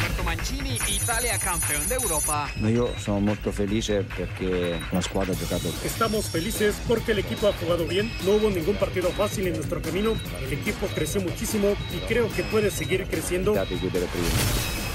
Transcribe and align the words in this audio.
Roberto 0.00 0.24
Mancini, 0.24 0.78
Italia 0.88 1.38
campeón 1.38 1.86
de 1.88 1.96
Europa. 1.96 2.50
Io 2.56 2.94
sono 2.98 3.20
molto 3.20 3.50
felice 3.52 4.02
perché 4.02 4.78
la 4.90 5.00
squadra 5.00 5.32
ha 5.32 5.36
giocato. 5.36 5.72
Estamos 5.84 6.28
felices 6.28 6.76
porque 6.86 7.12
el 7.12 7.18
equipo 7.18 7.48
ha 7.48 7.52
jugado 7.52 7.86
bien, 7.86 8.10
no 8.24 8.32
hubo 8.32 8.50
ningún 8.50 8.76
partido 8.76 9.10
fácil 9.10 9.46
en 9.46 9.54
nuestro 9.54 9.82
camino, 9.82 10.14
el 10.44 10.52
equipo 10.52 10.86
creció 10.94 11.20
muchísimo 11.20 11.74
y 11.92 11.98
creo 12.06 12.30
que 12.32 12.44
puede 12.44 12.70
seguir 12.70 13.06
creciendo. 13.06 13.54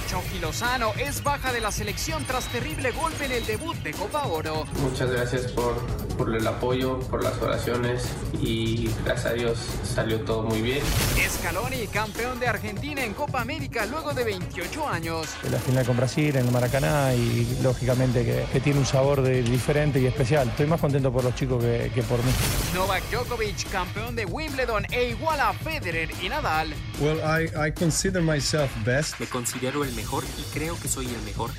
Chucky 0.09 0.40
Lozano 0.40 0.94
es 0.98 1.23
baja 1.23 1.52
de 1.52 1.59
la 1.62 1.72
selección 1.72 2.23
tras 2.26 2.45
terrible 2.50 2.91
golpe 2.91 3.26
en 3.26 3.32
el 3.32 3.45
debut 3.45 3.76
de 3.77 3.91
Copa 3.91 4.26
Oro. 4.28 4.66
Muchas 4.81 5.09
gracias 5.09 5.52
por, 5.52 5.76
por 6.18 6.34
el 6.36 6.45
apoyo, 6.45 7.00
por 7.00 7.23
las 7.23 7.41
oraciones 7.41 8.04
y 8.40 8.90
gracias 9.04 9.26
a 9.26 9.34
Dios 9.34 9.58
salió 9.84 10.22
todo 10.22 10.44
muy 10.44 10.62
bien. 10.62 10.84
Scaloni, 11.30 11.88
campeón 11.88 12.40
de 12.40 12.48
Argentina 12.48 13.04
en 13.04 13.14
Copa 13.14 13.41
América 13.41 13.86
luego 13.88 14.14
de 14.14 14.23
28 14.23 14.88
años. 14.88 15.28
La 15.50 15.58
final 15.59 15.86
con 15.86 15.98
Brasil 15.98 16.36
en 16.36 16.45
el 16.45 16.52
Maracaná 16.52 17.14
y 17.14 17.58
lógicamente 17.64 18.23
que, 18.23 18.45
que 18.53 18.59
tiene 18.59 18.80
un 18.80 18.86
sabor 18.86 19.22
de- 19.22 19.42
diferente 19.42 20.00
y 20.00 20.06
especial. 20.06 20.47
Estoy 20.50 20.67
más 20.67 20.80
contento 20.80 21.12
por 21.12 21.23
los 21.23 21.34
chicos 21.36 21.64
que, 21.64 21.92
que 21.94 22.03
por 22.03 22.19
mí. 22.23 22.31
Novak 22.73 23.03
Djokovic, 23.12 23.69
campeón 23.72 24.16
de 24.16 24.25
Wimbledon 24.25 24.86
e 24.92 25.09
igual 25.09 25.40
a 25.40 25.53
Federer 25.53 26.09
y 26.22 26.30
Nadal. 26.30 26.73
Well, 27.00 27.19
I, 27.19 27.45
I 27.67 27.72
consider 27.72 28.22
myself 28.22 28.69
best. 28.86 29.19
Me 29.19 29.25
considero 29.28 29.84
el 29.84 29.94
mejor 29.95 30.23
y 30.38 30.43
creo 30.53 30.79
que 30.79 30.88
soy 30.88 31.07
el 31.07 31.21
mejor, 31.23 31.51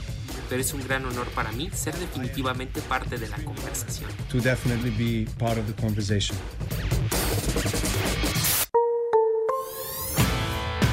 pero 0.49 0.61
es 0.61 0.73
un 0.75 0.83
gran 0.87 1.05
honor 1.05 1.27
para 1.29 1.51
mí 1.53 1.71
ser 1.75 1.97
definitivamente 1.97 2.81
parte 2.83 3.19
de 3.19 3.29
la 3.29 3.37
conversación. 3.39 4.11
to 4.31 4.39
definitely 4.41 4.91
be 4.91 5.31
part 5.39 5.59
of 5.59 5.67
the 5.67 5.75
conversation. 5.81 6.37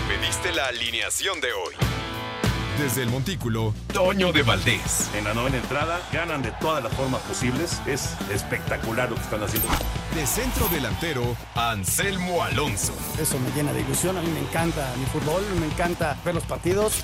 Pediste 0.07 0.51
la 0.53 0.67
alineación 0.67 1.39
de 1.41 1.53
hoy. 1.53 1.73
Desde 2.79 3.03
el 3.03 3.09
Montículo, 3.09 3.73
Toño 3.93 4.31
de 4.33 4.41
Valdés. 4.41 5.09
En 5.15 5.25
la 5.25 5.35
novena 5.35 5.57
entrada 5.57 6.01
ganan 6.11 6.41
de 6.41 6.51
todas 6.53 6.83
las 6.83 6.91
formas 6.93 7.21
posibles. 7.21 7.79
Es 7.85 8.15
espectacular 8.31 9.09
lo 9.11 9.15
que 9.15 9.21
están 9.21 9.43
haciendo. 9.43 9.69
De 10.15 10.25
centro 10.25 10.67
delantero, 10.69 11.37
Anselmo 11.53 12.43
Alonso. 12.43 12.93
Eso 13.19 13.37
me 13.39 13.51
llena 13.51 13.73
de 13.73 13.81
ilusión, 13.81 14.17
a 14.17 14.21
mí 14.21 14.27
me 14.27 14.39
encanta 14.39 14.91
mi 14.97 15.05
fútbol, 15.05 15.43
me 15.59 15.67
encanta 15.67 16.17
ver 16.25 16.33
los 16.33 16.45
partidos. 16.45 17.03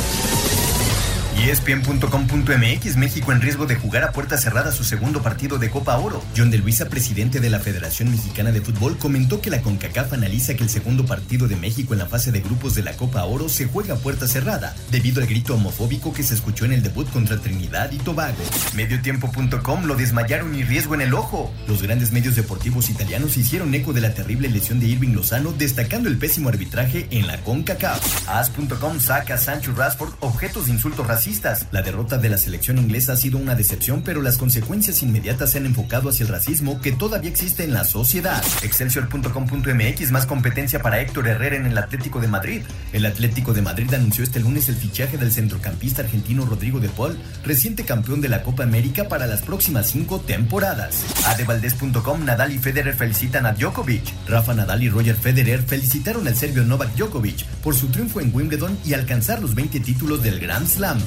ESPN.com.mx 1.41 2.97
México 2.97 3.31
en 3.31 3.41
riesgo 3.41 3.65
de 3.65 3.75
jugar 3.75 4.03
a 4.03 4.11
puerta 4.11 4.37
cerrada 4.37 4.71
su 4.71 4.83
segundo 4.83 5.23
partido 5.23 5.57
de 5.57 5.71
Copa 5.71 5.97
Oro. 5.97 6.23
John 6.37 6.51
de 6.51 6.59
Luisa, 6.59 6.87
presidente 6.87 7.39
de 7.39 7.49
la 7.49 7.59
Federación 7.59 8.11
Mexicana 8.11 8.51
de 8.51 8.61
Fútbol, 8.61 8.99
comentó 8.99 9.41
que 9.41 9.49
la 9.49 9.63
CONCACAF 9.63 10.13
analiza 10.13 10.53
que 10.53 10.61
el 10.61 10.69
segundo 10.69 11.03
partido 11.07 11.47
de 11.47 11.55
México 11.55 11.93
en 11.93 11.99
la 11.99 12.05
fase 12.05 12.31
de 12.31 12.41
grupos 12.41 12.75
de 12.75 12.83
la 12.83 12.93
Copa 12.93 13.23
Oro 13.23 13.49
se 13.49 13.65
juega 13.65 13.95
a 13.95 13.97
puerta 13.97 14.27
cerrada, 14.27 14.75
debido 14.91 15.19
al 15.19 15.27
grito 15.27 15.55
homofóbico 15.55 16.13
que 16.13 16.21
se 16.21 16.35
escuchó 16.35 16.65
en 16.65 16.73
el 16.73 16.83
debut 16.83 17.09
contra 17.09 17.39
Trinidad 17.39 17.91
y 17.91 17.97
Tobago. 17.97 18.37
Mediotiempo.com 18.75 19.85
lo 19.85 19.95
desmayaron 19.95 20.53
y 20.53 20.61
riesgo 20.63 20.93
en 20.93 21.01
el 21.01 21.15
ojo. 21.15 21.51
Los 21.67 21.81
grandes 21.81 22.11
medios 22.11 22.35
deportivos 22.35 22.91
italianos 22.91 23.35
hicieron 23.35 23.73
eco 23.73 23.93
de 23.93 24.01
la 24.01 24.13
terrible 24.13 24.47
lesión 24.47 24.79
de 24.79 24.85
Irving 24.85 25.15
Lozano, 25.15 25.53
destacando 25.53 26.07
el 26.07 26.19
pésimo 26.19 26.49
arbitraje 26.49 27.07
en 27.09 27.25
la 27.25 27.41
CONCACAF. 27.41 28.29
As.com 28.29 28.99
saca 28.99 29.33
a 29.33 29.37
Sancho 29.39 29.73
Rashford 29.75 30.13
objetos 30.19 30.67
de 30.67 30.73
insultos 30.73 31.07
racistas. 31.07 31.30
La 31.71 31.81
derrota 31.81 32.17
de 32.17 32.27
la 32.27 32.37
selección 32.37 32.77
inglesa 32.77 33.13
ha 33.13 33.15
sido 33.15 33.37
una 33.37 33.55
decepción, 33.55 34.01
pero 34.03 34.21
las 34.21 34.37
consecuencias 34.37 35.01
inmediatas 35.01 35.51
se 35.51 35.59
han 35.59 35.65
enfocado 35.65 36.09
hacia 36.09 36.25
el 36.25 36.29
racismo 36.29 36.81
que 36.81 36.91
todavía 36.91 37.29
existe 37.29 37.63
en 37.63 37.73
la 37.73 37.85
sociedad. 37.85 38.43
Excelsior.com.mx 38.63 40.11
más 40.11 40.25
competencia 40.25 40.81
para 40.81 40.99
Héctor 40.99 41.29
Herrera 41.29 41.55
en 41.55 41.67
el 41.67 41.77
Atlético 41.77 42.19
de 42.19 42.27
Madrid. 42.27 42.63
El 42.91 43.05
Atlético 43.05 43.53
de 43.53 43.61
Madrid 43.61 43.93
anunció 43.93 44.25
este 44.25 44.41
lunes 44.41 44.67
el 44.67 44.75
fichaje 44.75 45.17
del 45.17 45.31
centrocampista 45.31 46.01
argentino 46.01 46.45
Rodrigo 46.45 46.81
de 46.81 46.89
Paul, 46.89 47.17
reciente 47.45 47.85
campeón 47.85 48.19
de 48.19 48.27
la 48.27 48.43
Copa 48.43 48.63
América 48.63 49.07
para 49.07 49.25
las 49.25 49.41
próximas 49.41 49.89
cinco 49.89 50.19
temporadas. 50.19 51.05
Adevaldez.com 51.27 52.25
Nadal 52.25 52.51
y 52.51 52.57
Federer 52.57 52.93
felicitan 52.93 53.45
a 53.45 53.53
Djokovic. 53.53 54.03
Rafa 54.27 54.53
Nadal 54.53 54.83
y 54.83 54.89
Roger 54.89 55.15
Federer 55.15 55.63
felicitaron 55.63 56.27
al 56.27 56.35
serbio 56.35 56.65
Novak 56.65 56.93
Djokovic 56.95 57.45
por 57.63 57.73
su 57.73 57.87
triunfo 57.87 58.19
en 58.19 58.35
Wimbledon 58.35 58.77
y 58.85 58.95
alcanzar 58.95 59.41
los 59.41 59.55
20 59.55 59.79
títulos 59.79 60.21
del 60.21 60.41
Grand 60.41 60.67
Slam. 60.67 60.99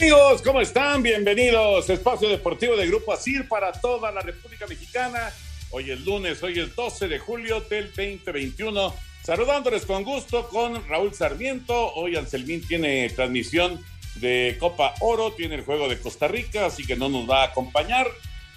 Amigos, 0.00 0.42
¿cómo 0.42 0.60
están? 0.60 1.02
Bienvenidos. 1.02 1.88
Espacio 1.88 2.28
Deportivo 2.28 2.74
de 2.74 2.86
Grupo 2.86 3.12
Asir 3.12 3.46
para 3.46 3.70
toda 3.70 4.10
la 4.10 4.22
República 4.22 4.66
Mexicana. 4.66 5.30
Hoy 5.70 5.90
es 5.90 6.00
lunes, 6.00 6.42
hoy 6.42 6.58
es 6.58 6.74
12 6.74 7.06
de 7.06 7.18
julio 7.18 7.60
del 7.60 7.92
2021. 7.94 8.94
Saludándoles 9.22 9.86
con 9.86 10.02
gusto 10.02 10.48
con 10.48 10.88
Raúl 10.88 11.14
Sarmiento. 11.14 11.92
Hoy 11.94 12.16
Anselmín 12.16 12.66
tiene 12.66 13.10
transmisión 13.10 13.84
de 14.16 14.56
Copa 14.58 14.94
Oro, 15.00 15.32
tiene 15.32 15.54
el 15.56 15.64
juego 15.64 15.88
de 15.88 15.98
Costa 15.98 16.28
Rica, 16.28 16.66
así 16.66 16.86
que 16.86 16.96
no 16.96 17.08
nos 17.08 17.28
va 17.28 17.42
a 17.42 17.46
acompañar. 17.46 18.06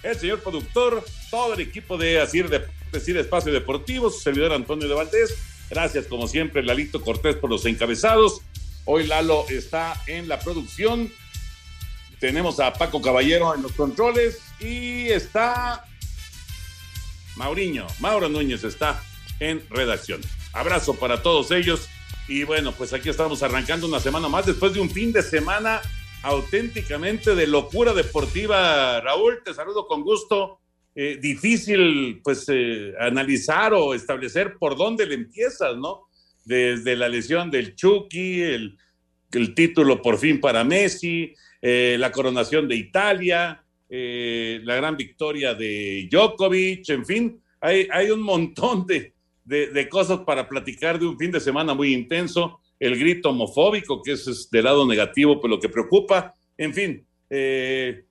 El 0.01 0.17
señor 0.17 0.41
productor, 0.41 1.05
todo 1.29 1.53
el 1.53 1.61
equipo 1.61 1.97
de 1.97 2.19
Asir 2.19 2.49
Espacio 2.91 3.53
Deportivo, 3.53 4.09
su 4.09 4.19
servidor 4.19 4.51
Antonio 4.51 4.87
de 4.87 4.95
Valdés. 4.95 5.35
Gracias, 5.69 6.07
como 6.07 6.27
siempre, 6.27 6.61
Lalito 6.61 7.01
Cortés 7.01 7.35
por 7.37 7.49
los 7.49 7.65
encabezados. 7.65 8.41
Hoy 8.85 9.07
Lalo 9.07 9.45
está 9.49 10.01
en 10.07 10.27
la 10.27 10.39
producción. 10.39 11.11
Tenemos 12.19 12.59
a 12.59 12.73
Paco 12.73 13.01
Caballero 13.01 13.55
en 13.55 13.61
los 13.61 13.71
controles 13.71 14.39
y 14.59 15.07
está 15.07 15.85
Mauriño, 17.35 17.87
Mauro 17.99 18.29
Núñez 18.29 18.63
está 18.63 19.01
en 19.39 19.63
redacción. 19.69 20.21
Abrazo 20.51 20.95
para 20.95 21.21
todos 21.23 21.51
ellos. 21.51 21.89
Y 22.27 22.43
bueno, 22.43 22.71
pues 22.71 22.93
aquí 22.93 23.09
estamos 23.09 23.43
arrancando 23.43 23.87
una 23.87 23.99
semana 23.99 24.29
más 24.29 24.45
después 24.45 24.73
de 24.73 24.79
un 24.79 24.89
fin 24.89 25.11
de 25.11 25.21
semana 25.21 25.81
auténticamente 26.21 27.35
de 27.35 27.47
locura 27.47 27.93
deportiva. 27.93 29.01
Raúl, 29.01 29.41
te 29.43 29.53
saludo 29.53 29.85
con 29.87 30.03
gusto. 30.03 30.59
Eh, 30.95 31.17
difícil 31.21 32.21
pues 32.23 32.45
eh, 32.49 32.93
analizar 32.99 33.73
o 33.73 33.93
establecer 33.93 34.57
por 34.57 34.77
dónde 34.77 35.05
le 35.05 35.15
empiezas, 35.15 35.75
¿no? 35.75 36.07
Desde 36.45 36.95
la 36.95 37.09
lesión 37.09 37.49
del 37.51 37.75
Chucky, 37.75 38.41
el, 38.41 38.77
el 39.31 39.53
título 39.53 40.01
por 40.01 40.17
fin 40.17 40.39
para 40.39 40.63
Messi, 40.63 41.33
eh, 41.61 41.97
la 41.99 42.11
coronación 42.11 42.67
de 42.67 42.75
Italia, 42.75 43.63
eh, 43.89 44.59
la 44.63 44.75
gran 44.75 44.97
victoria 44.97 45.53
de 45.53 46.07
Djokovic, 46.11 46.89
en 46.89 47.05
fin, 47.05 47.41
hay, 47.61 47.87
hay 47.91 48.11
un 48.11 48.21
montón 48.21 48.85
de, 48.85 49.12
de, 49.45 49.89
cosas 49.89 50.19
para 50.19 50.47
platicar 50.47 50.99
de 50.99 51.05
un 51.05 51.17
fin 51.17 51.31
de 51.31 51.39
semana 51.39 51.73
muy 51.73 51.93
intenso, 51.93 52.59
el 52.79 52.97
grito 52.97 53.29
homofóbico, 53.29 54.01
que 54.01 54.13
es, 54.13 54.27
es 54.27 54.49
del 54.49 54.65
lado 54.65 54.85
negativo, 54.85 55.39
pero 55.39 55.55
lo 55.55 55.59
que 55.59 55.69
preocupa, 55.69 56.33
en 56.57 56.73
fin, 56.73 57.07
eh, 57.29 58.05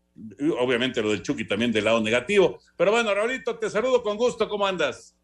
obviamente 0.59 1.03
lo 1.03 1.11
del 1.11 1.23
Chucky 1.23 1.47
también 1.47 1.73
del 1.73 1.85
lado 1.85 2.01
negativo. 2.01 2.61
Pero 2.77 2.91
bueno, 2.91 3.15
Raulito, 3.15 3.59
te 3.59 3.71
saludo 3.71 4.03
con 4.03 4.17
gusto, 4.17 4.49
¿cómo 4.49 4.67
andas? 4.67 5.15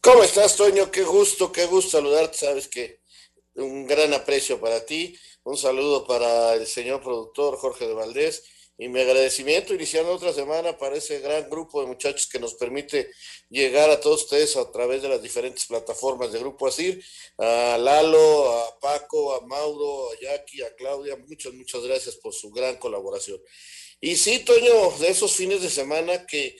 ¿Cómo 0.00 0.22
estás, 0.22 0.56
Toño? 0.56 0.90
Qué 0.90 1.02
gusto, 1.02 1.50
qué 1.50 1.66
gusto 1.66 1.98
saludarte, 1.98 2.36
sabes 2.36 2.68
que 2.68 3.00
un 3.54 3.86
gran 3.86 4.12
aprecio 4.12 4.60
para 4.60 4.84
ti, 4.84 5.16
un 5.44 5.56
saludo 5.56 6.06
para 6.06 6.54
el 6.54 6.66
señor 6.66 7.00
productor 7.02 7.56
Jorge 7.56 7.86
de 7.86 7.94
Valdés 7.94 8.44
y 8.76 8.88
mi 8.88 9.00
agradecimiento 9.00 9.74
iniciando 9.74 10.12
otra 10.12 10.32
semana 10.32 10.76
para 10.76 10.96
ese 10.96 11.20
gran 11.20 11.48
grupo 11.48 11.80
de 11.80 11.86
muchachos 11.86 12.26
que 12.26 12.40
nos 12.40 12.54
permite 12.54 13.10
llegar 13.48 13.88
a 13.90 14.00
todos 14.00 14.22
ustedes 14.22 14.56
a 14.56 14.70
través 14.72 15.02
de 15.02 15.08
las 15.08 15.22
diferentes 15.22 15.66
plataformas 15.66 16.32
de 16.32 16.40
Grupo 16.40 16.66
Asir, 16.66 17.04
a 17.38 17.78
Lalo, 17.78 18.52
a 18.52 18.78
Paco, 18.80 19.34
a 19.34 19.46
Mauro, 19.46 20.10
a 20.10 20.20
Jackie, 20.20 20.62
a 20.62 20.74
Claudia, 20.74 21.16
muchas, 21.16 21.52
muchas 21.52 21.82
gracias 21.82 22.16
por 22.16 22.34
su 22.34 22.50
gran 22.50 22.76
colaboración. 22.76 23.40
Y 24.00 24.16
sí, 24.16 24.40
Toño, 24.40 24.90
de 24.98 25.08
esos 25.08 25.32
fines 25.32 25.62
de 25.62 25.70
semana 25.70 26.26
que 26.26 26.56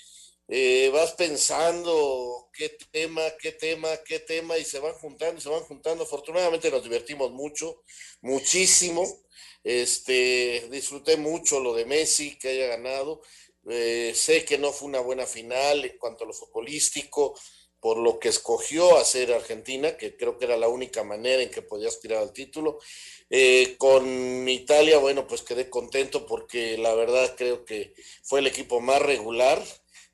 eh, 0.48 0.90
vas 0.92 1.12
pensando 1.12 2.48
qué 2.52 2.76
tema, 2.90 3.22
qué 3.40 3.52
tema, 3.52 3.88
qué 4.04 4.20
tema, 4.20 4.56
y 4.58 4.64
se 4.64 4.78
van 4.78 4.94
juntando, 4.94 5.40
se 5.40 5.48
van 5.48 5.62
juntando. 5.62 6.04
Afortunadamente 6.04 6.70
nos 6.70 6.82
divertimos 6.82 7.32
mucho, 7.32 7.82
muchísimo. 8.20 9.04
Este, 9.64 10.68
disfruté 10.70 11.16
mucho 11.16 11.58
lo 11.58 11.74
de 11.74 11.86
Messi, 11.86 12.38
que 12.38 12.50
haya 12.50 12.66
ganado. 12.68 13.22
Eh, 13.68 14.12
sé 14.14 14.44
que 14.44 14.58
no 14.58 14.72
fue 14.72 14.88
una 14.88 15.00
buena 15.00 15.26
final 15.26 15.84
en 15.84 15.96
cuanto 15.98 16.24
a 16.24 16.26
lo 16.26 16.34
futbolístico, 16.34 17.34
por 17.80 17.96
lo 17.98 18.18
que 18.18 18.28
escogió 18.28 18.96
hacer 18.98 19.32
Argentina, 19.32 19.96
que 19.96 20.16
creo 20.16 20.38
que 20.38 20.44
era 20.44 20.56
la 20.56 20.68
única 20.68 21.02
manera 21.02 21.42
en 21.42 21.50
que 21.50 21.62
podía 21.62 21.88
aspirar 21.88 22.22
al 22.22 22.32
título. 22.32 22.78
Eh, 23.30 23.76
con 23.78 24.48
Italia, 24.48 24.98
bueno, 24.98 25.26
pues 25.26 25.42
quedé 25.42 25.68
contento 25.70 26.26
porque 26.26 26.78
la 26.78 26.94
verdad 26.94 27.34
creo 27.36 27.64
que 27.64 27.94
fue 28.22 28.40
el 28.40 28.46
equipo 28.46 28.80
más 28.80 29.00
regular 29.02 29.62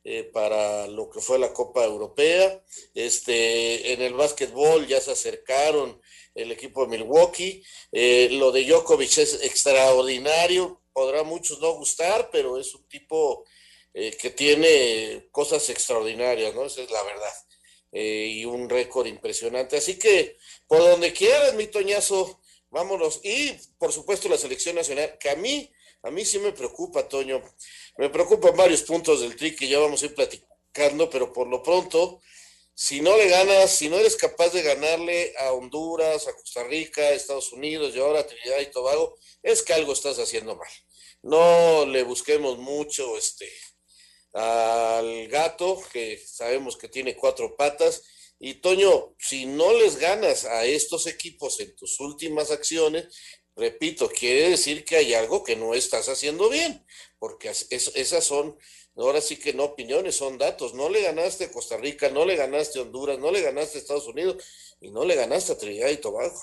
eh, 0.02 0.24
para 0.24 0.86
lo 0.86 1.10
que 1.10 1.20
fue 1.20 1.38
la 1.38 1.52
Copa 1.52 1.84
Europea. 1.84 2.62
Este, 2.94 3.92
en 3.92 4.02
el 4.02 4.14
básquetbol 4.14 4.86
ya 4.86 5.00
se 5.00 5.12
acercaron 5.12 5.99
el 6.34 6.52
equipo 6.52 6.82
de 6.82 6.98
Milwaukee. 6.98 7.62
Eh, 7.92 8.28
lo 8.32 8.52
de 8.52 8.64
Djokovic 8.64 9.18
es 9.18 9.42
extraordinario, 9.42 10.82
podrá 10.92 11.20
a 11.20 11.24
muchos 11.24 11.60
no 11.60 11.72
gustar, 11.74 12.30
pero 12.30 12.58
es 12.58 12.74
un 12.74 12.86
tipo 12.88 13.44
eh, 13.94 14.16
que 14.16 14.30
tiene 14.30 15.28
cosas 15.30 15.68
extraordinarias, 15.70 16.54
¿no? 16.54 16.64
Esa 16.64 16.82
es 16.82 16.90
la 16.90 17.02
verdad. 17.02 17.34
y 17.92 18.44
un 18.44 18.68
récord 18.68 19.06
impresionante. 19.06 19.76
Así 19.76 19.98
que, 19.98 20.38
por 20.68 20.78
donde 20.78 21.12
quieras, 21.12 21.54
mi 21.54 21.66
Toñazo, 21.66 22.40
vámonos. 22.70 23.20
Y, 23.24 23.52
por 23.78 23.92
supuesto, 23.92 24.28
la 24.28 24.38
selección 24.38 24.76
nacional, 24.76 25.18
que 25.18 25.30
a 25.30 25.36
mí, 25.36 25.70
a 26.02 26.10
mí 26.10 26.24
sí 26.24 26.38
me 26.38 26.52
preocupa, 26.52 27.08
Toño. 27.08 27.42
Me 27.98 28.08
preocupan 28.08 28.56
varios 28.56 28.82
puntos 28.82 29.20
del 29.20 29.36
TRI 29.36 29.56
que 29.56 29.68
ya 29.68 29.78
vamos 29.78 30.02
a 30.02 30.06
ir 30.06 30.14
platicando, 30.14 31.10
pero 31.10 31.32
por 31.32 31.48
lo 31.48 31.62
pronto, 31.62 32.20
si 32.80 33.02
no 33.02 33.14
le 33.14 33.28
ganas, 33.28 33.76
si 33.76 33.90
no 33.90 33.98
eres 33.98 34.16
capaz 34.16 34.54
de 34.54 34.62
ganarle 34.62 35.34
a 35.36 35.52
Honduras, 35.52 36.26
a 36.26 36.32
Costa 36.32 36.64
Rica, 36.64 37.02
a 37.02 37.10
Estados 37.10 37.52
Unidos 37.52 37.94
y 37.94 38.00
ahora 38.00 38.26
Trinidad 38.26 38.58
y 38.58 38.70
Tobago, 38.70 39.18
es 39.42 39.62
que 39.62 39.74
algo 39.74 39.92
estás 39.92 40.18
haciendo 40.18 40.56
mal. 40.56 40.70
No 41.20 41.84
le 41.84 42.04
busquemos 42.04 42.56
mucho 42.56 43.18
este 43.18 43.52
al 44.32 45.28
gato, 45.28 45.78
que 45.92 46.18
sabemos 46.26 46.78
que 46.78 46.88
tiene 46.88 47.14
cuatro 47.14 47.54
patas. 47.54 48.02
Y 48.38 48.54
Toño, 48.62 49.14
si 49.18 49.44
no 49.44 49.74
les 49.74 49.98
ganas 49.98 50.46
a 50.46 50.64
estos 50.64 51.06
equipos 51.06 51.60
en 51.60 51.76
tus 51.76 52.00
últimas 52.00 52.50
acciones, 52.50 53.14
repito, 53.56 54.08
quiere 54.08 54.48
decir 54.48 54.86
que 54.86 54.96
hay 54.96 55.12
algo 55.12 55.44
que 55.44 55.54
no 55.54 55.74
estás 55.74 56.08
haciendo 56.08 56.48
bien, 56.48 56.82
porque 57.18 57.50
esas 57.50 58.24
son, 58.24 58.58
ahora 58.96 59.20
sí 59.20 59.36
que 59.36 59.52
no 59.52 59.64
opiniones, 59.64 60.16
son 60.16 60.38
datos. 60.38 60.74
No 60.74 60.88
le 60.88 61.02
ganaste 61.02 61.44
a 61.44 61.52
Costa 61.52 61.76
Rica, 61.76 62.10
no 62.10 62.24
le 62.24 62.36
ganaste 62.36 62.78
a 62.78 62.82
Honduras, 62.82 63.18
no 63.18 63.30
le 63.30 63.42
ganaste 63.42 63.78
a 63.78 63.80
Estados 63.80 64.06
Unidos 64.06 64.44
y 64.80 64.90
no 64.90 65.04
le 65.04 65.14
ganaste 65.14 65.52
a 65.52 65.58
Trinidad 65.58 65.90
y 65.90 65.96
Tobago. 65.96 66.38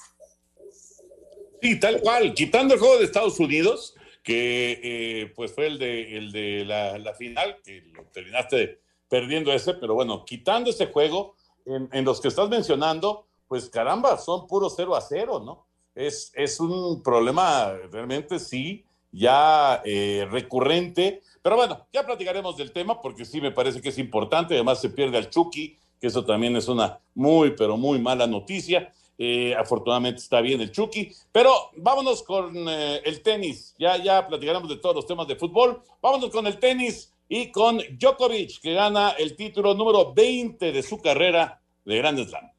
Sí, 1.62 1.80
tal 1.80 2.02
cual, 2.02 2.34
quitando 2.34 2.74
el 2.74 2.80
juego 2.80 2.98
de 2.98 3.06
Estados 3.06 3.40
Unidos, 3.40 3.96
que 4.24 4.80
eh, 4.84 5.34
pues 5.36 5.54
fue 5.54 5.68
el 5.68 5.80
de, 5.80 6.18
el 6.18 6.32
de 6.32 6.66
la, 6.66 7.14
final, 7.16 7.58
que 7.64 7.82
lo 7.94 8.04
terminaste 8.06 8.80
perdiendo 9.10 9.52
ese, 9.54 9.74
pero 9.74 9.96
bueno, 9.96 10.24
quitando 10.26 10.70
ese 10.70 10.88
juego, 10.88 11.36
en, 11.66 11.90
en 11.92 12.06
los 12.06 12.22
que 12.22 12.28
estás 12.28 12.48
mencionando, 12.50 13.28
pues 13.48 13.70
caramba, 13.70 14.18
son 14.18 14.48
puros 14.48 14.74
0 14.76 14.96
a 14.96 15.02
0, 15.02 15.42
¿no? 15.44 15.68
es, 15.98 16.32
es 16.36 16.60
un 16.60 17.02
problema 17.02 17.74
realmente 17.92 18.40
sí, 18.40 18.86
ya 19.12 19.82
eh, 19.84 20.28
recurrente. 20.30 21.24
Pero 21.48 21.56
bueno, 21.56 21.88
ya 21.94 22.06
platicaremos 22.06 22.58
del 22.58 22.74
tema 22.74 23.02
porque 23.02 23.24
sí 23.24 23.40
me 23.40 23.52
parece 23.52 23.80
que 23.80 23.88
es 23.88 23.98
importante. 23.98 24.56
Además 24.56 24.82
se 24.82 24.90
pierde 24.90 25.18
al 25.18 25.30
Chucky, 25.30 25.78
que 25.98 26.08
eso 26.08 26.26
también 26.26 26.58
es 26.58 26.68
una 26.68 27.00
muy, 27.16 27.52
pero 27.52 27.78
muy 27.78 28.00
mala 28.00 28.28
noticia. 28.28 28.94
Eh, 29.18 29.56
afortunadamente 29.56 30.20
está 30.20 30.42
bien 30.42 30.60
el 30.60 30.74
Chucky. 30.74 31.10
Pero 31.32 31.54
vámonos 31.78 32.22
con 32.24 32.54
eh, 32.68 33.00
el 33.06 33.22
tenis. 33.22 33.74
Ya, 33.80 33.96
ya 33.96 34.28
platicaremos 34.28 34.68
de 34.68 34.76
todos 34.76 34.98
los 34.98 35.06
temas 35.06 35.26
de 35.26 35.38
fútbol. 35.38 35.82
Vámonos 36.02 36.32
con 36.32 36.48
el 36.48 36.60
tenis 36.60 37.14
y 37.30 37.50
con 37.50 37.78
Djokovic, 37.98 38.60
que 38.60 38.74
gana 38.74 39.12
el 39.12 39.38
título 39.38 39.74
número 39.74 40.14
20 40.14 40.74
de 40.74 40.84
su 40.84 41.02
carrera 41.02 41.62
de 41.86 41.96
Grand 41.96 42.28
Slam. 42.28 42.57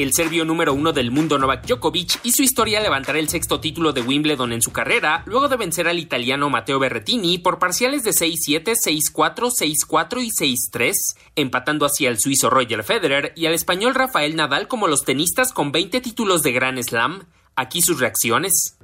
El 0.00 0.14
serbio 0.14 0.46
número 0.46 0.72
uno 0.72 0.94
del 0.94 1.10
mundo 1.10 1.36
Novak 1.36 1.66
Djokovic 1.66 2.20
hizo 2.22 2.42
historia 2.42 2.78
al 2.78 2.84
levantar 2.84 3.18
el 3.18 3.28
sexto 3.28 3.60
título 3.60 3.92
de 3.92 4.00
Wimbledon 4.00 4.54
en 4.54 4.62
su 4.62 4.72
carrera, 4.72 5.22
luego 5.26 5.48
de 5.48 5.58
vencer 5.58 5.88
al 5.88 5.98
italiano 5.98 6.48
Matteo 6.48 6.78
Berrettini 6.78 7.36
por 7.36 7.58
parciales 7.58 8.02
de 8.02 8.12
6-7, 8.12 8.76
6-4, 8.82 9.50
6-4 9.50 10.24
y 10.24 10.30
6-3, 10.30 10.92
empatando 11.36 11.84
así 11.84 12.06
al 12.06 12.18
suizo 12.18 12.48
Roger 12.48 12.82
Federer 12.82 13.34
y 13.36 13.44
al 13.44 13.52
español 13.52 13.94
Rafael 13.94 14.36
Nadal 14.36 14.68
como 14.68 14.86
los 14.88 15.04
tenistas 15.04 15.52
con 15.52 15.70
20 15.70 16.00
títulos 16.00 16.40
de 16.40 16.52
Grand 16.52 16.82
Slam. 16.82 17.26
Aquí 17.54 17.82
sus 17.82 18.00
reacciones. 18.00 18.78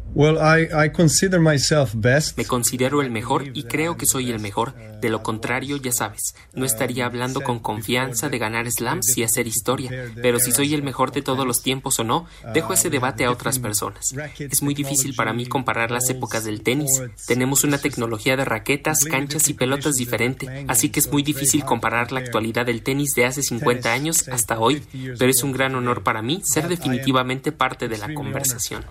Me 2.36 2.46
considero 2.46 3.02
el 3.02 3.10
mejor 3.10 3.44
y 3.52 3.64
creo 3.64 3.98
que 3.98 4.06
soy 4.06 4.30
el 4.30 4.40
mejor. 4.40 4.74
De 5.00 5.10
lo 5.10 5.22
contrario, 5.22 5.76
ya 5.76 5.92
sabes, 5.92 6.34
no 6.54 6.64
estaría 6.64 7.04
hablando 7.04 7.42
con 7.42 7.58
confianza 7.58 8.30
de 8.30 8.38
ganar 8.38 8.70
slams 8.70 9.18
y 9.18 9.24
hacer 9.24 9.46
historia. 9.46 9.90
Pero 10.22 10.40
si 10.40 10.52
soy 10.52 10.72
el 10.72 10.82
mejor 10.82 11.12
de 11.12 11.20
todos 11.20 11.46
los 11.46 11.62
tiempos 11.62 11.98
o 11.98 12.04
no, 12.04 12.26
dejo 12.54 12.72
ese 12.72 12.88
debate 12.88 13.26
a 13.26 13.30
otras 13.30 13.58
personas. 13.58 14.14
Es 14.38 14.62
muy 14.62 14.72
difícil 14.72 15.14
para 15.14 15.34
mí 15.34 15.44
comparar 15.46 15.90
las 15.90 16.08
épocas 16.08 16.44
del 16.44 16.62
tenis. 16.62 17.02
Tenemos 17.26 17.64
una 17.64 17.78
tecnología 17.78 18.36
de 18.36 18.46
raquetas, 18.46 19.04
canchas 19.04 19.48
y 19.50 19.54
pelotas 19.54 19.96
diferente, 19.96 20.64
así 20.66 20.88
que 20.88 21.00
es 21.00 21.12
muy 21.12 21.22
difícil 21.22 21.64
comparar 21.64 22.12
la 22.12 22.20
actualidad 22.20 22.64
del 22.64 22.82
tenis 22.82 23.12
de 23.14 23.26
hace 23.26 23.42
50 23.42 23.92
años 23.92 24.28
hasta 24.28 24.58
hoy. 24.58 24.82
Pero 25.18 25.30
es 25.30 25.42
un 25.42 25.52
gran 25.52 25.74
honor 25.74 26.02
para 26.02 26.22
mí 26.22 26.40
ser 26.42 26.68
definitivamente 26.68 27.52
parte 27.52 27.88
de 27.88 27.98
la 27.98 28.14
conversación. 28.14 28.82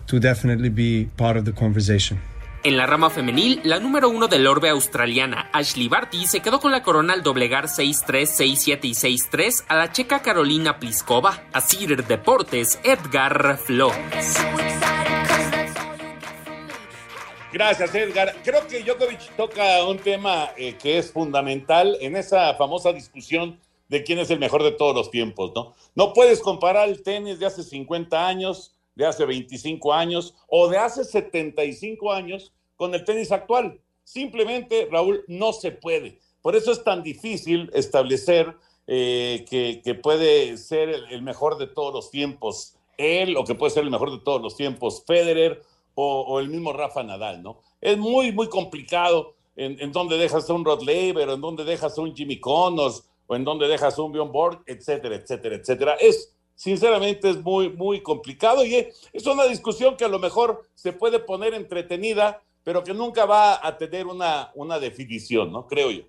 En 2.65 2.77
la 2.77 2.87
rama 2.87 3.11
femenil, 3.11 3.61
la 3.63 3.79
número 3.79 4.09
uno 4.09 4.27
del 4.27 4.47
orbe 4.47 4.69
australiana, 4.69 5.51
Ashley 5.53 5.87
Barty, 5.87 6.25
se 6.25 6.39
quedó 6.39 6.59
con 6.59 6.71
la 6.71 6.81
corona 6.81 7.13
al 7.13 7.21
doblegar 7.21 7.65
6-3, 7.65 8.23
6-7 8.25 8.79
y 8.85 8.93
6-3 8.93 9.65
a 9.67 9.75
la 9.75 9.91
checa 9.91 10.23
Carolina 10.23 10.79
Pliskova. 10.79 11.43
A 11.53 11.61
Cider 11.61 12.07
Deportes, 12.07 12.79
Edgar 12.83 13.59
Flores. 13.59 14.35
Gracias, 17.53 17.93
Edgar. 17.93 18.35
Creo 18.43 18.67
que 18.67 18.83
Djokovic 18.83 19.35
toca 19.37 19.85
un 19.85 19.99
tema 19.99 20.49
eh, 20.57 20.75
que 20.75 20.97
es 20.97 21.11
fundamental 21.11 21.97
en 22.01 22.15
esa 22.15 22.55
famosa 22.55 22.91
discusión 22.91 23.59
de 23.87 24.03
quién 24.03 24.19
es 24.19 24.29
el 24.31 24.39
mejor 24.39 24.63
de 24.63 24.71
todos 24.71 24.95
los 24.95 25.11
tiempos, 25.11 25.51
¿no? 25.55 25.73
No 25.93 26.13
puedes 26.13 26.41
comparar 26.41 26.89
el 26.89 27.03
tenis 27.03 27.39
de 27.39 27.45
hace 27.45 27.63
50 27.63 28.27
años 28.27 28.74
de 28.95 29.05
hace 29.05 29.25
25 29.25 29.93
años 29.93 30.35
o 30.47 30.67
de 30.67 30.77
hace 30.77 31.03
75 31.03 32.11
años 32.11 32.53
con 32.75 32.93
el 32.93 33.03
tenis 33.03 33.31
actual. 33.31 33.79
Simplemente, 34.03 34.87
Raúl, 34.91 35.23
no 35.27 35.53
se 35.53 35.71
puede. 35.71 36.19
Por 36.41 36.55
eso 36.55 36.71
es 36.71 36.83
tan 36.83 37.03
difícil 37.03 37.69
establecer 37.73 38.55
eh, 38.87 39.45
que, 39.49 39.95
puede 39.95 40.57
ser 40.57 40.89
el, 41.09 41.21
mejor 41.23 41.57
de 41.57 41.65
todos 41.65 41.93
los 41.93 42.11
tiempos 42.11 42.75
él 42.97 43.35
o 43.35 43.43
que 43.43 43.55
puede 43.55 43.71
ser 43.71 43.83
el 43.83 43.89
mejor 43.89 44.11
de 44.11 44.19
todos 44.19 44.41
los 44.41 44.55
tiempos 44.55 45.03
Federer 45.07 45.63
o, 45.95 46.39
el 46.39 46.49
mismo 46.49 46.71
Rafa 46.71 47.03
Nadal, 47.03 47.41
¿no? 47.41 47.61
Es 47.81 47.97
muy, 47.97 48.31
muy 48.31 48.47
complicado 48.47 49.33
en, 49.55 49.91
donde 49.91 50.17
dejas 50.17 50.49
a 50.49 50.53
un 50.53 50.65
Rod 50.65 50.81
Laver 50.83 51.29
en 51.29 51.41
donde 51.41 51.63
dejas 51.63 51.97
a 51.97 52.01
un 52.01 52.15
Jimmy 52.15 52.39
Connors 52.39 53.03
o 53.27 53.35
en 53.35 53.43
donde 53.43 53.67
dejas 53.67 53.97
a 53.97 54.01
un 54.01 54.11
Bjorn 54.11 54.31
Borg, 54.31 54.61
etcétera, 54.67 55.15
etcétera, 55.15 55.55
etcétera. 55.55 55.95
Es 55.95 56.34
sinceramente 56.55 57.29
es 57.29 57.37
muy, 57.37 57.69
muy 57.69 58.01
complicado 58.01 58.65
y 58.65 58.75
es 58.75 59.25
una 59.25 59.45
discusión 59.45 59.97
que 59.97 60.05
a 60.05 60.09
lo 60.09 60.19
mejor 60.19 60.67
se 60.73 60.93
puede 60.93 61.19
poner 61.19 61.53
entretenida, 61.53 62.41
pero 62.63 62.83
que 62.83 62.93
nunca 62.93 63.25
va 63.25 63.65
a 63.65 63.77
tener 63.77 64.07
una, 64.07 64.51
una 64.55 64.79
definición, 64.79 65.51
¿no? 65.51 65.67
Creo 65.67 65.91
yo. 65.91 66.03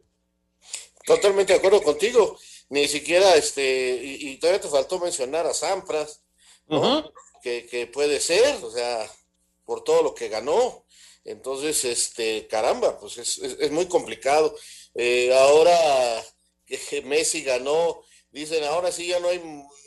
Totalmente 1.05 1.53
de 1.53 1.59
acuerdo 1.59 1.83
contigo. 1.83 2.39
Ni 2.69 2.89
siquiera, 2.89 3.37
este, 3.37 4.01
y, 4.03 4.37
todavía 4.39 4.61
te 4.61 4.69
faltó 4.69 4.99
mencionar 4.99 5.47
a 5.47 5.55
Sampras, 5.55 6.21
¿no? 6.67 7.13
que, 7.43 7.89
puede 7.93 8.19
ser, 8.19 8.65
o 8.65 8.71
sea, 8.73 9.09
por 9.65 9.85
todo 9.85 10.03
lo 10.03 10.15
que 10.15 10.29
ganó. 10.29 10.85
Entonces, 11.25 11.85
este, 11.85 12.49
caramba, 12.49 12.99
pues 12.99 13.19
es, 13.19 13.71
muy 13.71 13.87
complicado. 13.87 14.57
Eh, 14.95 15.33
ahora 15.33 16.25
que 16.67 17.03
Messi 17.03 17.43
ganó 17.43 18.03
dicen 18.31 18.65
ahora 18.65 18.93
sí 18.93 19.07
ya 19.07 19.21
no 19.21 19.29
hay 19.29 19.41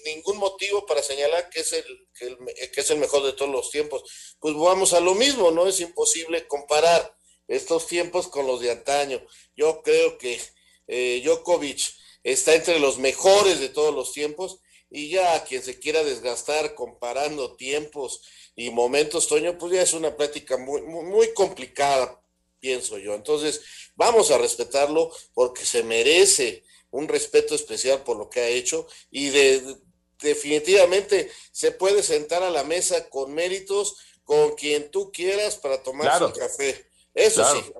ningún 0.05 0.37
motivo 0.37 0.85
para 0.85 1.03
señalar 1.03 1.49
que 1.49 1.61
es 1.61 1.73
el, 1.73 2.07
que, 2.17 2.79
es 2.79 2.89
el 2.91 2.97
mejor 2.97 3.23
de 3.23 3.33
todos 3.33 3.51
los 3.51 3.69
tiempos. 3.71 4.35
Pues 4.39 4.55
vamos 4.55 4.93
a 4.93 4.99
lo 4.99 5.15
mismo, 5.15 5.51
¿no? 5.51 5.67
Es 5.67 5.79
imposible 5.79 6.47
comparar 6.47 7.15
estos 7.47 7.87
tiempos 7.87 8.27
con 8.27 8.47
los 8.47 8.61
de 8.61 8.71
antaño. 8.71 9.21
Yo 9.55 9.81
creo 9.81 10.17
que 10.17 10.39
eh, 10.87 11.21
Djokovic 11.23 11.79
está 12.23 12.55
entre 12.55 12.79
los 12.79 12.97
mejores 12.97 13.59
de 13.59 13.69
todos 13.69 13.93
los 13.93 14.11
tiempos 14.13 14.59
y 14.89 15.09
ya 15.09 15.43
quien 15.43 15.61
se 15.61 15.79
quiera 15.79 16.03
desgastar 16.03 16.73
comparando 16.75 17.55
tiempos 17.55 18.21
y 18.55 18.71
momentos, 18.71 19.27
Toño, 19.27 19.57
pues 19.57 19.73
ya 19.73 19.81
es 19.81 19.93
una 19.93 20.17
práctica 20.17 20.57
muy, 20.57 20.81
muy, 20.81 21.33
complicada, 21.33 22.21
pienso 22.59 22.97
yo. 22.97 23.13
Entonces, 23.13 23.61
vamos 23.95 24.31
a 24.31 24.37
respetarlo 24.37 25.11
porque 25.33 25.63
se 25.63 25.83
merece 25.83 26.63
un 26.91 27.07
respeto 27.07 27.55
especial 27.55 28.03
por 28.03 28.17
lo 28.17 28.29
que 28.29 28.39
ha 28.39 28.47
hecho 28.47 28.87
y 29.11 29.29
de, 29.29 29.77
definitivamente 30.21 31.31
se 31.51 31.71
puede 31.71 32.03
sentar 32.03 32.43
a 32.43 32.49
la 32.49 32.63
mesa 32.63 33.09
con 33.09 33.33
méritos 33.33 33.97
con 34.23 34.55
quien 34.55 34.91
tú 34.91 35.11
quieras 35.11 35.55
para 35.57 35.81
tomar 35.81 36.17
su 36.19 36.31
café. 36.33 36.87
Eso 37.13 37.43
sí. 37.53 37.73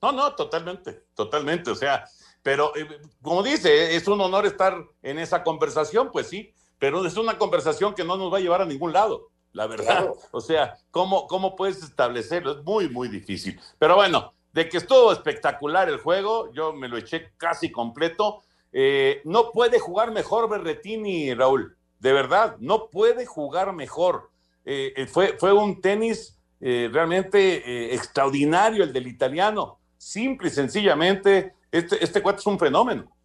No, 0.00 0.10
no, 0.10 0.34
totalmente, 0.34 1.04
totalmente. 1.14 1.70
O 1.70 1.76
sea, 1.76 2.04
pero 2.42 2.74
eh, 2.76 2.88
como 3.22 3.42
dice, 3.42 3.94
es 3.94 4.06
un 4.08 4.20
honor 4.20 4.46
estar 4.46 4.76
en 5.02 5.18
esa 5.18 5.44
conversación, 5.44 6.10
pues 6.10 6.28
sí, 6.28 6.52
pero 6.78 7.06
es 7.06 7.16
una 7.16 7.38
conversación 7.38 7.94
que 7.94 8.02
no 8.02 8.16
nos 8.16 8.32
va 8.32 8.38
a 8.38 8.40
llevar 8.40 8.62
a 8.62 8.66
ningún 8.66 8.92
lado, 8.92 9.30
la 9.52 9.68
verdad. 9.68 10.12
O 10.32 10.40
sea, 10.40 10.76
¿cómo, 10.90 11.28
¿cómo 11.28 11.54
puedes 11.54 11.80
establecerlo? 11.82 12.58
Es 12.58 12.64
muy, 12.64 12.88
muy 12.88 13.08
difícil. 13.08 13.60
Pero 13.78 13.94
bueno, 13.94 14.34
de 14.52 14.68
que 14.68 14.78
estuvo 14.78 15.12
espectacular 15.12 15.88
el 15.88 15.98
juego, 15.98 16.52
yo 16.52 16.72
me 16.72 16.88
lo 16.88 16.96
eché 16.96 17.32
casi 17.36 17.70
completo. 17.70 18.42
Eh, 18.72 19.20
no 19.24 19.50
puede 19.50 19.78
jugar 19.78 20.12
mejor 20.12 20.48
Berretini, 20.48 21.34
Raúl, 21.34 21.76
de 21.98 22.12
verdad, 22.12 22.56
no 22.58 22.88
puede 22.88 23.26
jugar 23.26 23.72
mejor. 23.72 24.30
Eh, 24.64 25.06
fue, 25.10 25.36
fue 25.38 25.52
un 25.52 25.80
tenis 25.80 26.38
realmente 26.60 27.92
extraordinario 27.92 28.84
el 28.84 28.92
del 28.92 29.08
italiano, 29.08 29.80
simple 29.98 30.46
y 30.46 30.52
sencillamente 30.52 31.54
este, 31.72 32.04
este 32.04 32.22
cuate 32.22 32.38
es 32.38 32.46
un 32.46 32.58
fenómeno. 32.58 33.16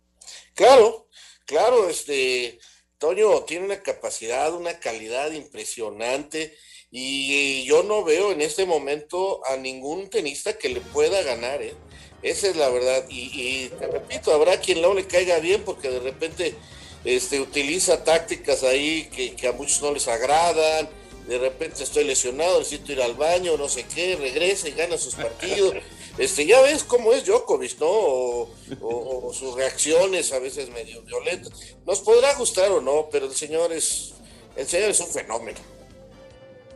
Claro, 0.55 1.07
claro, 1.45 1.89
este, 1.89 2.57
Toño 2.97 3.43
tiene 3.43 3.65
una 3.65 3.83
capacidad, 3.83 4.53
una 4.53 4.79
calidad 4.79 5.31
impresionante 5.31 6.57
y 6.89 7.65
yo 7.65 7.83
no 7.83 8.03
veo 8.03 8.31
en 8.31 8.41
este 8.41 8.65
momento 8.65 9.41
a 9.45 9.57
ningún 9.57 10.09
tenista 10.09 10.57
que 10.57 10.69
le 10.69 10.81
pueda 10.81 11.21
ganar, 11.21 11.61
¿eh? 11.61 11.73
Esa 12.21 12.47
es 12.47 12.55
la 12.55 12.69
verdad. 12.69 13.05
Y, 13.09 13.69
te 13.69 13.87
repito, 13.87 14.33
habrá 14.33 14.59
quien 14.59 14.81
no 14.81 14.93
le 14.93 15.05
caiga 15.05 15.39
bien 15.39 15.63
porque 15.63 15.89
de 15.89 15.99
repente 15.99 16.55
este, 17.05 17.39
utiliza 17.39 18.03
tácticas 18.03 18.63
ahí 18.63 19.09
que, 19.13 19.35
que 19.35 19.47
a 19.47 19.51
muchos 19.51 19.81
no 19.81 19.93
les 19.93 20.07
agradan. 20.07 20.89
De 21.27 21.37
repente 21.37 21.83
estoy 21.83 22.05
lesionado, 22.05 22.59
necesito 22.59 22.93
ir 22.93 23.01
al 23.01 23.13
baño, 23.15 23.57
no 23.57 23.67
sé 23.67 23.83
qué, 23.83 24.15
regresa 24.15 24.69
y 24.69 24.71
gana 24.71 24.97
sus 24.97 25.15
partidos. 25.15 25.75
este, 26.17 26.45
ya 26.45 26.61
ves 26.61 26.85
cómo 26.85 27.11
es 27.11 27.25
Djokovic, 27.25 27.77
¿no? 27.79 28.47
O, 28.81 29.33
sus 29.33 29.53
reacciones 29.55 30.31
a 30.31 30.39
veces 30.39 30.69
medio 30.69 31.01
violentas. 31.01 31.51
Nos 31.85 31.99
podrá 31.99 32.33
gustar 32.35 32.71
o 32.71 32.79
no, 32.79 33.09
pero 33.11 33.25
el 33.25 33.35
señor 33.35 33.73
es, 33.73 34.13
el 34.55 34.67
señor 34.67 34.91
es 34.91 34.99
un 35.01 35.07
fenómeno. 35.07 35.76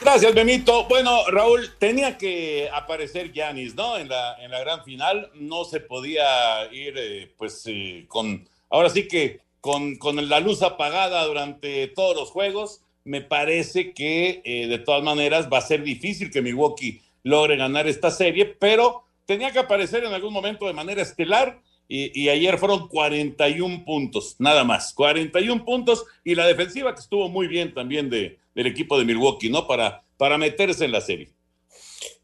Gracias, 0.00 0.34
Memito. 0.34 0.86
Bueno, 0.88 1.26
Raúl, 1.26 1.74
tenía 1.78 2.16
que 2.16 2.70
aparecer 2.72 3.34
Yanis, 3.34 3.74
¿no? 3.74 3.98
En 3.98 4.08
la, 4.08 4.42
en 4.42 4.50
la 4.50 4.60
gran 4.60 4.82
final. 4.82 5.30
No 5.34 5.66
se 5.66 5.80
podía 5.80 6.24
ir, 6.72 6.94
eh, 6.96 7.34
pues, 7.36 7.64
eh, 7.66 8.06
con. 8.08 8.48
Ahora 8.70 8.88
sí 8.88 9.08
que 9.08 9.40
con, 9.60 9.96
con 9.96 10.26
la 10.26 10.40
luz 10.40 10.62
apagada 10.62 11.22
durante 11.26 11.88
todos 11.88 12.16
los 12.16 12.30
juegos 12.30 12.80
me 13.04 13.20
parece 13.20 13.92
que 13.92 14.40
eh, 14.44 14.66
de 14.68 14.78
todas 14.78 15.02
maneras 15.02 15.48
va 15.52 15.58
a 15.58 15.60
ser 15.60 15.82
difícil 15.82 16.30
que 16.30 16.40
Milwaukee 16.40 17.02
logre 17.24 17.56
ganar 17.56 17.88
esta 17.88 18.12
serie, 18.12 18.44
pero 18.46 19.04
tenía 19.26 19.50
que 19.50 19.58
aparecer 19.58 20.04
en 20.04 20.12
algún 20.12 20.32
momento 20.32 20.66
de 20.66 20.72
manera 20.72 21.02
estelar 21.02 21.60
y, 21.86 22.28
ayer 22.28 22.58
fueron 22.58 22.88
41 22.88 23.84
puntos, 23.84 24.36
nada 24.38 24.64
más, 24.64 24.94
41 24.94 25.64
puntos 25.64 26.04
y 26.24 26.34
la 26.34 26.46
defensiva 26.46 26.94
que 26.94 27.00
estuvo 27.00 27.28
muy 27.28 27.46
bien 27.46 27.74
también 27.74 28.08
de, 28.08 28.38
del 28.54 28.66
equipo 28.66 28.98
de 28.98 29.04
Milwaukee, 29.04 29.50
¿no? 29.50 29.66
Para, 29.66 30.02
para 30.16 30.38
meterse 30.38 30.84
en 30.86 30.92
la 30.92 31.02
serie. 31.02 31.30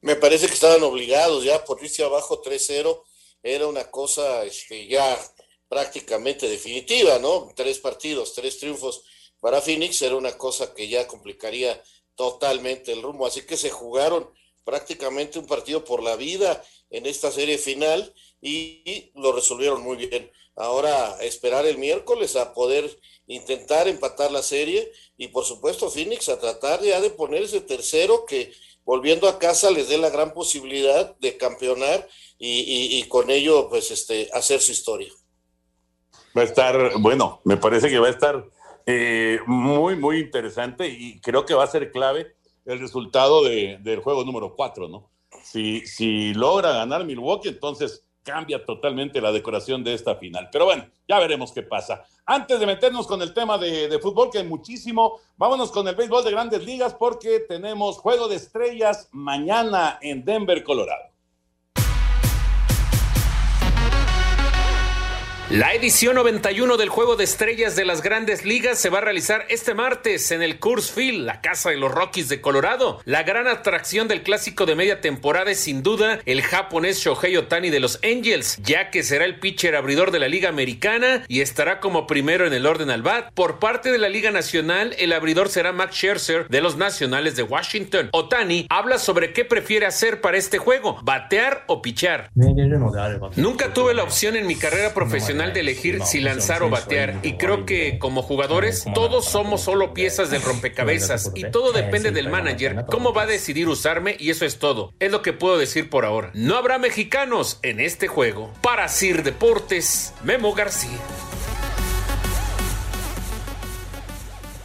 Me 0.00 0.16
parece 0.16 0.46
que 0.46 0.54
estaban 0.54 0.82
obligados 0.82 1.44
ya 1.44 1.62
por 1.64 1.82
irse 1.82 2.02
abajo 2.02 2.40
3-0, 2.42 3.02
era 3.42 3.66
una 3.66 3.84
cosa 3.90 4.44
este, 4.44 4.86
ya 4.86 5.18
prácticamente 5.68 6.48
definitiva, 6.48 7.18
¿no? 7.18 7.52
Tres 7.54 7.78
partidos, 7.78 8.34
tres 8.34 8.58
triunfos 8.58 9.04
para 9.40 9.60
Phoenix 9.60 10.00
era 10.02 10.16
una 10.16 10.36
cosa 10.36 10.74
que 10.74 10.88
ya 10.88 11.06
complicaría 11.06 11.80
totalmente 12.14 12.92
el 12.92 13.02
rumbo. 13.02 13.26
Así 13.26 13.42
que 13.42 13.56
se 13.56 13.70
jugaron 13.70 14.28
prácticamente 14.64 15.38
un 15.38 15.46
partido 15.46 15.84
por 15.84 16.02
la 16.02 16.16
vida 16.16 16.62
en 16.90 17.06
esta 17.06 17.30
serie 17.30 17.58
final 17.58 18.12
y, 18.40 19.12
lo 19.14 19.32
resolvieron 19.32 19.82
muy 19.82 19.96
bien. 19.96 20.30
Ahora 20.56 21.16
esperar 21.22 21.66
el 21.66 21.78
miércoles 21.78 22.36
a 22.36 22.52
poder 22.52 22.98
intentar 23.26 23.88
empatar 23.88 24.30
la 24.30 24.42
serie 24.42 24.90
y 25.16 25.28
por 25.28 25.44
supuesto 25.44 25.90
Phoenix 25.90 26.28
a 26.28 26.40
tratar 26.40 26.82
ya 26.82 27.00
de 27.00 27.10
ponerse 27.10 27.60
tercero 27.60 28.24
que 28.26 28.52
volviendo 28.84 29.28
a 29.28 29.38
casa 29.38 29.70
les 29.70 29.88
dé 29.88 29.98
la 29.98 30.10
gran 30.10 30.34
posibilidad 30.34 31.16
de 31.18 31.36
campeonar 31.36 32.08
y, 32.38 32.98
y 32.98 33.08
con 33.08 33.30
ello 33.30 33.68
pues 33.68 33.90
este 33.90 34.28
hacer 34.32 34.60
su 34.60 34.72
historia. 34.72 35.12
Va 36.36 36.42
a 36.42 36.44
estar, 36.44 36.92
bueno, 36.98 37.40
me 37.44 37.56
parece 37.56 37.88
que 37.88 37.98
va 37.98 38.08
a 38.08 38.10
estar 38.10 38.44
eh, 38.86 39.40
muy, 39.46 39.96
muy 39.96 40.18
interesante 40.18 40.88
y 40.88 41.20
creo 41.20 41.44
que 41.44 41.54
va 41.54 41.64
a 41.64 41.70
ser 41.70 41.92
clave 41.92 42.34
el 42.64 42.78
resultado 42.78 43.44
del 43.44 44.00
juego 44.00 44.24
número 44.24 44.54
4, 44.54 44.88
¿no? 44.88 45.10
si, 45.42 45.86
si 45.86 46.34
logra 46.34 46.72
ganar 46.72 47.04
Milwaukee, 47.04 47.48
entonces 47.48 48.04
cambia 48.22 48.64
totalmente 48.64 49.20
la 49.20 49.32
decoración 49.32 49.82
de 49.82 49.94
esta 49.94 50.16
final. 50.16 50.48
Pero 50.52 50.66
bueno, 50.66 50.86
ya 51.08 51.18
veremos 51.18 51.52
qué 51.52 51.62
pasa. 51.62 52.04
Antes 52.26 52.60
de 52.60 52.66
meternos 52.66 53.06
con 53.06 53.22
el 53.22 53.32
tema 53.32 53.58
de, 53.58 53.88
de, 53.88 53.98
fútbol, 53.98 54.30
que 54.30 54.38
hay 54.38 54.46
muchísimo, 54.46 55.18
vámonos 55.36 55.72
con 55.72 55.88
el 55.88 55.94
béisbol 55.94 56.24
de 56.24 56.30
grandes 56.30 56.64
ligas 56.64 56.94
porque 56.94 57.40
tenemos 57.40 57.98
Juego 57.98 58.28
de 58.28 58.36
Estrellas 58.36 59.08
mañana 59.12 59.98
en 60.02 60.24
Denver, 60.24 60.62
Colorado. 60.62 61.09
La 65.50 65.74
edición 65.74 66.14
91 66.14 66.76
del 66.76 66.90
Juego 66.90 67.16
de 67.16 67.24
Estrellas 67.24 67.74
de 67.74 67.84
las 67.84 68.02
Grandes 68.02 68.44
Ligas 68.44 68.78
se 68.78 68.88
va 68.88 68.98
a 68.98 69.00
realizar 69.00 69.46
este 69.48 69.74
martes 69.74 70.30
en 70.30 70.42
el 70.42 70.60
Coors 70.60 70.92
Field, 70.92 71.26
la 71.26 71.40
casa 71.40 71.70
de 71.70 71.76
los 71.76 71.90
Rockies 71.90 72.28
de 72.28 72.40
Colorado. 72.40 73.00
La 73.04 73.24
gran 73.24 73.48
atracción 73.48 74.06
del 74.06 74.22
clásico 74.22 74.64
de 74.64 74.76
media 74.76 75.00
temporada 75.00 75.50
es 75.50 75.58
sin 75.58 75.82
duda 75.82 76.20
el 76.24 76.42
japonés 76.42 77.00
Shohei 77.00 77.36
Otani 77.36 77.70
de 77.70 77.80
los 77.80 77.98
Angels, 78.04 78.58
ya 78.62 78.90
que 78.90 79.02
será 79.02 79.24
el 79.24 79.40
pitcher 79.40 79.74
abridor 79.74 80.12
de 80.12 80.20
la 80.20 80.28
Liga 80.28 80.48
Americana 80.48 81.24
y 81.26 81.40
estará 81.40 81.80
como 81.80 82.06
primero 82.06 82.46
en 82.46 82.52
el 82.52 82.64
orden 82.64 82.88
al 82.88 83.02
bat. 83.02 83.32
Por 83.34 83.58
parte 83.58 83.90
de 83.90 83.98
la 83.98 84.08
Liga 84.08 84.30
Nacional, 84.30 84.94
el 85.00 85.12
abridor 85.12 85.48
será 85.48 85.72
Max 85.72 85.96
Scherzer 85.96 86.46
de 86.48 86.60
los 86.60 86.76
Nacionales 86.76 87.34
de 87.34 87.42
Washington. 87.42 88.08
Otani 88.12 88.68
habla 88.70 88.98
sobre 88.98 89.32
qué 89.32 89.44
prefiere 89.44 89.86
hacer 89.86 90.20
para 90.20 90.36
este 90.36 90.58
juego, 90.58 91.00
batear 91.02 91.64
o 91.66 91.82
pichar. 91.82 92.30
Nunca 93.34 93.74
tuve 93.74 93.94
la 93.94 94.04
opción 94.04 94.36
en 94.36 94.46
mi 94.46 94.54
carrera 94.54 94.94
profesional 94.94 95.39
de 95.48 95.60
elegir 95.60 96.02
si 96.04 96.20
lanzar 96.20 96.62
o 96.62 96.68
batear 96.68 97.18
y 97.22 97.38
creo 97.38 97.64
que 97.64 97.98
como 97.98 98.22
jugadores 98.22 98.84
todos 98.94 99.24
somos 99.24 99.62
solo 99.62 99.94
piezas 99.94 100.30
del 100.30 100.42
rompecabezas 100.42 101.32
y 101.34 101.50
todo 101.50 101.72
depende 101.72 102.10
del 102.10 102.28
manager 102.28 102.84
cómo 102.90 103.14
va 103.14 103.22
a 103.22 103.26
decidir 103.26 103.66
usarme 103.66 104.16
y 104.18 104.30
eso 104.30 104.44
es 104.44 104.58
todo. 104.58 104.92
Es 105.00 105.10
lo 105.10 105.22
que 105.22 105.32
puedo 105.32 105.56
decir 105.56 105.88
por 105.88 106.04
ahora. 106.04 106.30
No 106.34 106.56
habrá 106.56 106.78
mexicanos 106.78 107.58
en 107.62 107.80
este 107.80 108.06
juego. 108.06 108.52
Para 108.60 108.88
Sir 108.88 109.22
Deportes, 109.22 110.12
Memo 110.22 110.52
García. 110.52 110.98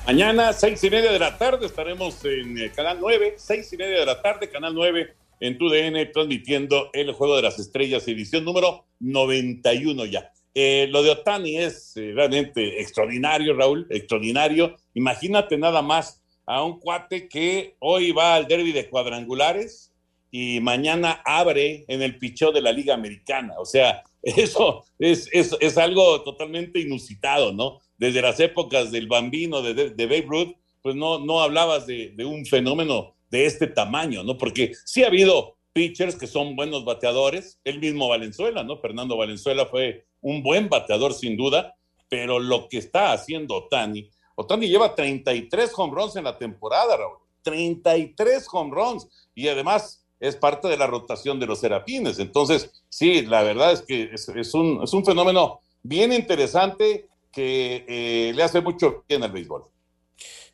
Mañana, 0.05 0.53
seis 0.53 0.83
y 0.83 0.89
media 0.89 1.11
de 1.11 1.19
la 1.19 1.37
tarde, 1.37 1.65
estaremos 1.65 2.23
en 2.25 2.57
el 2.59 2.71
Canal 2.73 2.97
9, 2.99 3.35
seis 3.37 3.71
y 3.73 3.77
media 3.77 3.99
de 3.99 4.05
la 4.05 4.21
tarde, 4.21 4.49
Canal 4.49 4.75
9 4.75 5.15
en 5.39 5.57
tu 5.57 5.69
DN, 5.69 6.05
transmitiendo 6.07 6.89
el 6.93 7.11
Juego 7.13 7.35
de 7.35 7.41
las 7.41 7.59
Estrellas, 7.59 8.07
edición 8.07 8.45
número 8.45 8.85
91 8.99 10.05
ya. 10.05 10.31
Eh, 10.57 10.87
lo 10.89 11.03
de 11.03 11.11
Otani 11.11 11.57
es 11.57 11.97
eh, 11.97 12.13
realmente 12.15 12.79
extraordinario, 12.79 13.53
Raúl, 13.53 13.85
extraordinario. 13.89 14.77
Imagínate 14.93 15.57
nada 15.57 15.81
más 15.81 16.23
a 16.45 16.63
un 16.63 16.79
cuate 16.79 17.27
que 17.27 17.75
hoy 17.79 18.13
va 18.13 18.35
al 18.35 18.47
derby 18.47 18.71
de 18.71 18.89
cuadrangulares 18.89 19.91
y 20.31 20.61
mañana 20.61 21.21
abre 21.25 21.83
en 21.89 22.01
el 22.01 22.17
pichó 22.17 22.53
de 22.53 22.61
la 22.61 22.71
Liga 22.71 22.93
Americana. 22.93 23.55
O 23.57 23.65
sea, 23.65 24.03
eso 24.23 24.85
es, 24.97 25.27
es, 25.33 25.57
es 25.59 25.77
algo 25.77 26.21
totalmente 26.21 26.79
inusitado, 26.79 27.51
¿no? 27.51 27.81
Desde 27.97 28.21
las 28.21 28.39
épocas 28.39 28.93
del 28.93 29.07
bambino 29.07 29.61
de, 29.61 29.73
de, 29.73 29.89
de 29.89 30.05
Babe 30.05 30.25
Ruth, 30.25 30.55
pues 30.81 30.95
no, 30.95 31.19
no 31.19 31.41
hablabas 31.41 31.85
de, 31.85 32.13
de 32.15 32.23
un 32.23 32.45
fenómeno 32.45 33.13
de 33.29 33.45
este 33.45 33.67
tamaño, 33.67 34.23
¿no? 34.23 34.37
Porque 34.37 34.71
sí 34.85 35.03
ha 35.03 35.07
habido 35.07 35.57
pitchers 35.73 36.15
que 36.15 36.27
son 36.27 36.55
buenos 36.55 36.85
bateadores, 36.85 37.59
el 37.65 37.79
mismo 37.79 38.07
Valenzuela, 38.07 38.63
¿no? 38.63 38.77
Fernando 38.77 39.17
Valenzuela 39.17 39.65
fue 39.65 40.05
un 40.25 40.41
buen 40.41 40.69
bateador 40.69 41.13
sin 41.13 41.37
duda, 41.37 41.75
pero 42.09 42.39
lo 42.39 42.67
que 42.67 42.79
está 42.79 43.11
haciendo 43.11 43.55
Otani, 43.55 44.09
Otani 44.33 44.67
lleva 44.67 44.95
33 44.95 45.71
home 45.75 45.93
runs 45.95 46.15
en 46.15 46.23
la 46.23 46.35
temporada, 46.35 46.97
Raúl, 46.97 47.19
33 47.43 48.47
home 48.51 48.71
runs, 48.73 49.07
y 49.35 49.47
además 49.47 50.03
es 50.19 50.35
parte 50.35 50.67
de 50.67 50.77
la 50.77 50.87
rotación 50.87 51.39
de 51.39 51.45
los 51.45 51.59
serapines. 51.59 52.17
Entonces, 52.17 52.71
sí, 52.89 53.21
la 53.21 53.43
verdad 53.43 53.71
es 53.73 53.83
que 53.83 54.09
es, 54.13 54.27
es, 54.29 54.53
un, 54.55 54.81
es 54.83 54.93
un, 54.93 55.05
fenómeno 55.05 55.61
bien 55.83 56.11
interesante 56.11 57.07
que 57.31 57.85
eh, 57.87 58.33
le 58.33 58.41
hace 58.41 58.61
mucho 58.61 59.05
bien 59.07 59.21
al 59.21 59.31
béisbol. 59.31 59.65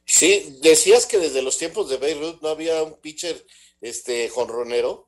Sí, 0.03 0.57
decías 0.61 1.05
que 1.05 1.17
desde 1.17 1.41
los 1.41 1.57
tiempos 1.57 1.89
de 1.89 1.95
Beirut 1.95 2.41
no 2.41 2.49
había 2.49 2.83
un 2.83 2.95
pitcher 2.95 3.45
este 3.79 4.27
jonronero. 4.27 5.07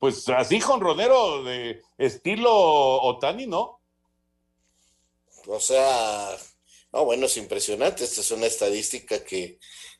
Pues 0.00 0.28
así 0.30 0.58
jonronero 0.58 1.44
de 1.44 1.80
estilo 1.96 2.52
Otani, 2.52 3.46
¿no? 3.46 3.83
O 5.46 5.60
sea, 5.60 6.36
no, 6.92 7.04
bueno, 7.04 7.26
es 7.26 7.36
impresionante. 7.36 8.04
Esta 8.04 8.20
es 8.20 8.30
una 8.30 8.46
estadística 8.46 9.24
que, 9.24 9.58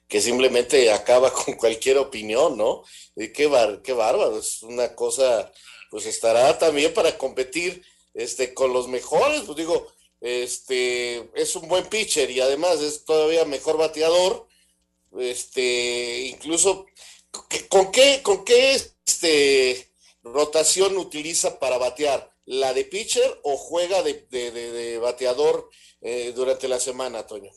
que 0.09 0.21
simplemente 0.21 0.93
acaba 0.93 1.33
con 1.33 1.55
cualquier 1.57 1.99
opinión, 1.99 2.57
¿no? 2.57 2.85
Y 3.17 3.33
qué, 3.33 3.47
bar, 3.47 3.83
qué 3.83 3.93
bárbaro, 3.93 4.39
es 4.39 4.63
una 4.63 4.95
cosa, 4.95 5.53
pues 5.91 6.07
estará 6.07 6.59
también 6.59 6.93
para 6.95 7.17
competir 7.19 7.85
este, 8.15 8.55
con 8.55 8.73
los 8.73 8.89
mejores, 8.89 9.43
pues 9.43 9.57
digo, 9.57 9.87
este, 10.21 11.31
es 11.35 11.55
un 11.57 11.69
buen 11.69 11.87
pitcher 11.87 12.31
y 12.31 12.41
además 12.41 12.81
es 12.81 13.05
todavía 13.05 13.45
mejor 13.45 13.77
bateador, 13.77 14.47
este, 15.19 16.23
incluso, 16.27 16.87
¿con 17.69 17.93
qué, 17.93 18.21
con 18.23 18.45
qué 18.45 18.75
este, 19.07 19.93
rotación 20.23 20.97
utiliza 20.97 21.59
para 21.59 21.79
batear? 21.79 22.34
La 22.47 22.73
de 22.75 22.85
pitcher 22.85 23.41
o 23.43 23.57
juega 23.57 24.03
de, 24.03 24.27
de, 24.31 24.51
de, 24.51 24.73
de 24.73 24.99
bateador 24.99 25.69
eh, 26.01 26.33
durante 26.35 26.69
la 26.69 26.79
semana, 26.79 27.27
Toño? 27.27 27.51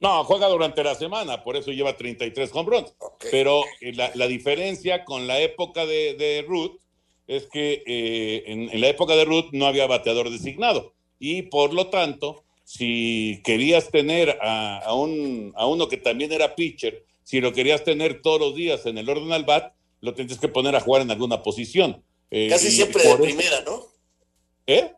No, 0.00 0.24
juega 0.24 0.48
durante 0.48 0.82
la 0.82 0.96
semana, 0.96 1.44
por 1.44 1.56
eso 1.56 1.70
lleva 1.70 1.96
33 1.96 2.50
home 2.52 2.70
runs. 2.70 2.94
Okay. 2.98 3.30
Pero 3.30 3.62
eh, 3.80 3.92
la, 3.94 4.10
la, 4.14 4.26
diferencia 4.26 5.04
con 5.04 5.28
la 5.28 5.40
época 5.40 5.86
de, 5.86 6.14
de 6.14 6.44
Ruth 6.46 6.80
es 7.28 7.46
que 7.46 7.84
eh, 7.86 8.42
en, 8.46 8.68
en, 8.70 8.80
la 8.80 8.88
época 8.88 9.14
de 9.14 9.24
Ruth 9.24 9.50
no 9.52 9.66
había 9.66 9.86
bateador 9.86 10.28
designado. 10.30 10.92
Y 11.20 11.42
por 11.42 11.72
lo 11.72 11.86
tanto, 11.88 12.42
si 12.64 13.40
querías 13.44 13.90
tener 13.90 14.38
a, 14.42 14.78
a, 14.78 14.94
un, 14.94 15.52
a 15.56 15.66
uno 15.66 15.88
que 15.88 15.98
también 15.98 16.32
era 16.32 16.56
pitcher, 16.56 17.04
si 17.22 17.40
lo 17.40 17.52
querías 17.52 17.84
tener 17.84 18.22
todos 18.22 18.40
los 18.40 18.56
días 18.56 18.84
en 18.86 18.98
el 18.98 19.08
orden 19.08 19.30
al 19.30 19.44
bat, 19.44 19.72
lo 20.00 20.14
tendrías 20.14 20.40
que 20.40 20.48
poner 20.48 20.74
a 20.74 20.80
jugar 20.80 21.02
en 21.02 21.12
alguna 21.12 21.42
posición. 21.42 22.04
Eh, 22.30 22.48
Casi 22.48 22.72
siempre 22.72 23.04
de 23.04 23.16
primera, 23.18 23.60
¿no? 23.60 23.91
¿Eh? 24.66 24.92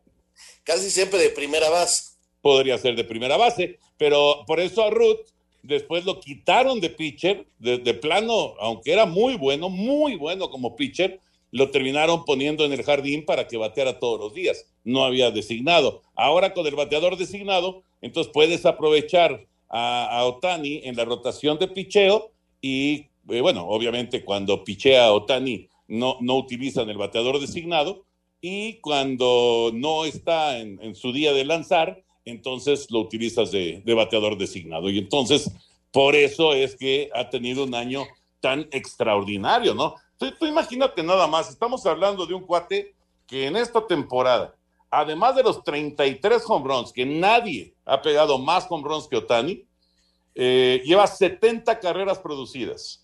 Casi 0.62 0.90
siempre 0.90 1.18
de 1.18 1.30
primera 1.30 1.68
base. 1.70 2.14
Podría 2.40 2.78
ser 2.78 2.96
de 2.96 3.04
primera 3.04 3.36
base, 3.36 3.78
pero 3.96 4.44
por 4.46 4.60
eso 4.60 4.82
a 4.82 4.90
Ruth 4.90 5.20
después 5.62 6.04
lo 6.04 6.20
quitaron 6.20 6.80
de 6.80 6.90
pitcher, 6.90 7.46
de, 7.58 7.78
de, 7.78 7.94
plano, 7.94 8.54
aunque 8.60 8.92
era 8.92 9.06
muy 9.06 9.36
bueno, 9.36 9.70
muy 9.70 10.16
bueno 10.16 10.50
como 10.50 10.76
pitcher, 10.76 11.20
lo 11.50 11.70
terminaron 11.70 12.24
poniendo 12.24 12.64
en 12.64 12.72
el 12.72 12.82
jardín 12.82 13.24
para 13.24 13.46
que 13.46 13.56
bateara 13.56 13.98
todos 13.98 14.20
los 14.20 14.34
días. 14.34 14.66
No 14.82 15.04
había 15.04 15.30
designado. 15.30 16.02
Ahora 16.16 16.52
con 16.52 16.66
el 16.66 16.74
bateador 16.74 17.16
designado, 17.16 17.82
entonces 18.02 18.32
puedes 18.32 18.66
aprovechar 18.66 19.46
a, 19.68 20.18
a 20.18 20.24
Otani 20.26 20.82
en 20.84 20.96
la 20.96 21.04
rotación 21.04 21.58
de 21.58 21.68
picheo 21.68 22.32
y, 22.60 23.06
eh, 23.28 23.40
bueno, 23.40 23.66
obviamente 23.68 24.24
cuando 24.24 24.64
pichea 24.64 25.12
Otani 25.12 25.68
no, 25.86 26.18
no 26.20 26.36
utilizan 26.36 26.90
el 26.90 26.98
bateador 26.98 27.38
designado, 27.38 28.03
y 28.46 28.74
cuando 28.80 29.70
no 29.72 30.04
está 30.04 30.58
en, 30.58 30.78
en, 30.82 30.94
su 30.94 31.14
día 31.14 31.32
de 31.32 31.46
lanzar, 31.46 32.04
entonces 32.26 32.90
lo 32.90 33.00
utilizas 33.00 33.50
de, 33.50 33.80
de, 33.82 33.94
bateador 33.94 34.36
designado. 34.36 34.90
Y 34.90 34.98
entonces, 34.98 35.50
por 35.90 36.14
eso 36.14 36.52
es 36.52 36.76
que 36.76 37.08
ha 37.14 37.30
tenido 37.30 37.64
un 37.64 37.74
año 37.74 38.04
tan 38.40 38.68
extraordinario, 38.70 39.72
¿no? 39.72 39.94
Tú, 40.18 40.30
tú 40.38 40.44
imagínate 40.44 41.02
nada 41.02 41.26
más, 41.26 41.48
estamos 41.48 41.86
hablando 41.86 42.26
de 42.26 42.34
un 42.34 42.42
cuate 42.42 42.94
que 43.26 43.46
en 43.46 43.56
esta 43.56 43.86
temporada, 43.86 44.54
además 44.90 45.36
de 45.36 45.42
los 45.42 45.64
33 45.64 46.42
home 46.46 46.68
runs, 46.68 46.92
que 46.92 47.06
nadie 47.06 47.72
ha 47.86 48.02
pegado 48.02 48.38
más 48.38 48.66
home 48.68 48.86
runs 48.86 49.08
que 49.08 49.16
Otani, 49.16 49.64
eh, 50.34 50.82
lleva 50.84 51.06
70 51.06 51.80
carreras 51.80 52.18
producidas. 52.18 53.00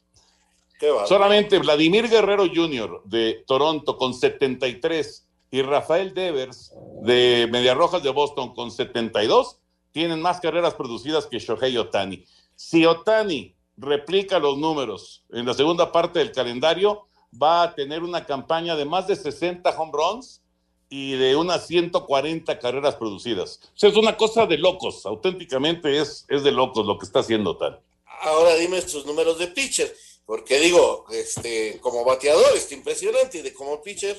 Solamente 1.07 1.59
Vladimir 1.59 2.09
Guerrero 2.09 2.45
Jr. 2.47 3.03
de 3.05 3.43
Toronto 3.47 3.97
con 3.97 4.13
73 4.13 5.30
y 5.51 5.63
Rafael 5.63 6.15
Devers 6.15 6.73
de 7.03 7.49
Medias 7.51 7.77
Rojas 7.77 8.03
de 8.03 8.11
Boston 8.11 8.55
con 8.55 8.71
72 8.71 9.59
tienen 9.93 10.21
más 10.21 10.41
carreras 10.41 10.75
producidas 10.75 11.27
que 11.27 11.39
Shohei 11.39 11.77
Otani. 11.77 12.25
Si 12.55 12.87
Otani 12.87 13.57
replica 13.77 14.39
los 14.39 14.59
números 14.59 15.25
en 15.31 15.47
la 15.47 15.55
segunda 15.55 15.91
parte 15.91 16.21
del 16.21 16.33
calendario, 16.33 17.09
va 17.31 17.63
a 17.63 17.75
tener 17.75 18.03
una 18.03 18.25
campaña 18.25 18.77
de 18.77 18.85
más 18.85 19.07
de 19.07 19.17
60 19.17 19.69
home 19.71 19.93
runs 19.93 20.43
y 20.89 21.13
de 21.13 21.37
unas 21.37 21.67
140 21.67 22.59
carreras 22.59 22.97
producidas. 22.97 23.61
O 23.75 23.79
sea, 23.79 23.91
es 23.91 23.97
una 23.97 24.17
cosa 24.17 24.47
de 24.47 24.59
locos, 24.59 25.07
auténticamente 25.07 25.99
es, 25.99 26.27
es 26.29 26.43
de 26.43 26.53
locos 26.53 26.87
lo 26.87 26.99
que 26.99 27.07
está 27.07 27.21
haciendo 27.21 27.51
Otani. 27.51 27.77
Ahora 28.23 28.55
dime 28.57 28.81
sus 28.83 29.07
números 29.07 29.39
de 29.39 29.49
pitcher, 29.49 29.93
porque 30.27 30.61
digo, 30.61 31.07
este, 31.11 31.81
como 31.81 32.05
bateador 32.05 32.55
está 32.55 32.75
impresionante 32.75 33.39
y 33.39 33.43
de 33.43 33.55
como 33.55 33.81
pitcher 33.83 34.17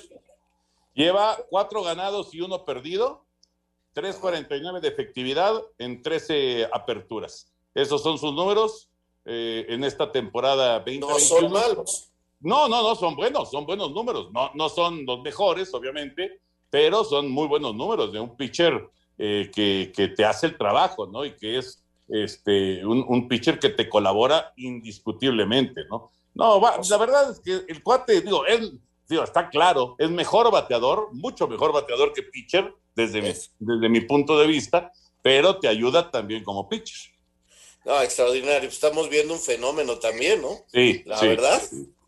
Lleva 0.94 1.38
cuatro 1.50 1.84
ganados 1.84 2.34
y 2.34 2.42
uno 2.42 2.66
perdido, 2.66 3.26
3.49 3.96 4.80
de 4.80 4.88
efectividad 4.88 5.62
en 5.78 6.02
13 6.02 6.70
aperturas. 6.72 7.52
Esos 7.74 8.04
son 8.04 8.18
sus 8.18 8.34
números 8.34 8.90
eh, 9.26 9.66
en 9.70 9.84
esta 9.84 10.12
temporada 10.12 10.80
2021. 10.80 11.12
No 11.12 11.20
son 11.20 11.52
malos. 11.52 12.12
no, 12.40 12.68
no, 12.68 12.82
no, 12.82 12.96
son 12.96 13.16
buenos, 13.16 13.52
son 13.52 13.66
buenos 13.66 13.92
números. 13.92 14.32
No, 14.34 14.52
no 14.54 14.70
son 14.70 15.06
los 15.06 15.22
mejores, 15.22 15.74
obviamente, 15.74 16.42
pero 16.70 17.04
son 17.04 17.30
muy 17.30 17.48
buenos 17.48 17.76
números 17.76 18.12
de 18.12 18.20
un 18.20 18.36
pitcher 18.36 18.90
eh, 19.18 19.52
que, 19.54 19.92
que, 19.96 20.10
te 20.10 20.26
hace 20.26 20.48
el 20.48 20.58
trabajo, 20.58 21.06
¿no? 21.08 21.24
Y 21.24 21.36
que 21.36 21.58
es 21.58 21.84
este, 22.08 22.86
un, 22.86 23.06
un 23.08 23.28
pitcher 23.28 23.60
que 23.60 23.70
te 23.70 23.88
colabora 23.88 24.54
indiscutiblemente, 24.58 25.82
¿no? 25.90 26.12
No, 26.34 26.60
va, 26.60 26.80
la 26.90 26.98
verdad 26.98 27.32
es 27.32 27.40
que 27.40 27.66
el 27.72 27.84
cuate, 27.84 28.22
digo, 28.22 28.46
él, 28.46 28.80
digo, 29.12 29.24
está 29.24 29.50
claro, 29.50 29.96
es 29.98 30.10
mejor 30.10 30.52
bateador, 30.52 31.10
mucho 31.14 31.48
mejor 31.48 31.72
bateador 31.72 32.14
que 32.14 32.24
pitcher, 32.24 32.74
desde, 32.96 33.22
mi, 33.22 33.34
desde 33.60 33.90
mi 33.90 34.02
punto 34.02 34.38
de 34.38 34.48
vista, 34.48 34.92
pero 35.22 35.60
te 35.60 35.68
ayuda 35.68 36.10
también 36.10 36.44
como 36.44 36.68
pitcher. 36.68 37.12
No, 37.86 38.02
extraordinario. 38.02 38.70
Estamos 38.70 39.10
viendo 39.10 39.34
un 39.34 39.40
fenómeno 39.40 39.98
también, 39.98 40.42
¿no? 40.42 40.50
Sí. 40.68 41.04
La 41.06 41.18
sí, 41.18 41.28
verdad. 41.28 41.62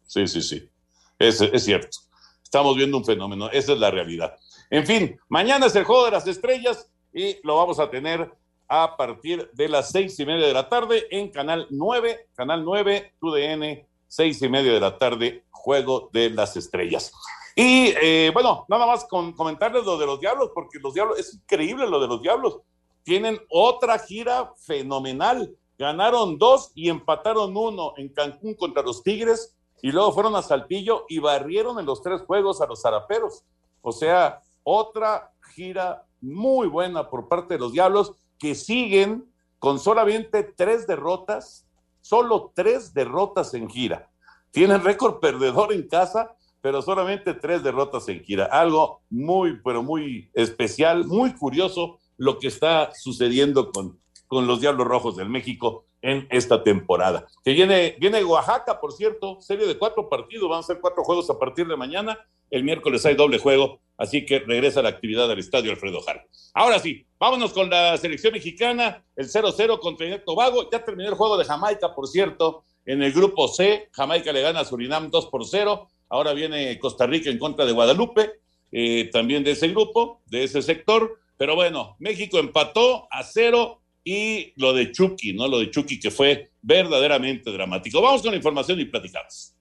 Sí, 0.05 0.27
sí, 0.27 0.41
sí. 0.41 0.69
Es, 1.17 1.41
es 1.41 1.63
cierto. 1.63 1.97
Estamos 2.43 2.75
viendo 2.75 2.97
un 2.97 3.05
fenómeno. 3.05 3.49
Esa 3.49 3.73
es 3.73 3.79
la 3.79 3.89
realidad. 3.89 4.35
En 4.69 4.85
fin, 4.85 5.19
mañana 5.29 5.65
es 5.65 5.75
el 5.75 5.83
juego 5.83 6.05
de 6.05 6.11
las 6.11 6.27
estrellas 6.27 6.91
y 7.13 7.37
lo 7.43 7.57
vamos 7.57 7.79
a 7.79 7.89
tener 7.89 8.31
a 8.67 8.95
partir 8.97 9.49
de 9.53 9.69
las 9.69 9.91
seis 9.91 10.19
y 10.19 10.25
media 10.25 10.47
de 10.47 10.53
la 10.53 10.69
tarde 10.69 11.05
en 11.11 11.29
Canal 11.29 11.67
9, 11.69 12.27
Canal 12.35 12.63
9, 12.63 13.13
TUDN, 13.19 13.87
seis 14.07 14.41
y 14.41 14.49
media 14.49 14.73
de 14.73 14.79
la 14.79 14.97
tarde, 14.97 15.43
Juego 15.63 16.09
de 16.11 16.29
las 16.29 16.57
Estrellas. 16.57 17.13
Y 17.55 17.93
eh, 18.01 18.31
bueno, 18.33 18.65
nada 18.67 18.85
más 18.85 19.05
con 19.05 19.31
comentarles 19.31 19.85
lo 19.85 19.97
de 19.97 20.05
los 20.05 20.19
Diablos, 20.19 20.51
porque 20.53 20.77
los 20.79 20.93
Diablos, 20.93 21.17
es 21.17 21.35
increíble 21.35 21.87
lo 21.87 22.01
de 22.01 22.07
los 22.09 22.21
Diablos. 22.21 22.59
Tienen 23.03 23.39
otra 23.49 23.97
gira 23.97 24.51
fenomenal. 24.57 25.55
Ganaron 25.77 26.37
dos 26.37 26.73
y 26.75 26.89
empataron 26.89 27.55
uno 27.55 27.93
en 27.95 28.09
Cancún 28.09 28.55
contra 28.55 28.83
los 28.83 29.03
Tigres 29.03 29.55
y 29.81 29.93
luego 29.93 30.11
fueron 30.11 30.35
a 30.35 30.41
Saltillo 30.41 31.05
y 31.07 31.19
barrieron 31.19 31.79
en 31.79 31.85
los 31.85 32.01
tres 32.01 32.21
juegos 32.23 32.59
a 32.59 32.67
los 32.67 32.81
Zaraperos. 32.81 33.45
O 33.81 33.93
sea, 33.93 34.41
otra 34.63 35.31
gira 35.53 36.05
muy 36.19 36.67
buena 36.67 37.09
por 37.09 37.29
parte 37.29 37.53
de 37.53 37.61
los 37.61 37.71
Diablos 37.71 38.11
que 38.37 38.53
siguen 38.53 39.31
con 39.59 39.79
solamente 39.79 40.43
tres 40.43 40.85
derrotas, 40.87 41.65
solo 42.01 42.51
tres 42.53 42.93
derrotas 42.93 43.53
en 43.53 43.69
gira. 43.69 44.09
Tienen 44.53 44.83
récord 44.83 45.19
perdedor 45.19 45.73
en 45.73 45.87
casa, 45.87 46.35
pero 46.61 46.83
solamente 46.83 47.33
tres 47.33 47.63
derrotas 47.63 48.07
en 48.07 48.23
gira. 48.23 48.45
Algo 48.45 49.01
muy, 49.09 49.59
pero 49.63 49.81
muy 49.81 50.29
especial, 50.35 51.05
muy 51.05 51.33
curioso 51.33 51.97
lo 52.17 52.37
que 52.37 52.49
está 52.49 52.91
sucediendo 52.93 53.71
con, 53.71 53.99
con 54.27 54.45
los 54.45 54.61
Diablos 54.61 54.85
Rojos 54.85 55.17
del 55.17 55.27
México 55.27 55.85
en 56.03 56.27
esta 56.29 56.63
temporada. 56.63 57.25
Que 57.43 57.53
viene, 57.53 57.95
viene 57.99 58.23
Oaxaca, 58.23 58.79
por 58.79 58.93
cierto, 58.93 59.41
serie 59.41 59.65
de 59.65 59.75
cuatro 59.79 60.07
partidos, 60.07 60.47
van 60.47 60.59
a 60.59 60.63
ser 60.63 60.79
cuatro 60.79 61.03
juegos 61.03 61.27
a 61.31 61.39
partir 61.39 61.67
de 61.67 61.75
mañana. 61.75 62.19
El 62.53 62.63
miércoles 62.63 63.03
hay 63.07 63.15
doble 63.15 63.39
juego, 63.39 63.81
así 63.97 64.27
que 64.27 64.37
regresa 64.37 64.83
la 64.83 64.89
actividad 64.89 65.31
al 65.31 65.39
estadio 65.39 65.71
Alfredo 65.71 66.01
Jara. 66.01 66.23
Ahora 66.53 66.77
sí, 66.77 67.03
vámonos 67.17 67.51
con 67.51 67.67
la 67.67 67.97
selección 67.97 68.31
mexicana, 68.31 69.03
el 69.15 69.27
0-0 69.27 69.79
contra 69.79 70.05
Trinidad 70.05 70.23
Tobago. 70.23 70.69
Ya 70.71 70.85
terminó 70.85 71.09
el 71.09 71.15
juego 71.15 71.35
de 71.35 71.45
Jamaica, 71.45 71.95
por 71.95 72.07
cierto, 72.07 72.63
en 72.85 73.01
el 73.01 73.11
grupo 73.11 73.47
C. 73.47 73.89
Jamaica 73.91 74.31
le 74.31 74.43
gana 74.43 74.59
a 74.59 74.65
Surinam 74.65 75.09
2 75.09 75.25
por 75.31 75.47
0. 75.47 75.89
Ahora 76.09 76.33
viene 76.33 76.77
Costa 76.77 77.07
Rica 77.07 77.31
en 77.31 77.39
contra 77.39 77.65
de 77.65 77.71
Guadalupe, 77.71 78.33
eh, 78.71 79.09
también 79.11 79.43
de 79.43 79.53
ese 79.53 79.69
grupo, 79.69 80.21
de 80.27 80.43
ese 80.43 80.61
sector. 80.61 81.17
Pero 81.37 81.55
bueno, 81.55 81.95
México 81.97 82.37
empató 82.37 83.07
a 83.09 83.23
cero 83.23 83.81
y 84.03 84.53
lo 84.57 84.73
de 84.73 84.91
Chucky, 84.91 85.33
¿no? 85.33 85.47
Lo 85.47 85.57
de 85.57 85.71
Chucky 85.71 85.99
que 85.99 86.11
fue 86.11 86.51
verdaderamente 86.61 87.51
dramático. 87.51 87.99
Vamos 87.99 88.21
con 88.21 88.29
la 88.29 88.37
información 88.37 88.79
y 88.79 88.85
platicamos. 88.85 89.55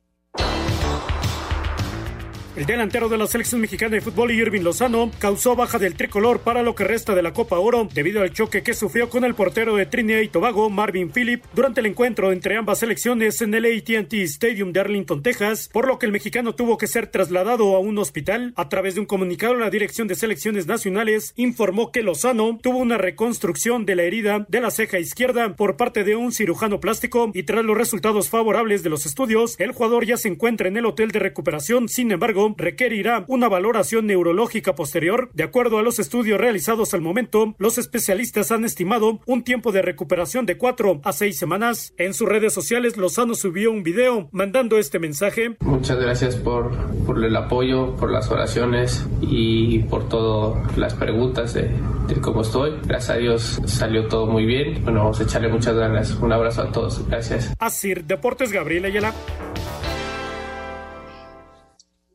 El 2.55 2.67
delantero 2.67 3.09
de 3.09 3.17
la 3.17 3.27
selección 3.27 3.62
mexicana 3.62 3.95
de 3.95 4.03
fútbol, 4.03 4.31
Irving 4.31 4.61
Lozano, 4.61 5.11
causó 5.19 5.57
baja 5.57 5.79
del 5.79 5.95
tricolor 5.95 6.41
para 6.41 6.62
lo 6.62 6.75
que 6.75 6.85
resta 6.85 7.15
de 7.15 7.23
la 7.23 7.33
Copa 7.33 7.59
Oro 7.59 7.88
debido 7.91 8.21
al 8.21 8.35
choque 8.35 8.62
que 8.62 8.75
sufrió 8.75 9.09
con 9.09 9.25
el 9.25 9.35
portero 9.35 9.75
de 9.75 9.87
Trinidad 9.87 10.21
y 10.21 10.29
Tobago, 10.29 10.69
Marvin 10.69 11.11
Phillip, 11.11 11.43
durante 11.55 11.81
el 11.81 11.87
encuentro 11.87 12.31
entre 12.31 12.59
ambas 12.59 12.81
selecciones 12.81 13.41
en 13.41 13.55
el 13.55 13.65
AT&T 13.65 14.23
Stadium 14.25 14.71
de 14.71 14.81
Arlington, 14.81 15.23
Texas, 15.23 15.71
por 15.73 15.88
lo 15.88 15.99
que 15.99 16.05
el 16.05 16.12
mexicano 16.12 16.55
tuvo 16.55 16.77
que 16.77 16.88
ser 16.88 17.07
trasladado 17.07 17.75
a 17.75 17.79
un 17.79 17.97
hospital. 17.97 18.53
A 18.57 18.69
través 18.69 18.97
de 18.97 19.01
un 19.01 19.07
comunicado, 19.07 19.55
la 19.55 19.71
Dirección 19.71 20.07
de 20.07 20.15
Selecciones 20.15 20.67
Nacionales 20.67 21.33
informó 21.37 21.91
que 21.91 22.03
Lozano 22.03 22.59
tuvo 22.62 22.77
una 22.81 22.99
reconstrucción 22.99 23.87
de 23.87 23.97
la 23.97 24.03
herida 24.03 24.45
de 24.51 24.61
la 24.61 24.71
ceja 24.71 24.99
izquierda 24.99 25.57
por 25.57 25.79
parte 25.79 26.05
de 26.05 26.17
un 26.17 26.33
cirujano 26.33 26.81
plástico 26.81 27.31
y 27.33 27.45
tras 27.45 27.65
los 27.65 27.79
resultados 27.79 28.29
favorables 28.29 28.83
de 28.83 28.91
los 28.91 29.07
estudios, 29.07 29.57
el 29.59 29.73
jugador 29.73 30.05
ya 30.05 30.19
se 30.19 30.29
encuentra 30.29 30.69
en 30.69 30.77
el 30.77 30.85
hotel 30.85 31.12
de 31.12 31.19
recuperación. 31.19 31.88
Sin 31.88 32.12
embargo, 32.12 32.41
requerirá 32.57 33.24
una 33.28 33.48
valoración 33.48 34.07
neurológica 34.07 34.74
posterior. 34.74 35.31
De 35.35 35.44
acuerdo 35.44 35.78
a 35.78 35.83
los 35.83 35.98
estudios 35.98 36.40
realizados 36.40 36.94
al 36.94 37.00
momento, 37.00 37.55
los 37.59 37.78
especialistas 37.78 38.52
han 38.52 38.64
estimado 38.64 39.20
un 39.26 39.44
tiempo 39.44 39.72
de 39.72 39.83
recuperación 39.83 40.46
de 40.46 40.59
cuatro 40.59 41.00
a 41.05 41.12
seis 41.12 41.38
semanas. 41.38 41.94
En 41.96 42.14
sus 42.14 42.28
redes 42.28 42.52
sociales, 42.52 42.96
Lozano 42.96 43.35
subió 43.35 43.70
un 43.70 43.83
video 43.83 44.28
mandando 44.33 44.78
este 44.78 44.98
mensaje. 44.98 45.57
Muchas 45.61 45.98
gracias 45.98 46.37
por, 46.37 46.70
por 47.05 47.24
el 47.24 47.35
apoyo, 47.37 47.94
por 47.96 48.11
las 48.11 48.31
oraciones 48.31 49.07
y 49.20 49.81
por 49.81 50.09
todas 50.09 50.76
las 50.76 50.94
preguntas 50.94 51.55
de, 51.55 51.70
de 52.09 52.20
cómo 52.20 52.42
estoy. 52.42 52.72
Gracias 52.87 53.11
a 53.11 53.18
Dios 53.18 53.61
salió 53.66 54.09
todo 54.09 54.26
muy 54.26 54.46
bien. 54.46 54.83
Bueno, 54.85 55.00
vamos 55.00 55.20
a 55.20 55.24
echarle 55.24 55.48
muchas 55.48 55.76
ganas. 55.76 56.12
Un 56.20 56.33
abrazo 56.33 56.62
a 56.62 56.72
todos. 56.72 57.07
Gracias. 57.09 57.55
Así, 57.59 57.94
Deportes 57.94 58.52
Gabriel 58.52 58.85
Ayala. 58.85 59.12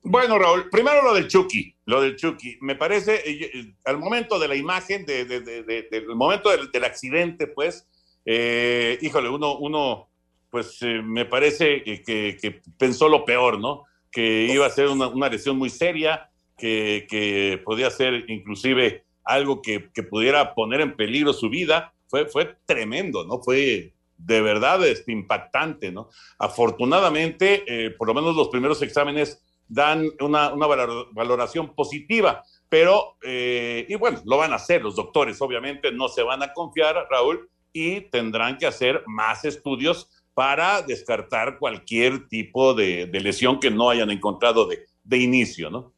Bueno, 0.10 0.40
Raúl, 0.40 0.70
primero 0.70 1.02
lo 1.02 1.14
del 1.14 1.28
Chucky, 1.28 1.76
lo 1.86 2.00
del 2.00 2.16
Chucky. 2.16 2.58
Me 2.62 2.76
parece, 2.76 3.22
eh, 3.26 3.74
al 3.84 3.98
momento 3.98 4.40
de 4.40 4.48
la 4.48 4.56
imagen, 4.56 5.06
de, 5.06 5.26
de, 5.26 5.42
de, 5.42 5.88
del 5.92 6.16
momento 6.16 6.50
del, 6.50 6.84
accidente, 6.86 7.46
pues, 7.46 7.86
eh, 8.26 8.98
híjole, 9.02 9.28
uno, 9.28 9.58
uno 9.58 10.08
pues 10.50 10.82
eh, 10.82 11.02
me 11.04 11.26
parece 11.26 11.84
que, 11.84 12.62
pensó 12.78 13.10
lo 13.10 13.26
peor, 13.26 13.60
¿no? 13.60 13.84
Que 14.10 14.46
iba 14.46 14.66
a 14.66 14.70
ser 14.70 14.88
una, 14.88 15.10
una 15.10 15.28
lesión 15.28 15.58
muy 15.58 15.70
seria, 15.70 16.30
que, 16.58 17.06
que, 17.10 17.62
podía 17.66 17.92
ser 17.92 18.30
inclusive 18.30 19.04
algo 19.26 19.62
que, 19.62 19.90
pudiera 20.10 20.54
poner 20.54 20.80
en 20.80 20.96
peligro 20.96 21.34
su 21.34 21.50
vida. 21.50 21.94
Fue, 22.08 22.28
fue 22.28 22.56
tremendo, 22.66 23.26
¿no? 23.26 23.42
Fue 23.42 23.92
de 24.16 24.42
verdad 24.42 24.88
este, 24.88 25.12
impactante, 25.12 25.92
¿no? 25.92 26.08
Afortunadamente, 26.40 27.94
por 27.98 28.08
lo 28.08 28.14
menos 28.14 28.38
los 28.38 28.48
primeros 28.48 28.82
exámenes 28.82 29.44
dan 29.68 30.10
una, 30.20 30.54
una 30.54 30.68
valoración 31.12 31.74
positiva, 31.76 32.44
pero, 32.70 33.18
eh, 33.24 33.86
y 33.88 33.96
bueno, 33.96 34.22
lo 34.26 34.38
van 34.38 34.54
a 34.54 34.58
hacer 34.58 34.82
los 34.82 34.96
doctores, 34.96 35.42
obviamente 35.42 35.92
no 35.92 36.08
se 36.08 36.24
van 36.24 36.44
a 36.44 36.54
confiar, 36.54 37.08
Raúl, 37.10 37.50
y 37.74 38.02
tendrán 38.02 38.58
que 38.58 38.66
hacer 38.66 39.04
más 39.06 39.46
estudios 39.46 40.10
para 40.34 40.82
descartar 40.82 41.58
cualquier 41.58 42.28
tipo 42.28 42.74
de, 42.74 43.08
de 43.08 43.20
lesión 43.20 43.60
que 43.60 43.72
no 43.72 43.90
hayan 43.90 44.12
encontrado 44.12 44.68
de, 44.68 44.86
de, 45.04 45.18
inicio, 45.18 45.70
¿no? 45.70 45.94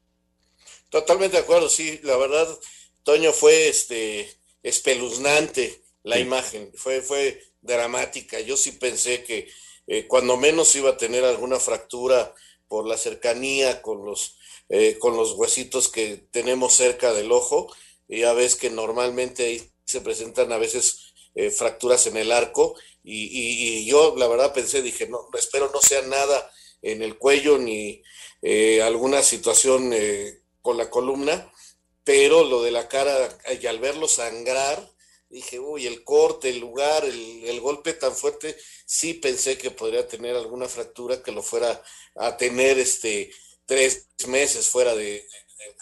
Totalmente 0.89 1.38
de 1.38 1.43
acuerdo, 1.43 1.69
sí, 1.69 1.99
la 2.03 2.15
verdad, 2.17 2.47
Toño, 3.03 3.34
fue 3.34 3.67
este, 3.67 4.29
espeluznante 4.63 5.82
la 6.03 6.15
sí. 6.15 6.21
imagen, 6.21 6.71
fue, 6.75 7.01
fue 7.01 7.41
dramática. 7.62 8.39
Yo 8.39 8.55
sí 8.55 8.73
pensé 8.73 9.23
que 9.23 9.49
eh, 9.88 10.08
cuando 10.08 10.38
menos 10.38 10.75
iba 10.75 10.91
a 10.91 10.97
tener 10.97 11.25
alguna 11.25 11.60
fractura 11.60 12.34
por 12.69 12.88
la 12.88 12.97
cercanía 12.97 13.82
con 13.82 14.05
los, 14.05 14.38
eh, 14.69 14.97
con 14.99 15.17
los 15.17 15.34
huesitos 15.34 15.89
que 15.89 16.17
tenemos 16.32 16.73
cerca 16.73 17.12
del 17.12 17.34
ojo. 17.34 17.67
Ya 18.08 18.32
ves 18.34 18.55
que 18.55 18.69
normalmente 18.69 19.45
ahí 19.45 19.71
se 19.86 19.99
presentan 20.01 20.53
a 20.53 20.58
veces 20.58 21.13
eh, 21.36 21.49
fracturas 21.49 22.08
en 22.08 22.15
el 22.15 22.32
arco. 22.32 22.75
Y, 23.03 23.25
y, 23.25 23.79
y, 23.79 23.86
yo 23.86 24.15
la 24.15 24.27
verdad 24.27 24.53
pensé, 24.53 24.82
dije, 24.82 25.08
no, 25.08 25.27
espero 25.38 25.69
no 25.73 25.82
sea 25.82 26.03
nada 26.03 26.51
en 26.82 27.01
el 27.01 27.17
cuello 27.17 27.58
ni 27.58 28.03
eh, 28.41 28.82
alguna 28.82 29.23
situación 29.23 29.93
con 30.62 30.77
la 30.77 30.89
columna. 30.89 31.51
Pero 32.03 32.43
lo 32.43 32.62
de 32.62 32.71
la 32.71 32.88
cara, 32.88 33.38
y 33.62 33.65
al 33.67 33.79
verlo 33.79 34.08
sangrar, 34.08 34.89
dije, 35.29 35.59
uy, 35.59 35.87
el 35.87 36.03
corte, 36.03 36.49
el 36.49 36.59
lugar, 36.59 37.05
el, 37.05 37.45
el, 37.45 37.59
golpe 37.61 37.93
tan 37.93 38.15
fuerte, 38.15 38.57
sí 38.85 39.13
pensé 39.13 39.57
que 39.57 39.71
podría 39.71 40.07
tener 40.07 40.35
alguna 40.35 40.67
fractura 40.67 41.21
que 41.21 41.31
lo 41.31 41.43
fuera 41.43 41.83
a 42.15 42.35
tener 42.37 42.79
este 42.79 43.31
tres 43.65 44.07
meses 44.27 44.67
fuera 44.67 44.95
de, 44.95 45.27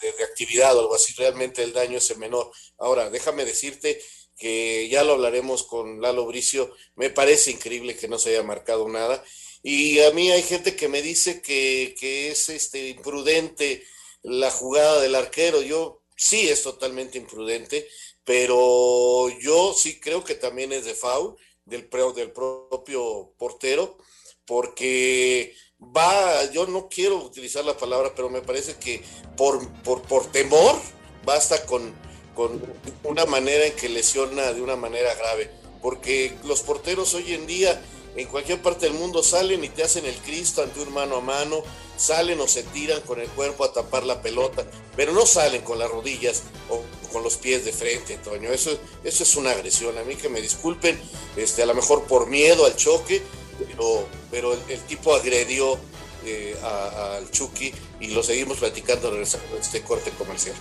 de, 0.02 0.24
actividad 0.24 0.76
o 0.76 0.80
algo 0.80 0.94
así. 0.94 1.14
Realmente 1.14 1.62
el 1.62 1.72
daño 1.72 1.98
es 1.98 2.16
menor. 2.18 2.50
Ahora, 2.76 3.08
déjame 3.10 3.46
decirte 3.46 4.00
que 4.36 4.88
ya 4.90 5.02
lo 5.04 5.14
hablaremos 5.14 5.64
con 5.64 6.00
Lalo 6.00 6.26
Bricio. 6.26 6.70
Me 6.96 7.10
parece 7.10 7.50
increíble 7.50 7.96
que 7.96 8.08
no 8.08 8.18
se 8.18 8.30
haya 8.30 8.42
marcado 8.42 8.88
nada. 8.88 9.24
Y 9.62 10.00
a 10.00 10.10
mí 10.12 10.30
hay 10.30 10.42
gente 10.42 10.76
que 10.76 10.88
me 10.88 11.02
dice 11.02 11.40
que, 11.40 11.96
que 11.98 12.30
es 12.30 12.48
este 12.50 12.90
imprudente 12.90 13.84
la 14.22 14.50
jugada 14.50 15.00
del 15.00 15.14
arquero. 15.14 15.62
Yo 15.62 16.02
sí 16.14 16.48
es 16.48 16.62
totalmente 16.62 17.16
imprudente 17.16 17.88
pero 18.28 19.30
yo 19.40 19.72
sí 19.72 19.98
creo 20.00 20.22
que 20.22 20.34
también 20.34 20.70
es 20.70 20.84
de 20.84 20.92
foul 20.92 21.34
del, 21.64 21.88
del 22.14 22.30
propio 22.30 23.32
portero, 23.38 23.96
porque 24.44 25.54
va, 25.80 26.44
yo 26.50 26.66
no 26.66 26.90
quiero 26.90 27.16
utilizar 27.16 27.64
la 27.64 27.78
palabra, 27.78 28.12
pero 28.14 28.28
me 28.28 28.42
parece 28.42 28.76
que 28.76 29.02
por, 29.34 29.66
por, 29.82 30.02
por 30.02 30.30
temor 30.30 30.76
basta 31.24 31.64
con, 31.64 31.94
con 32.34 32.62
una 33.02 33.24
manera 33.24 33.64
en 33.64 33.72
que 33.72 33.88
lesiona 33.88 34.52
de 34.52 34.60
una 34.60 34.76
manera 34.76 35.14
grave, 35.14 35.50
porque 35.80 36.36
los 36.44 36.60
porteros 36.60 37.14
hoy 37.14 37.32
en 37.32 37.46
día 37.46 37.82
en 38.14 38.26
cualquier 38.26 38.60
parte 38.60 38.84
del 38.84 38.94
mundo 38.98 39.22
salen 39.22 39.64
y 39.64 39.70
te 39.70 39.84
hacen 39.84 40.04
el 40.04 40.16
Cristo 40.16 40.62
ante 40.62 40.80
un 40.80 40.92
mano 40.92 41.16
a 41.16 41.20
mano, 41.22 41.62
salen 41.96 42.40
o 42.40 42.46
se 42.48 42.62
tiran 42.62 43.00
con 43.02 43.20
el 43.20 43.28
cuerpo 43.28 43.64
a 43.64 43.72
tapar 43.72 44.04
la 44.04 44.20
pelota, 44.20 44.66
pero 44.96 45.12
no 45.12 45.24
salen 45.24 45.62
con 45.62 45.78
las 45.78 45.90
rodillas 45.90 46.42
o 46.68 46.82
con 47.12 47.22
los 47.22 47.36
pies 47.36 47.64
de 47.64 47.72
frente, 47.72 48.14
Antonio. 48.14 48.52
Eso, 48.52 48.78
eso 49.04 49.22
es 49.22 49.36
una 49.36 49.50
agresión. 49.50 49.96
A 49.98 50.04
mí 50.04 50.16
que 50.16 50.28
me 50.28 50.40
disculpen, 50.40 51.00
este, 51.36 51.62
a 51.62 51.66
lo 51.66 51.74
mejor 51.74 52.04
por 52.04 52.26
miedo 52.28 52.64
al 52.66 52.76
choque, 52.76 53.22
pero, 53.66 54.06
pero 54.30 54.52
el, 54.68 54.80
tipo 54.82 55.14
agredió 55.14 55.78
eh, 56.24 56.56
al 56.62 57.30
Chucky 57.30 57.72
y 58.00 58.08
lo 58.08 58.22
seguimos 58.22 58.58
platicando 58.58 59.14
en 59.14 59.22
este 59.22 59.82
corte 59.82 60.10
comercial. 60.12 60.54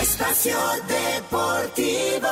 Espacio 0.00 0.58
Deportivo. 0.86 2.28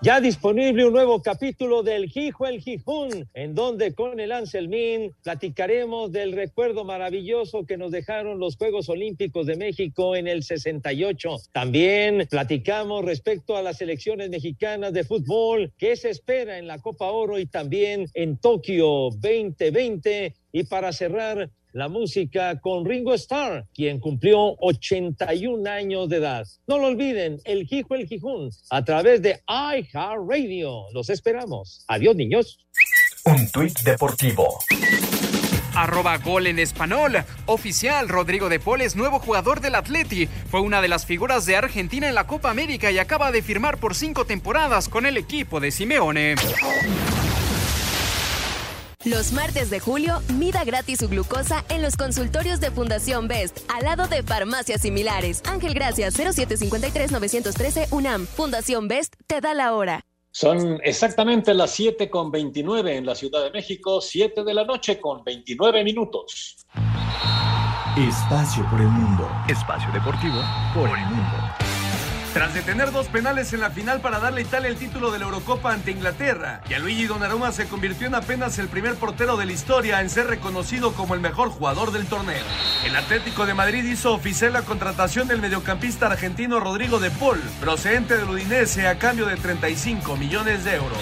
Ya 0.00 0.20
disponible 0.20 0.86
un 0.86 0.92
nuevo 0.92 1.20
capítulo 1.22 1.82
del 1.82 2.08
Gijo 2.08 2.46
el 2.46 2.60
Gijón, 2.60 3.28
en 3.34 3.56
donde 3.56 3.94
con 3.96 4.20
el 4.20 4.30
Anselmín 4.30 5.12
platicaremos 5.24 6.12
del 6.12 6.34
recuerdo 6.34 6.84
maravilloso 6.84 7.66
que 7.66 7.76
nos 7.76 7.90
dejaron 7.90 8.38
los 8.38 8.56
Juegos 8.56 8.88
Olímpicos 8.88 9.46
de 9.46 9.56
México 9.56 10.14
en 10.14 10.28
el 10.28 10.44
68. 10.44 11.38
También 11.50 12.28
platicamos 12.30 13.04
respecto 13.04 13.56
a 13.56 13.62
las 13.62 13.78
selecciones 13.78 14.30
mexicanas 14.30 14.92
de 14.92 15.02
fútbol, 15.02 15.72
qué 15.76 15.96
se 15.96 16.10
espera 16.10 16.58
en 16.58 16.68
la 16.68 16.78
Copa 16.78 17.10
Oro 17.10 17.36
y 17.36 17.46
también 17.46 18.06
en 18.14 18.36
Tokio 18.36 19.10
2020. 19.20 20.32
Y 20.52 20.62
para 20.62 20.92
cerrar, 20.92 21.50
la 21.78 21.88
música 21.88 22.58
con 22.60 22.84
Ringo 22.84 23.14
Starr, 23.14 23.64
quien 23.72 24.00
cumplió 24.00 24.56
81 24.58 25.70
años 25.70 26.08
de 26.08 26.16
edad. 26.16 26.44
No 26.66 26.76
lo 26.78 26.88
olviden, 26.88 27.38
el 27.44 27.66
Gijo 27.66 27.94
el 27.94 28.08
Gijón, 28.08 28.50
a 28.70 28.84
través 28.84 29.22
de 29.22 29.40
iHeartRadio. 29.46 30.86
Los 30.92 31.08
esperamos. 31.08 31.84
Adiós, 31.86 32.16
niños. 32.16 32.66
Un 33.24 33.48
tuit 33.52 33.78
deportivo. 33.82 34.58
Arroba 35.76 36.18
gol 36.18 36.48
en 36.48 36.58
español. 36.58 37.24
Oficial, 37.46 38.08
Rodrigo 38.08 38.48
de 38.48 38.58
Paul 38.58 38.80
es 38.80 38.96
nuevo 38.96 39.20
jugador 39.20 39.60
del 39.60 39.76
Atleti. 39.76 40.26
Fue 40.50 40.60
una 40.60 40.82
de 40.82 40.88
las 40.88 41.06
figuras 41.06 41.46
de 41.46 41.54
Argentina 41.54 42.08
en 42.08 42.16
la 42.16 42.26
Copa 42.26 42.50
América 42.50 42.90
y 42.90 42.98
acaba 42.98 43.30
de 43.30 43.40
firmar 43.40 43.78
por 43.78 43.94
cinco 43.94 44.24
temporadas 44.24 44.88
con 44.88 45.06
el 45.06 45.16
equipo 45.16 45.60
de 45.60 45.70
Simeone. 45.70 46.34
Los 49.04 49.30
martes 49.32 49.70
de 49.70 49.78
julio, 49.78 50.20
mida 50.34 50.64
gratis 50.64 50.98
su 50.98 51.08
glucosa 51.08 51.64
en 51.68 51.82
los 51.82 51.96
consultorios 51.96 52.58
de 52.58 52.72
Fundación 52.72 53.28
Best, 53.28 53.60
al 53.68 53.84
lado 53.84 54.08
de 54.08 54.24
farmacias 54.24 54.82
similares. 54.82 55.40
Ángel 55.46 55.72
Gracias, 55.72 56.18
0753-913 56.18 57.92
UNAM. 57.92 58.26
Fundación 58.26 58.88
Best 58.88 59.14
te 59.28 59.40
da 59.40 59.54
la 59.54 59.74
hora. 59.74 60.04
Son 60.32 60.80
exactamente 60.82 61.54
las 61.54 61.70
7 61.70 62.10
con 62.10 62.32
29 62.32 62.96
en 62.96 63.06
la 63.06 63.14
Ciudad 63.14 63.44
de 63.44 63.52
México, 63.52 64.00
7 64.00 64.42
de 64.42 64.54
la 64.54 64.64
noche 64.64 65.00
con 65.00 65.22
29 65.22 65.84
minutos. 65.84 66.56
Espacio 67.96 68.68
por 68.68 68.80
el 68.80 68.88
mundo. 68.88 69.30
Espacio 69.48 69.92
deportivo 69.92 70.42
por 70.74 70.88
el 70.88 71.06
mundo. 71.06 71.67
Tras 72.34 72.52
detener 72.52 72.92
dos 72.92 73.06
penales 73.08 73.52
en 73.54 73.60
la 73.60 73.70
final 73.70 74.00
para 74.00 74.20
darle 74.20 74.42
a 74.42 74.44
Italia 74.44 74.68
el 74.68 74.76
título 74.76 75.10
de 75.10 75.18
la 75.18 75.24
Eurocopa 75.24 75.72
ante 75.72 75.90
Inglaterra, 75.90 76.60
Gianluigi 76.68 77.06
Donnarumma 77.06 77.52
se 77.52 77.66
convirtió 77.66 78.06
en 78.06 78.14
apenas 78.14 78.58
el 78.58 78.68
primer 78.68 78.96
portero 78.96 79.38
de 79.38 79.46
la 79.46 79.52
historia 79.52 80.02
en 80.02 80.10
ser 80.10 80.26
reconocido 80.26 80.92
como 80.92 81.14
el 81.14 81.20
mejor 81.20 81.48
jugador 81.48 81.90
del 81.90 82.06
torneo. 82.06 82.44
El 82.84 82.96
Atlético 82.96 83.46
de 83.46 83.54
Madrid 83.54 83.82
hizo 83.84 84.12
oficial 84.12 84.52
la 84.52 84.62
contratación 84.62 85.26
del 85.26 85.40
mediocampista 85.40 86.06
argentino 86.06 86.60
Rodrigo 86.60 87.00
de 87.00 87.10
Paul, 87.10 87.40
procedente 87.60 88.18
del 88.18 88.28
Udinese 88.28 88.86
a 88.86 88.98
cambio 88.98 89.24
de 89.24 89.36
35 89.36 90.16
millones 90.16 90.64
de 90.64 90.76
euros. 90.76 90.98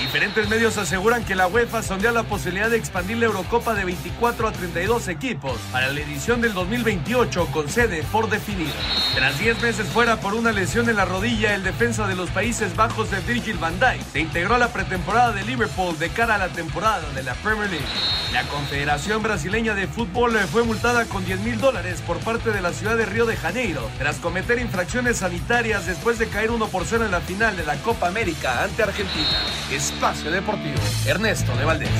Diferentes 0.00 0.48
medios 0.48 0.78
aseguran 0.78 1.24
que 1.24 1.36
la 1.36 1.46
UEFA 1.46 1.82
sondea 1.82 2.10
la 2.10 2.24
posibilidad 2.24 2.70
de 2.70 2.78
expandir 2.78 3.18
la 3.18 3.26
Eurocopa 3.26 3.74
de 3.74 3.84
24 3.84 4.48
a 4.48 4.52
32 4.52 5.08
equipos 5.08 5.58
para 5.70 5.92
la 5.92 6.00
edición 6.00 6.40
del 6.40 6.54
2028 6.54 7.46
con 7.52 7.68
sede 7.68 8.02
por 8.10 8.30
definir. 8.30 8.72
Tras 9.14 9.38
10 9.38 9.62
meses 9.62 9.86
fuera 9.86 10.16
por 10.16 10.34
una 10.34 10.50
lesión 10.50 10.69
en 10.76 10.94
la 10.94 11.04
rodilla, 11.04 11.56
el 11.56 11.64
defensa 11.64 12.06
de 12.06 12.14
los 12.14 12.30
Países 12.30 12.76
Bajos 12.76 13.10
de 13.10 13.18
Virgil 13.20 13.58
van 13.58 13.80
Dijk 13.80 14.02
se 14.12 14.20
integró 14.20 14.54
a 14.54 14.58
la 14.58 14.72
pretemporada 14.72 15.32
de 15.32 15.42
Liverpool 15.42 15.98
de 15.98 16.10
cara 16.10 16.36
a 16.36 16.38
la 16.38 16.48
temporada 16.48 17.10
de 17.12 17.24
la 17.24 17.34
Premier 17.34 17.68
League. 17.68 17.84
La 18.32 18.46
Confederación 18.46 19.20
Brasileña 19.20 19.74
de 19.74 19.88
Fútbol 19.88 20.38
fue 20.52 20.62
multada 20.62 21.06
con 21.06 21.24
10 21.24 21.40
mil 21.40 21.60
dólares 21.60 22.00
por 22.06 22.20
parte 22.20 22.52
de 22.52 22.62
la 22.62 22.72
ciudad 22.72 22.96
de 22.96 23.04
Río 23.04 23.26
de 23.26 23.36
Janeiro 23.36 23.82
tras 23.98 24.18
cometer 24.18 24.60
infracciones 24.60 25.16
sanitarias 25.18 25.88
después 25.88 26.20
de 26.20 26.28
caer 26.28 26.52
1 26.52 26.68
por 26.68 26.84
0 26.84 27.04
en 27.04 27.10
la 27.10 27.20
final 27.20 27.56
de 27.56 27.66
la 27.66 27.74
Copa 27.82 28.06
América 28.06 28.62
ante 28.62 28.84
Argentina. 28.84 29.44
Espacio 29.72 30.30
Deportivo, 30.30 30.78
Ernesto 31.04 31.56
de 31.56 31.64
Valdés. 31.64 31.90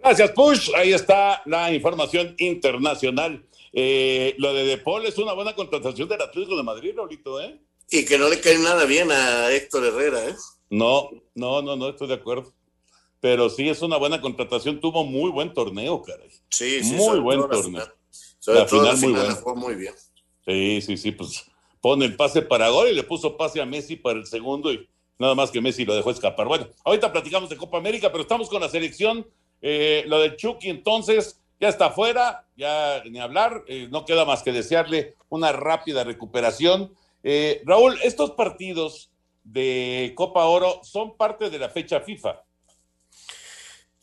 Gracias, 0.00 0.32
Push. 0.32 0.70
Ahí 0.74 0.92
está 0.92 1.42
la 1.46 1.72
información 1.72 2.34
internacional. 2.38 3.44
Eh, 3.72 4.34
lo 4.38 4.52
de 4.52 4.64
Depol 4.64 5.06
es 5.06 5.16
una 5.18 5.32
buena 5.32 5.54
contratación 5.54 6.08
del 6.08 6.22
Atlético 6.22 6.56
de 6.56 6.62
Madrid, 6.64 6.98
ahorita, 6.98 7.30
¿eh? 7.44 7.60
Y 7.94 8.04
que 8.04 8.18
no 8.18 8.28
le 8.28 8.40
cae 8.40 8.58
nada 8.58 8.86
bien 8.86 9.12
a 9.12 9.52
Héctor 9.52 9.84
Herrera, 9.84 10.28
¿eh? 10.28 10.34
No, 10.68 11.10
no, 11.36 11.62
no, 11.62 11.76
no 11.76 11.90
estoy 11.90 12.08
de 12.08 12.14
acuerdo. 12.14 12.52
Pero 13.20 13.48
sí 13.48 13.68
es 13.68 13.82
una 13.82 13.98
buena 13.98 14.20
contratación. 14.20 14.80
Tuvo 14.80 15.04
muy 15.04 15.30
buen 15.30 15.54
torneo, 15.54 16.02
caray. 16.02 16.28
Sí, 16.50 16.82
sí. 16.82 16.96
Muy 16.96 17.20
buen 17.20 17.48
torneo. 17.48 17.86
La 18.48 18.66
final, 18.66 18.96
muy 18.96 19.12
buena. 19.12 19.36
Fue 19.36 19.54
muy 19.54 19.76
bien. 19.76 19.94
Sí, 20.44 20.82
sí, 20.82 20.96
sí. 20.96 21.12
Pues 21.12 21.44
pone 21.80 22.04
el 22.06 22.16
pase 22.16 22.42
para 22.42 22.68
gol 22.68 22.88
y 22.88 22.94
le 22.94 23.04
puso 23.04 23.36
pase 23.36 23.60
a 23.60 23.64
Messi 23.64 23.94
para 23.94 24.18
el 24.18 24.26
segundo 24.26 24.72
y 24.72 24.88
nada 25.16 25.36
más 25.36 25.52
que 25.52 25.60
Messi 25.60 25.84
lo 25.84 25.94
dejó 25.94 26.10
escapar. 26.10 26.48
Bueno, 26.48 26.66
ahorita 26.82 27.12
platicamos 27.12 27.48
de 27.48 27.56
Copa 27.56 27.78
América, 27.78 28.10
pero 28.10 28.22
estamos 28.22 28.48
con 28.48 28.60
la 28.60 28.68
selección. 28.68 29.24
Eh, 29.62 30.02
lo 30.08 30.18
del 30.18 30.34
Chucky, 30.34 30.68
entonces, 30.68 31.40
ya 31.60 31.68
está 31.68 31.90
fuera, 31.90 32.44
ya 32.56 33.04
ni 33.08 33.20
hablar. 33.20 33.62
Eh, 33.68 33.86
no 33.88 34.04
queda 34.04 34.24
más 34.24 34.42
que 34.42 34.50
desearle 34.50 35.14
una 35.28 35.52
rápida 35.52 36.02
recuperación 36.02 36.92
eh, 37.24 37.62
Raúl, 37.64 37.98
estos 38.02 38.32
partidos 38.32 39.10
de 39.42 40.12
Copa 40.14 40.44
Oro 40.44 40.82
son 40.84 41.16
parte 41.16 41.48
de 41.48 41.58
la 41.58 41.70
fecha 41.70 42.00
FIFA. 42.00 42.44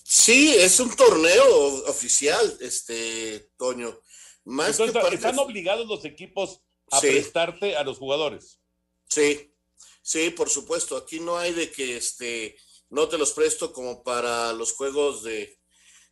Sí, 0.03 0.55
es 0.57 0.79
un 0.79 0.93
torneo 0.95 1.85
oficial, 1.87 2.57
este 2.61 3.51
Toño. 3.57 4.01
Más 4.43 4.79
¿Están 4.79 5.37
obligados 5.37 5.87
los 5.87 6.03
equipos 6.03 6.61
a 6.89 6.99
prestarte 6.99 7.77
a 7.77 7.83
los 7.83 7.99
jugadores? 7.99 8.59
Sí, 9.07 9.53
sí, 10.01 10.31
por 10.31 10.49
supuesto. 10.49 10.97
Aquí 10.97 11.19
no 11.19 11.37
hay 11.37 11.53
de 11.53 11.71
que 11.71 11.97
este 11.97 12.57
no 12.89 13.07
te 13.07 13.19
los 13.19 13.33
presto 13.33 13.71
como 13.71 14.03
para 14.03 14.51
los 14.53 14.73
juegos 14.73 15.23
de, 15.23 15.59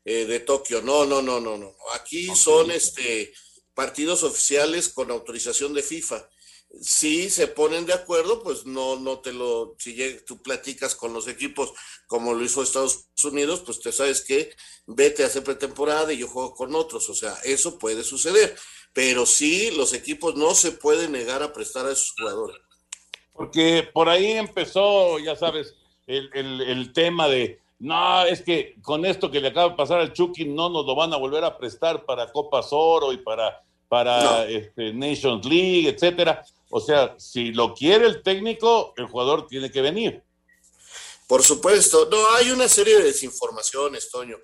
eh, 0.06 0.26
de 0.26 0.40
Tokio. 0.42 0.84
No, 0.84 1.06
no, 1.06 1.24
no, 1.24 1.40
no, 1.40 1.58
no. 1.58 1.76
Aquí 1.96 2.28
son 2.36 2.70
este 2.70 3.34
partidos 3.74 4.24
oficiales 4.24 4.90
con 4.90 5.10
autorización 5.10 5.74
de 5.74 5.82
FIFA 5.82 6.30
si 6.82 7.30
se 7.30 7.48
ponen 7.48 7.86
de 7.86 7.94
acuerdo, 7.94 8.44
pues 8.44 8.66
no, 8.66 8.98
no 8.98 9.20
te 9.20 9.34
lo, 9.34 9.76
si 9.80 9.98
tú 10.26 10.42
platicas 10.42 10.96
con 10.96 11.14
los 11.14 11.28
equipos 11.28 11.74
como 12.08 12.34
lo 12.34 12.44
hizo 12.44 12.62
Estados 12.62 13.08
Unidos, 13.24 13.64
pues 13.66 13.80
te 13.80 13.92
sabes 13.92 14.24
que 14.24 14.52
vete 14.86 15.24
a 15.24 15.28
hacer 15.28 15.44
pretemporada 15.44 16.14
y 16.14 16.20
yo 16.20 16.28
juego 16.28 16.54
con 16.54 16.76
otros, 16.76 17.10
o 17.10 17.16
sea, 17.16 17.36
eso 17.44 17.80
puede 17.80 18.04
suceder, 18.04 18.56
pero 18.94 19.26
sí 19.26 19.72
los 19.72 19.94
equipos 19.94 20.36
no 20.36 20.54
se 20.54 20.72
pueden 20.72 21.12
negar 21.12 21.44
a 21.44 21.54
prestar 21.54 21.86
a 21.86 21.92
esos 21.92 22.14
jugadores. 22.18 22.58
Porque 23.34 23.90
por 23.94 24.10
ahí 24.10 24.32
empezó, 24.32 25.18
ya 25.20 25.36
sabes, 25.36 25.74
el, 26.08 26.30
el 26.34 26.94
tema 26.94 27.28
de, 27.28 27.60
no, 27.80 28.26
es 28.26 28.42
que 28.42 28.76
con 28.82 29.06
esto 29.06 29.32
que 29.32 29.40
le 29.40 29.48
acaba 29.48 29.70
de 29.70 29.76
pasar 29.76 30.02
al 30.02 30.12
Chucky 30.12 30.46
no 30.46 30.70
nos 30.70 30.86
lo 30.86 30.96
van 30.96 31.14
a 31.14 31.18
volver 31.18 31.46
a 31.46 31.58
prestar 31.58 32.06
para 32.06 32.30
Copa 32.30 32.62
Oro 32.72 33.14
y 33.14 33.18
para, 33.18 33.64
para 33.88 34.46
este, 34.46 34.94
Nations 34.94 35.46
League, 35.46 35.88
etcétera. 35.88 36.44
O 36.70 36.80
sea, 36.80 37.16
si 37.18 37.52
lo 37.52 37.74
quiere 37.74 38.06
el 38.06 38.22
técnico, 38.22 38.94
el 38.98 39.08
jugador 39.08 39.48
tiene 39.48 39.72
que 39.72 39.82
venir. 39.82 40.24
Por 41.28 41.44
supuesto. 41.44 42.08
No, 42.10 42.30
hay 42.32 42.52
una 42.52 42.68
serie 42.68 42.98
de 42.98 43.04
desinformaciones, 43.06 44.10
Toño. 44.10 44.38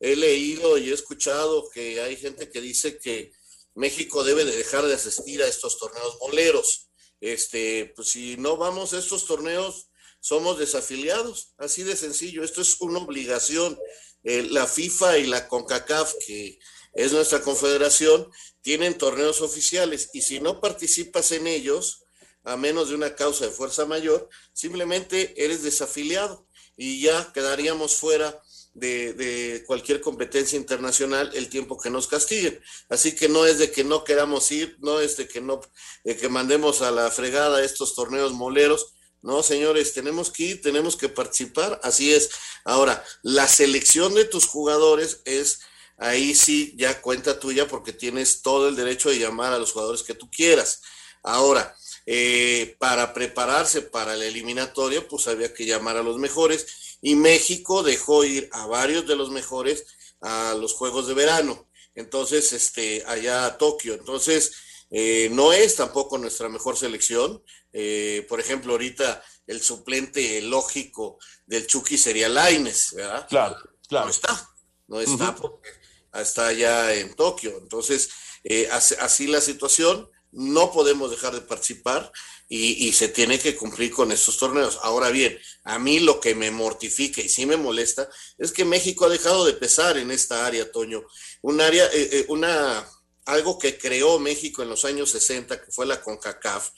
He 0.00 0.14
leído 0.14 0.78
y 0.78 0.90
he 0.90 0.94
escuchado 0.94 1.68
que 1.70 2.00
hay 2.00 2.16
gente 2.16 2.48
que 2.48 2.60
dice 2.60 2.98
que 2.98 3.32
México 3.74 4.22
debe 4.22 4.44
de 4.44 4.56
dejar 4.56 4.86
de 4.86 4.94
asistir 4.94 5.42
a 5.42 5.48
estos 5.48 5.78
torneos 5.78 6.18
boleros. 6.18 6.90
Este, 7.20 7.92
pues 7.96 8.10
si 8.10 8.36
no 8.36 8.56
vamos 8.56 8.92
a 8.92 8.98
estos 8.98 9.24
torneos, 9.26 9.88
somos 10.20 10.58
desafiliados. 10.58 11.54
Así 11.58 11.82
de 11.82 11.96
sencillo. 11.96 12.44
Esto 12.44 12.60
es 12.60 12.80
una 12.80 12.98
obligación. 12.98 13.78
Eh, 14.24 14.46
la 14.50 14.66
FIFA 14.66 15.18
y 15.18 15.26
la 15.26 15.48
CONCACAF, 15.48 16.14
que 16.26 16.58
es 16.94 17.12
nuestra 17.12 17.42
confederación, 17.42 18.30
tienen 18.68 18.98
torneos 18.98 19.40
oficiales 19.40 20.10
y 20.12 20.20
si 20.20 20.40
no 20.40 20.60
participas 20.60 21.32
en 21.32 21.46
ellos, 21.46 22.04
a 22.44 22.58
menos 22.58 22.90
de 22.90 22.96
una 22.96 23.14
causa 23.14 23.46
de 23.46 23.50
fuerza 23.50 23.86
mayor, 23.86 24.28
simplemente 24.52 25.42
eres 25.42 25.62
desafiliado 25.62 26.46
y 26.76 27.00
ya 27.00 27.32
quedaríamos 27.32 27.94
fuera 27.94 28.42
de, 28.74 29.64
cualquier 29.66 30.02
competencia 30.02 30.58
internacional 30.58 31.30
el 31.32 31.48
tiempo 31.48 31.78
que 31.78 31.88
nos 31.88 32.08
castiguen. 32.08 32.60
Así 32.90 33.14
que 33.14 33.30
no 33.30 33.46
es 33.46 33.56
de 33.56 33.70
que 33.70 33.84
no 33.84 34.04
queramos 34.04 34.52
ir, 34.52 34.76
no 34.80 35.00
es 35.00 35.16
de 35.16 35.26
que 35.26 35.40
no, 35.40 35.62
de 36.04 36.18
que 36.18 36.28
mandemos 36.28 36.82
a 36.82 36.90
la 36.90 37.10
fregada 37.10 37.64
estos 37.64 37.94
torneos 37.94 38.34
moleros. 38.34 38.92
No, 39.22 39.42
señores, 39.42 39.94
tenemos 39.94 40.30
que 40.30 40.42
ir, 40.42 40.60
tenemos 40.60 40.94
que 40.94 41.08
participar, 41.08 41.80
así 41.82 42.12
es. 42.12 42.28
Ahora, 42.66 43.02
la 43.22 43.48
selección 43.48 44.12
de 44.12 44.26
tus 44.26 44.44
jugadores 44.44 45.22
es, 45.24 45.60
ahí 45.98 46.34
sí, 46.34 46.74
ya 46.76 47.00
cuenta 47.00 47.38
tuya 47.38 47.68
porque 47.68 47.92
tienes 47.92 48.42
todo 48.42 48.68
el 48.68 48.76
derecho 48.76 49.10
de 49.10 49.18
llamar 49.18 49.52
a 49.52 49.58
los 49.58 49.72
jugadores 49.72 50.02
que 50.02 50.14
tú 50.14 50.30
quieras. 50.30 50.80
Ahora, 51.22 51.76
eh, 52.06 52.76
para 52.78 53.12
prepararse 53.12 53.82
para 53.82 54.16
la 54.16 54.24
eliminatoria, 54.24 55.06
pues 55.06 55.28
había 55.28 55.52
que 55.52 55.66
llamar 55.66 55.96
a 55.96 56.02
los 56.02 56.18
mejores 56.18 56.98
y 57.02 57.16
México 57.16 57.82
dejó 57.82 58.24
ir 58.24 58.48
a 58.52 58.66
varios 58.66 59.06
de 59.06 59.16
los 59.16 59.30
mejores 59.30 59.84
a 60.20 60.54
los 60.58 60.72
Juegos 60.72 61.06
de 61.06 61.14
Verano. 61.14 61.68
Entonces, 61.94 62.52
este, 62.52 63.04
allá 63.06 63.44
a 63.44 63.58
Tokio. 63.58 63.94
Entonces, 63.94 64.52
eh, 64.90 65.28
no 65.32 65.52
es 65.52 65.76
tampoco 65.76 66.16
nuestra 66.16 66.48
mejor 66.48 66.76
selección. 66.76 67.42
Eh, 67.72 68.24
por 68.28 68.40
ejemplo, 68.40 68.72
ahorita 68.72 69.22
el 69.46 69.60
suplente 69.60 70.40
lógico 70.42 71.18
del 71.46 71.66
Chucky 71.66 71.98
sería 71.98 72.28
Laines, 72.28 72.94
¿verdad? 72.94 73.26
Claro, 73.28 73.56
claro. 73.88 74.06
No 74.06 74.10
está, 74.10 74.50
no 74.86 75.00
está 75.00 75.34
porque 75.34 75.68
está 76.14 76.48
allá 76.48 76.94
en 76.94 77.14
Tokio. 77.14 77.58
Entonces, 77.58 78.10
eh, 78.44 78.68
así 78.70 79.26
la 79.26 79.40
situación, 79.40 80.10
no 80.30 80.72
podemos 80.72 81.10
dejar 81.10 81.34
de 81.34 81.40
participar 81.40 82.12
y, 82.50 82.92
se 82.92 83.08
tiene 83.08 83.38
que 83.38 83.56
cumplir 83.56 83.90
con 83.90 84.12
estos 84.12 84.38
torneos. 84.38 84.78
Ahora 84.82 85.10
bien, 85.10 85.38
a 85.64 85.78
mí 85.78 86.00
lo 86.00 86.20
que 86.20 86.34
me 86.34 86.50
mortifica 86.50 87.20
y 87.20 87.28
sí 87.28 87.46
me 87.46 87.56
molesta 87.56 88.08
es 88.38 88.52
que 88.52 88.64
México 88.64 89.06
ha 89.06 89.10
dejado 89.10 89.44
de 89.44 89.54
pesar 89.54 89.96
en 89.96 90.10
esta 90.10 90.46
área, 90.46 90.70
Toño. 90.70 91.04
Un 91.42 91.60
área, 91.60 91.86
eh, 91.86 92.08
eh, 92.12 92.24
una, 92.28 92.86
algo 93.24 93.58
que 93.58 93.78
creó 93.78 94.18
México 94.18 94.62
en 94.62 94.70
los 94.70 94.84
años 94.84 95.10
60, 95.10 95.62
que 95.62 95.72
fue 95.72 95.86
la 95.86 96.00
CONCACAF, 96.02 96.70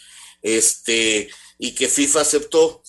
este, 0.42 1.28
y 1.58 1.74
que 1.74 1.88
FIFA 1.88 2.20
aceptó. 2.20 2.82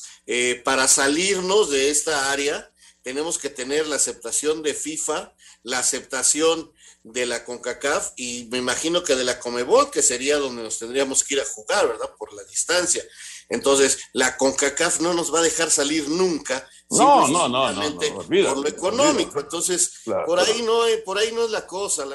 Para 0.64 0.88
salirnos 0.88 1.72
de 1.72 1.90
esta 1.90 2.32
área, 2.32 2.72
tenemos 3.02 3.38
que 3.38 3.50
tener 3.50 3.88
la 3.88 3.96
aceptación 3.98 4.62
de 4.64 4.74
FIFA, 4.74 5.34
la 5.64 5.80
aceptación 5.80 6.72
de 7.04 7.26
la 7.26 7.44
CONCACAF 7.44 8.12
y 8.16 8.48
me 8.52 8.60
imagino 8.60 9.04
que 9.04 9.16
de 9.16 9.24
la 9.24 9.40
Comebol, 9.40 9.90
que 9.90 10.04
sería 10.04 10.38
donde 10.38 10.64
nos 10.64 10.78
tendríamos 10.78 11.24
que 11.24 11.36
ir 11.36 11.42
a 11.42 11.46
jugar, 11.46 11.88
¿verdad? 11.88 12.14
Por 12.18 12.34
la 12.34 12.44
distancia. 12.44 13.04
Entonces, 13.50 14.00
la 14.14 14.38
CONCACAF 14.38 15.02
no 15.02 15.14
nos 15.14 15.34
va 15.34 15.40
a 15.40 15.44
dejar 15.44 15.72
salir 15.72 16.08
nunca. 16.10 16.68
No, 16.90 17.28
no, 17.28 17.50
no, 17.50 17.72
no, 17.72 18.00
por 18.00 18.58
lo 18.58 18.68
económico. 18.68 19.40
Entonces, 19.40 20.02
por 20.26 20.40
ahí 20.40 20.62
no, 20.62 20.82
por 21.04 21.18
ahí 21.18 21.32
no 21.32 21.46
es 21.46 21.52
la 21.52 21.66
cosa. 21.66 22.06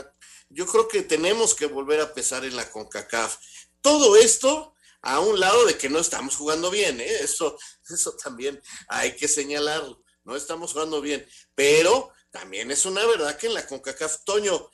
yo 0.51 0.67
creo 0.67 0.89
que 0.89 1.03
tenemos 1.03 1.55
que 1.55 1.67
volver 1.67 2.01
a 2.01 2.15
pesar 2.15 2.45
en 2.45 2.57
la 2.57 2.71
CONCACAF. 2.71 3.37
Todo 3.81 4.17
esto 4.17 4.75
a 5.03 5.21
un 5.21 5.39
lado 5.39 5.67
de 5.67 5.77
que 5.77 5.89
no 5.89 5.99
estamos 5.99 6.37
jugando 6.37 6.71
bien, 6.71 7.01
¿eh? 7.01 7.17
Eso, 7.21 7.59
eso 7.89 8.17
también 8.17 8.61
hay 8.89 9.15
que 9.17 9.29
señalarlo. 9.29 10.03
No 10.25 10.35
estamos 10.35 10.73
jugando 10.73 11.01
bien, 11.01 11.27
pero 11.55 12.11
también 12.31 12.71
es 12.71 12.85
una 12.85 13.05
verdad 13.07 13.37
que 13.37 13.47
en 13.47 13.55
la 13.55 13.67
CONCACAF, 13.67 14.25
Toño, 14.25 14.71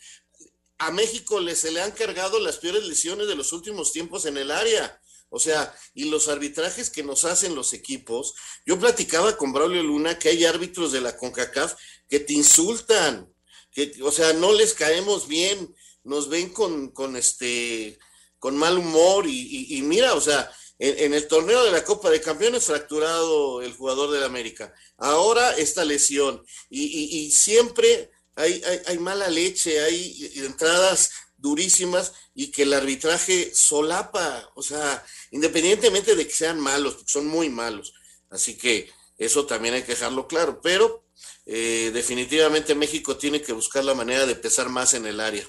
a 0.78 0.90
México 0.90 1.40
le, 1.40 1.54
se 1.54 1.70
le 1.70 1.80
han 1.80 1.92
cargado 1.92 2.40
las 2.40 2.56
peores 2.56 2.84
lesiones 2.84 3.28
de 3.28 3.36
los 3.36 3.52
últimos 3.52 3.92
tiempos 3.92 4.26
en 4.26 4.36
el 4.36 4.50
área. 4.50 5.00
O 5.28 5.38
sea, 5.38 5.74
y 5.94 6.10
los 6.10 6.28
arbitrajes 6.28 6.90
que 6.90 7.02
nos 7.02 7.24
hacen 7.24 7.54
los 7.54 7.72
equipos. 7.72 8.34
Yo 8.66 8.78
platicaba 8.78 9.36
con 9.36 9.52
Braulio 9.52 9.82
Luna 9.82 10.18
que 10.18 10.28
hay 10.28 10.44
árbitros 10.44 10.92
de 10.92 11.00
la 11.00 11.16
CONCACAF 11.16 11.74
que 12.08 12.20
te 12.20 12.34
insultan, 12.34 13.32
que, 13.70 13.94
o 14.02 14.12
sea, 14.12 14.32
no 14.34 14.52
les 14.52 14.74
caemos 14.74 15.28
bien, 15.28 15.74
nos 16.04 16.28
ven 16.28 16.50
con, 16.50 16.90
con 16.90 17.16
este, 17.16 17.98
con 18.38 18.56
mal 18.56 18.76
humor 18.76 19.26
y, 19.26 19.78
y 19.78 19.82
mira, 19.82 20.14
o 20.14 20.20
sea, 20.20 20.52
en, 20.82 21.14
el 21.14 21.28
torneo 21.28 21.64
de 21.64 21.70
la 21.70 21.84
Copa 21.84 22.10
de 22.10 22.20
Campeones 22.20 22.64
fracturado 22.64 23.62
el 23.62 23.72
jugador 23.72 24.10
del 24.10 24.24
América. 24.24 24.74
Ahora 24.98 25.56
esta 25.56 25.84
lesión. 25.84 26.44
Y, 26.70 27.30
siempre 27.30 28.10
hay, 28.34 28.98
mala 28.98 29.28
leche, 29.28 29.80
hay 29.80 30.32
entradas 30.36 31.10
durísimas 31.36 32.12
y 32.34 32.50
que 32.50 32.62
el 32.64 32.72
arbitraje 32.72 33.54
solapa, 33.54 34.50
o 34.56 34.62
sea, 34.62 35.04
independientemente 35.30 36.16
de 36.16 36.26
que 36.26 36.32
sean 36.32 36.58
malos, 36.58 36.98
son 37.06 37.26
muy 37.28 37.48
malos. 37.48 37.94
Así 38.28 38.56
que 38.56 38.90
eso 39.18 39.46
también 39.46 39.74
hay 39.74 39.82
que 39.82 39.92
dejarlo 39.92 40.26
claro. 40.26 40.60
Pero 40.60 41.04
eh, 41.46 41.92
definitivamente 41.94 42.74
México 42.74 43.16
tiene 43.16 43.40
que 43.40 43.52
buscar 43.52 43.84
la 43.84 43.94
manera 43.94 44.26
de 44.26 44.34
pesar 44.34 44.68
más 44.68 44.94
en 44.94 45.06
el 45.06 45.20
área. 45.20 45.48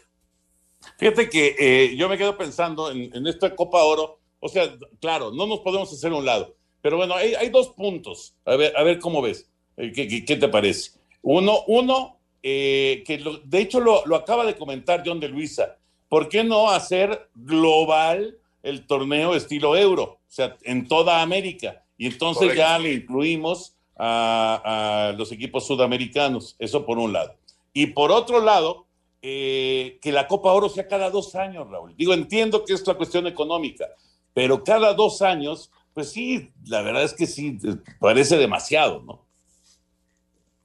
Fíjate 1.00 1.28
que 1.28 1.56
eh, 1.58 1.96
yo 1.96 2.08
me 2.08 2.19
quedo 2.19 2.38
pensando 2.38 2.91
en, 2.91 3.10
en 3.15 3.26
esta 3.26 3.56
Copa 3.56 3.82
Oro 3.84 4.23
o 4.43 4.49
sea, 4.49 4.77
claro, 4.99 5.32
no 5.32 5.47
nos 5.47 5.62
podemos 5.62 5.91
hacer 5.91 6.12
a 6.12 6.15
un 6.15 6.25
lado. 6.25 6.53
Pero 6.82 6.97
bueno, 6.97 7.15
hay, 7.15 7.34
hay 7.34 7.49
dos 7.49 7.69
puntos. 7.69 8.36
A 8.43 8.58
ver, 8.58 8.73
a 8.75 8.84
ver 8.84 8.99
cómo 8.99 9.21
ves. 9.21 9.49
Eh, 9.77 9.93
¿Qué, 9.93 10.25
qué, 10.25 10.36
te 10.36 10.49
parece? 10.49 10.91
Uno, 11.21 11.62
uno 11.67 12.17
eh, 12.43 13.03
que 13.08 13.23
de 13.45 13.60
hecho 13.60 13.79
lo, 13.79 14.06
lo, 14.06 14.17
acaba 14.17 14.45
de 14.45 14.58
comentar 14.58 15.01
John 15.06 15.21
de 15.21 15.29
Luisa. 15.29 15.77
¿Por 16.10 16.27
qué 16.27 16.43
no 16.43 16.69
hacer 16.69 17.29
global 17.34 18.38
el 18.63 18.86
torneo 18.86 19.34
estilo 19.34 19.77
euro? 19.77 20.03
O 20.03 20.19
sea, 20.27 20.58
en 20.63 20.89
toda 20.89 21.21
América. 21.21 21.82
Y 21.97 22.08
entonces 22.08 22.53
ya 22.53 22.77
le 22.77 22.93
incluimos 22.95 23.77
a, 23.95 25.10
a, 25.10 25.13
los 25.13 25.32
equipos 25.32 25.65
sudamericanos. 25.65 26.58
Eso 26.60 26.86
por 26.86 26.99
un 26.99 27.13
lado. 27.13 27.34
Y 27.71 27.88
por 27.88 28.12
otro 28.12 28.41
lado, 28.41 28.88
eh, 29.25 29.99
que 30.01 30.12
la 30.12 30.27
Copa 30.27 30.51
Oro 30.51 30.67
sea 30.67 30.86
cada 30.86 31.10
dos 31.10 31.34
años, 31.34 31.69
Raúl. 31.69 31.95
Digo, 31.95 32.13
entiendo 32.13 32.65
que 32.65 32.73
es 32.73 32.86
la 32.86 32.95
cuestión 32.95 33.25
económica, 33.25 33.88
pero 34.34 34.63
cada 34.63 34.93
dos 34.93 35.22
años, 35.22 35.72
pues 35.93 36.12
sí, 36.12 36.52
la 36.65 36.82
verdad 36.82 37.04
es 37.04 37.13
que 37.13 37.28
sí, 37.28 37.58
parece 38.00 38.38
demasiado, 38.38 39.02
¿no? 39.02 39.26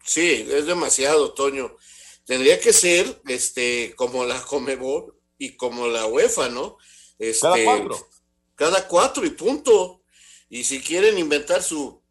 Sí, 0.02 0.46
es 0.50 0.66
demasiado, 0.66 1.32
Toño. 1.34 1.76
Tendría 2.24 2.58
que 2.58 2.72
ser 2.72 3.20
este, 3.26 3.94
como 3.94 4.24
la 4.24 4.40
Comebol 4.42 5.14
y 5.36 5.56
como 5.56 5.86
la 5.86 6.06
UEFA, 6.06 6.48
¿no? 6.48 6.78
Este, 7.18 7.46
cada 7.46 7.64
cuatro. 7.64 8.08
Cada 8.54 8.88
cuatro 8.88 9.26
y 9.26 9.30
punto. 9.30 10.02
Y 10.48 10.64
si 10.64 10.80
quieren 10.80 11.18
inventar 11.18 11.62
su, 11.62 12.02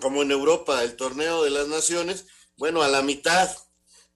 como 0.00 0.22
en 0.22 0.30
Europa, 0.30 0.82
el 0.82 0.96
torneo 0.96 1.44
de 1.44 1.50
las 1.50 1.68
naciones, 1.68 2.26
bueno, 2.56 2.82
a 2.82 2.88
la 2.88 3.02
mitad, 3.02 3.54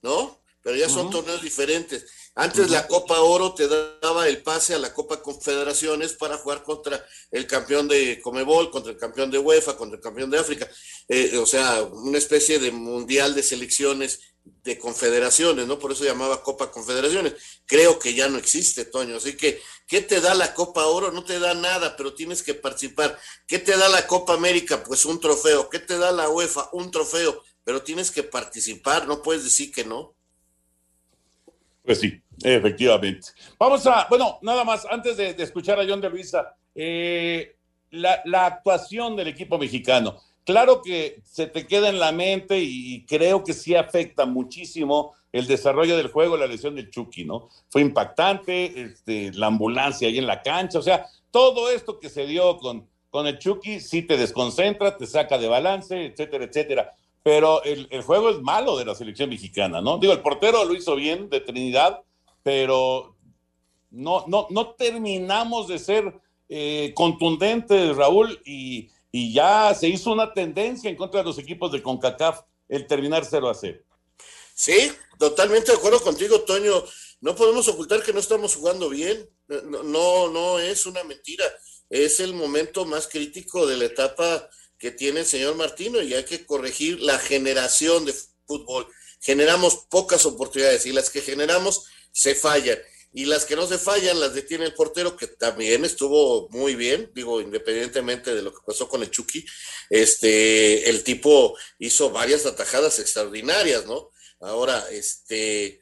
¿no? 0.01 0.41
Pero 0.63 0.77
ya 0.77 0.89
son 0.89 1.11
torneos 1.11 1.43
diferentes. 1.43 2.07
Antes 2.37 2.71
la 2.71 2.87
Copa 2.87 3.21
Oro 3.21 3.55
te 3.55 3.67
daba 3.69 4.29
el 4.29 4.43
pase 4.43 4.75
a 4.75 4.79
la 4.79 4.95
Copa 4.95 5.21
Confederaciones 5.21 6.13
para 6.15 6.39
jugar 6.39 6.63
contra 6.63 7.05
el 7.31 7.47
campeón 7.47 7.89
de 7.89 8.21
Comebol, 8.21 8.71
contra 8.71 8.93
el 8.93 8.99
campeón 8.99 9.31
de 9.31 9.39
UEFA, 9.39 9.77
contra 9.77 9.97
el 9.97 10.03
campeón 10.03 10.31
de 10.31 10.39
África. 10.39 10.71
Eh, 11.09 11.37
o 11.39 11.45
sea, 11.45 11.83
una 11.83 12.19
especie 12.19 12.59
de 12.61 12.71
mundial 12.71 13.35
de 13.35 13.43
selecciones 13.43 14.21
de 14.45 14.79
confederaciones, 14.79 15.67
¿no? 15.67 15.79
Por 15.79 15.93
eso 15.93 16.05
llamaba 16.05 16.43
Copa 16.43 16.71
Confederaciones. 16.71 17.35
Creo 17.67 17.99
que 17.99 18.15
ya 18.15 18.29
no 18.29 18.39
existe, 18.39 18.85
Toño. 18.85 19.17
Así 19.17 19.37
que, 19.37 19.61
¿qué 19.87 20.01
te 20.01 20.21
da 20.21 20.35
la 20.35 20.55
Copa 20.55 20.87
Oro? 20.87 21.11
No 21.11 21.25
te 21.25 21.39
da 21.41 21.55
nada, 21.55 21.97
pero 21.97 22.15
tienes 22.15 22.43
que 22.43 22.55
participar. 22.55 23.19
¿Qué 23.47 23.59
te 23.59 23.77
da 23.77 23.89
la 23.89 24.07
Copa 24.07 24.35
América? 24.35 24.83
Pues 24.85 25.05
un 25.05 25.21
trofeo. 25.21 25.69
¿Qué 25.69 25.81
te 25.81 25.99
da 25.99 26.13
la 26.13 26.29
UEFA? 26.29 26.71
Un 26.73 26.91
trofeo. 26.91 27.43
Pero 27.65 27.83
tienes 27.83 28.11
que 28.11 28.23
participar, 28.23 29.07
no 29.07 29.21
puedes 29.21 29.45
decir 29.45 29.73
que 29.73 29.85
no. 29.85 30.17
Pues 31.85 32.01
sí, 32.01 32.21
efectivamente. 32.43 33.29
Vamos 33.59 33.87
a, 33.87 34.07
bueno, 34.09 34.39
nada 34.43 34.65
más, 34.65 34.87
antes 34.91 35.17
de, 35.17 35.31
escuchar 35.39 35.81
a 35.81 35.87
John 35.89 36.01
de 36.01 36.11
Luisa, 36.11 36.55
eh, 36.75 37.57
la, 37.91 38.23
actuación 38.47 39.17
del 39.17 39.29
equipo 39.29 39.59
mexicano. 39.59 40.17
Claro 40.45 40.83
que 40.83 41.21
se 41.25 41.47
te 41.47 41.67
queda 41.67 41.89
en 41.89 41.99
la 41.99 42.13
mente 42.13 42.59
y 42.59 43.05
creo 43.07 43.45
que 43.45 43.53
sí 43.53 43.75
afecta 43.75 44.27
muchísimo 44.27 45.15
el 45.33 45.47
desarrollo 45.47 45.97
del 45.97 46.09
juego, 46.09 46.37
la 46.37 46.47
lesión 46.47 46.75
del 46.75 46.91
Chucky, 46.91 47.25
¿no? 47.25 47.49
Fue 47.69 47.83
impactante, 47.83 48.83
este, 48.83 49.33
la 49.33 49.47
ambulancia 49.47 50.09
ahí 50.09 50.19
en 50.19 50.27
la 50.27 50.43
cancha, 50.43 50.79
o 50.79 50.83
sea, 50.83 51.07
todo 51.31 51.71
esto 51.71 52.01
que 52.01 52.09
se 52.09 52.27
dio 52.27 52.57
con, 52.57 52.89
con 53.11 53.29
el 53.29 53.39
Chucky 53.39 53.79
sí 53.79 54.03
te 54.03 54.17
desconcentra, 54.17 54.97
te 54.97 55.07
saca 55.07 55.39
de 55.39 55.47
balance, 55.47 56.07
etcétera, 56.07 56.45
etcétera 56.45 56.93
pero 57.23 57.63
el, 57.65 58.03
juego 58.03 58.31
es 58.31 58.41
malo 58.41 58.79
de 58.79 58.85
la 58.85 58.95
selección 58.95 59.29
mexicana, 59.29 59.81
¿no? 59.81 59.99
Digo, 59.99 60.13
el 60.13 60.23
portero 60.23 60.65
lo 60.65 60.75
hizo 60.75 60.97
bien 60.97 61.29
de 61.29 61.41
Trinidad, 61.41 62.01
pero 62.43 63.17
no, 63.91 64.25
no, 64.27 64.47
no 64.51 64.75
terminamos 64.75 65.69
de 65.69 65.79
ser 65.79 66.21
eh, 66.49 66.93
contundentes, 66.95 67.95
Raúl, 67.97 68.41
y, 68.45 68.91
ya 69.13 69.75
se 69.75 69.89
hizo 69.89 70.13
una 70.13 70.33
tendencia 70.33 70.89
en 70.89 70.97
contra 70.97 71.21
de 71.21 71.27
los 71.27 71.39
equipos 71.39 71.73
de 71.73 71.83
CONCACAF 71.83 72.43
el 72.69 72.87
terminar 72.87 73.25
0 73.25 73.51
a 73.51 73.55
0. 73.55 73.83
Sí, 74.55 74.93
totalmente 75.19 75.73
de 75.73 75.79
acuerdo 75.79 76.01
contigo, 76.01 76.41
Toño. 76.43 76.85
No 77.21 77.35
podemos 77.35 77.67
ocultar 77.67 78.03
que 78.05 78.13
no 78.13 78.21
estamos 78.21 78.55
jugando 78.55 78.89
bien. 78.89 79.29
no, 79.49 80.29
no 80.29 80.61
es 80.61 80.87
una 80.87 81.03
mentira. 81.03 81.45
Es 81.89 82.21
el 82.21 82.35
momento 82.35 82.85
más 82.85 83.09
crítico 83.09 83.67
de 83.67 83.77
la 83.77 83.87
etapa 83.87 84.49
que 84.81 84.91
tiene 84.91 85.21
el 85.21 85.27
señor 85.27 85.55
Martino 85.57 86.03
y 86.03 86.15
hay 86.15 86.25
que 86.25 86.45
corregir 86.47 87.01
la 87.01 87.19
generación 87.19 88.07
de 88.07 88.15
fútbol. 88.47 88.89
Generamos 89.21 89.87
pocas 89.91 90.25
oportunidades 90.25 90.87
y 90.87 90.93
las 90.93 91.11
que 91.11 91.21
generamos 91.21 91.85
se 92.11 92.35
fallan. 92.35 92.79
Y 93.13 93.27
las 93.27 93.45
que 93.45 93.57
no 93.57 93.67
se 93.67 93.77
fallan 93.77 94.19
las 94.21 94.35
detiene 94.35 94.65
el 94.65 94.73
portero, 94.73 95.17
que 95.17 95.27
también 95.27 95.85
estuvo 95.85 96.49
muy 96.49 96.77
bien, 96.77 97.11
digo, 97.15 97.41
independientemente 97.41 98.35
de 98.35 98.41
lo 98.41 98.53
que 98.53 98.61
pasó 98.65 98.89
con 98.89 99.03
el 99.03 99.11
Chucky, 99.11 99.45
este, 99.91 100.89
el 100.89 101.05
tipo 101.05 101.57
hizo 101.79 102.11
varias 102.11 102.47
atajadas 102.47 102.99
extraordinarias, 103.01 103.85
¿no? 103.85 104.11
Ahora, 104.41 104.87
este, 104.91 105.81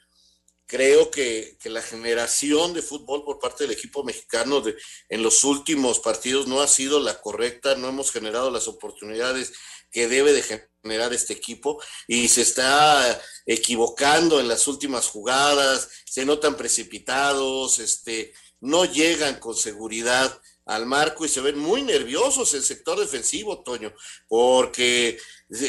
creo 0.68 1.10
que, 1.10 1.56
que, 1.60 1.70
la 1.70 1.82
generación 1.82 2.74
de 2.74 2.82
fútbol 2.82 3.24
por 3.24 3.40
parte 3.40 3.64
del 3.64 3.72
equipo 3.72 4.04
mexicano 4.04 4.60
de, 4.60 4.76
en 5.08 5.22
los 5.22 5.42
últimos 5.42 5.98
partidos 5.98 6.46
no 6.46 6.60
ha 6.60 6.68
sido 6.68 7.00
la 7.00 7.20
correcta, 7.20 7.74
no 7.74 7.88
hemos 7.88 8.12
generado 8.12 8.50
las 8.50 8.68
oportunidades 8.68 9.54
que 9.90 10.08
debe 10.08 10.32
de 10.32 10.42
generar 10.82 11.12
este 11.12 11.32
equipo 11.32 11.82
y 12.06 12.28
se 12.28 12.42
está 12.42 13.20
equivocando 13.46 14.40
en 14.40 14.48
las 14.48 14.68
últimas 14.68 15.08
jugadas, 15.08 15.88
se 16.04 16.26
notan 16.26 16.56
precipitados, 16.56 17.78
este, 17.78 18.34
no 18.60 18.84
llegan 18.84 19.40
con 19.40 19.56
seguridad 19.56 20.38
al 20.66 20.84
marco 20.84 21.24
y 21.24 21.28
se 21.28 21.40
ven 21.40 21.58
muy 21.58 21.80
nerviosos 21.80 22.52
el 22.52 22.62
sector 22.62 23.00
defensivo, 23.00 23.62
Toño, 23.62 23.94
porque 24.28 25.18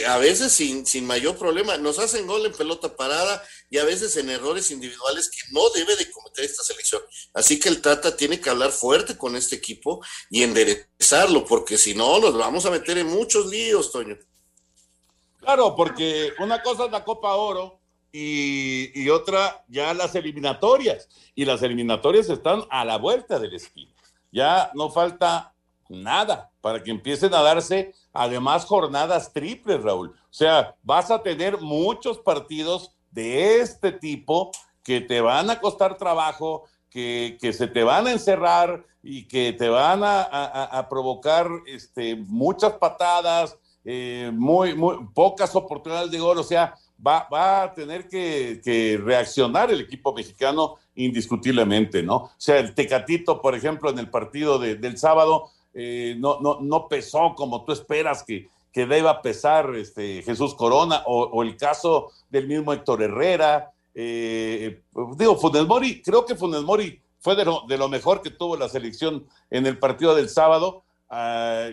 a 0.07 0.17
veces 0.17 0.51
sin, 0.51 0.85
sin 0.85 1.07
mayor 1.07 1.37
problema 1.37 1.77
nos 1.77 1.99
hacen 1.99 2.27
gol 2.27 2.45
en 2.45 2.51
pelota 2.51 2.95
parada 2.95 3.41
y 3.69 3.77
a 3.77 3.85
veces 3.85 4.17
en 4.17 4.29
errores 4.29 4.71
individuales 4.71 5.29
que 5.29 5.53
no 5.53 5.69
debe 5.69 5.95
de 5.95 6.11
cometer 6.11 6.43
esta 6.43 6.63
selección. 6.63 7.01
Así 7.33 7.59
que 7.59 7.69
el 7.69 7.81
Tata 7.81 8.15
tiene 8.15 8.41
que 8.41 8.49
hablar 8.49 8.71
fuerte 8.71 9.17
con 9.17 9.37
este 9.37 9.55
equipo 9.55 10.03
y 10.29 10.43
enderezarlo, 10.43 11.45
porque 11.45 11.77
si 11.77 11.95
no 11.95 12.19
nos 12.19 12.37
vamos 12.37 12.65
a 12.65 12.71
meter 12.71 12.97
en 12.97 13.07
muchos 13.07 13.45
líos, 13.47 13.91
Toño. 13.91 14.17
Claro, 15.37 15.75
porque 15.75 16.33
una 16.39 16.61
cosa 16.61 16.85
es 16.85 16.91
la 16.91 17.05
Copa 17.05 17.35
Oro 17.35 17.79
y, 18.11 19.01
y 19.01 19.09
otra 19.09 19.63
ya 19.69 19.93
las 19.93 20.13
eliminatorias. 20.15 21.07
Y 21.35 21.45
las 21.45 21.63
eliminatorias 21.63 22.29
están 22.29 22.65
a 22.69 22.83
la 22.83 22.97
vuelta 22.97 23.39
del 23.39 23.55
esquina. 23.55 23.93
Ya 24.29 24.71
no 24.75 24.91
falta 24.91 25.53
nada 25.87 26.51
para 26.61 26.83
que 26.83 26.91
empiecen 26.91 27.33
a 27.33 27.41
darse 27.41 27.93
además 28.19 28.65
jornadas 28.65 29.31
triples, 29.31 29.81
Raúl. 29.81 30.09
O 30.09 30.33
sea, 30.33 30.75
vas 30.83 31.09
a 31.09 31.23
tener 31.23 31.61
muchos 31.61 32.19
partidos 32.19 32.91
de 33.11 33.61
este 33.61 33.93
tipo 33.93 34.51
que 34.83 34.99
te 34.99 35.21
van 35.21 35.49
a 35.49 35.61
costar 35.61 35.95
trabajo, 35.97 36.65
que, 36.89 37.37
que 37.39 37.53
se 37.53 37.67
te 37.67 37.81
van 37.81 38.07
a 38.07 38.11
encerrar 38.11 38.85
y 39.01 39.25
que 39.25 39.53
te 39.53 39.69
van 39.69 40.01
a, 40.03 40.85
provocar 40.89 41.47
este, 41.65 42.17
muchas 42.17 42.73
patadas, 42.73 43.57
eh, 43.85 44.29
muy, 44.33 44.75
muy 44.75 44.97
pocas 45.13 45.55
oportunidades 45.55 46.11
de 46.11 46.19
gol. 46.19 46.39
O 46.39 46.43
sea, 46.43 46.75
va, 47.05 47.25
va 47.31 47.63
a 47.63 47.73
tener 47.73 48.09
que, 48.09 48.59
que, 48.61 48.99
reaccionar 49.01 49.71
el 49.71 49.79
equipo 49.79 50.13
mexicano 50.13 50.75
indiscutiblemente, 50.95 52.03
¿no? 52.03 52.15
O 52.15 52.31
sea, 52.37 52.57
el 52.57 52.75
Tecatito, 52.75 53.41
por 53.41 53.55
ejemplo, 53.55 53.89
en 53.89 53.99
el 53.99 54.09
partido 54.09 54.59
de, 54.59 54.75
del 54.75 54.97
sábado, 54.97 55.51
eh, 55.73 56.15
no, 56.17 56.39
no, 56.39 56.59
no 56.61 56.87
pesó 56.87 57.33
como 57.35 57.63
tú 57.63 57.71
esperas 57.71 58.23
que, 58.23 58.49
que 58.71 58.85
deba 58.85 59.21
pesar 59.21 59.75
este, 59.75 60.21
Jesús 60.23 60.55
Corona, 60.55 61.03
o, 61.05 61.41
el 61.43 61.57
caso 61.57 62.11
del 62.29 62.47
mismo 62.47 62.73
Héctor 62.73 63.03
Herrera. 63.03 63.71
Eh, 63.93 64.81
digo, 65.17 65.37
Funes 65.37 65.65
Mori, 65.65 66.01
creo 66.01 66.25
que 66.25 66.35
Funes 66.35 66.61
Mori 66.61 67.01
fue 67.19 67.35
de 67.35 67.45
lo, 67.45 67.89
mejor 67.89 68.21
que 68.21 68.29
tuvo 68.29 68.55
la 68.55 68.69
selección 68.69 69.25
en 69.49 69.65
el 69.65 69.77
partido 69.77 70.15
del 70.15 70.29
sábado 70.29 70.83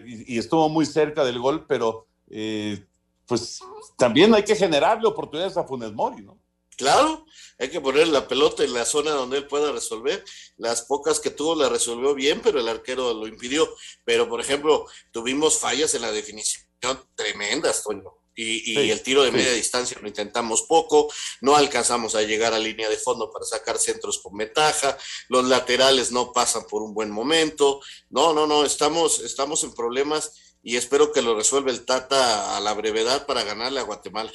y, 0.05 0.35
y, 0.35 0.39
estuvo 0.39 0.69
muy 0.69 0.87
cerca 0.87 1.25
del 1.25 1.39
gol, 1.39 1.67
pero 1.69 2.07
eh, 2.31 2.85
pues 3.27 3.61
también 3.97 4.35
hay 4.35 4.43
que 4.45 4.57
generarle 4.57 5.07
oportunidades 5.07 5.57
a 5.57 5.65
Funes 5.65 5.93
Mori, 5.93 6.23
¿no? 6.23 6.39
Claro, 6.77 7.27
hay 7.59 7.71
que 7.71 7.81
poner 7.81 8.09
la 8.09 8.29
pelota 8.29 8.63
en 8.63 8.75
la 8.75 8.85
zona 8.85 9.13
donde 9.13 9.39
él 9.39 9.47
pueda 9.47 9.73
resolver. 9.73 10.23
Las 10.59 10.83
pocas 10.83 11.21
que 11.21 11.31
tuvo 11.31 11.55
la 11.55 11.69
resolvió 11.69 12.15
bien, 12.15 12.41
pero 12.43 12.61
el 12.61 12.69
arquero 12.69 13.15
lo 13.15 13.27
impidió. 13.27 13.69
Pero, 14.05 14.29
por 14.29 14.41
ejemplo, 14.41 14.87
tuvimos 15.11 15.59
fallas 15.59 15.95
en 15.95 16.03
la 16.03 16.13
definición 16.13 16.67
tremendas, 17.15 17.83
Toño. 17.83 18.13
Y, 18.39 18.73
y 18.73 18.75
sí, 18.75 18.91
el 18.91 19.03
tiro 19.03 19.23
de 19.23 19.31
media 19.31 19.49
sí. 19.49 19.57
distancia 19.57 19.97
lo 19.99 20.09
intentamos 20.09 20.65
poco, 20.65 21.11
no 21.41 21.57
alcanzamos 21.57 22.15
a 22.15 22.21
llegar 22.21 22.53
a 22.53 22.59
línea 22.59 22.87
de 22.91 22.99
fondo 22.99 23.31
para 23.31 23.47
sacar 23.47 23.79
centros 23.79 24.19
con 24.19 24.37
ventaja, 24.37 24.99
los 25.29 25.47
laterales 25.47 26.13
no 26.13 26.35
pasan 26.35 26.67
por 26.67 26.83
un 26.83 26.93
buen 26.93 27.11
momento. 27.11 27.81
No, 28.11 28.35
no, 28.35 28.47
no, 28.47 28.67
estamos, 28.67 29.21
estamos 29.21 29.65
en 29.65 29.73
problemas 29.73 30.33
y 30.63 30.77
espero 30.77 31.13
que 31.13 31.23
lo 31.23 31.35
resuelva 31.35 31.71
el 31.71 31.87
Tata 31.87 32.59
a 32.59 32.61
la 32.61 32.75
brevedad 32.75 33.25
para 33.25 33.43
ganarle 33.43 33.81
a 33.81 33.85
Guatemala. 33.85 34.31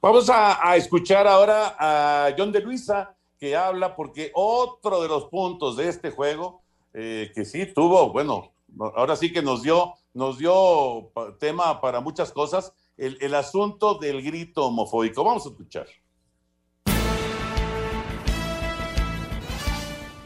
Vamos 0.00 0.30
a, 0.30 0.76
escuchar 0.76 1.26
ahora 1.26 1.74
a 1.76 2.32
John 2.38 2.52
de 2.52 2.60
Luisa, 2.60 3.16
que 3.36 3.56
habla 3.56 3.96
porque 3.96 4.30
otro 4.32 5.02
de 5.02 5.08
los 5.08 5.24
puntos 5.24 5.76
de 5.76 5.88
este 5.88 6.12
juego, 6.12 6.62
eh, 6.94 7.32
que 7.34 7.44
sí 7.44 7.66
tuvo, 7.66 8.12
bueno, 8.12 8.52
ahora 8.94 9.16
sí 9.16 9.32
que 9.32 9.42
nos 9.42 9.64
dio, 9.64 9.94
nos 10.14 10.38
dio 10.38 11.10
tema 11.40 11.80
para 11.80 12.00
muchas 12.00 12.30
cosas, 12.30 12.72
el 12.96 13.34
asunto 13.34 13.94
del 13.94 14.22
grito 14.22 14.66
homofóbico. 14.66 15.24
Vamos 15.24 15.46
a 15.46 15.48
escuchar. 15.48 15.86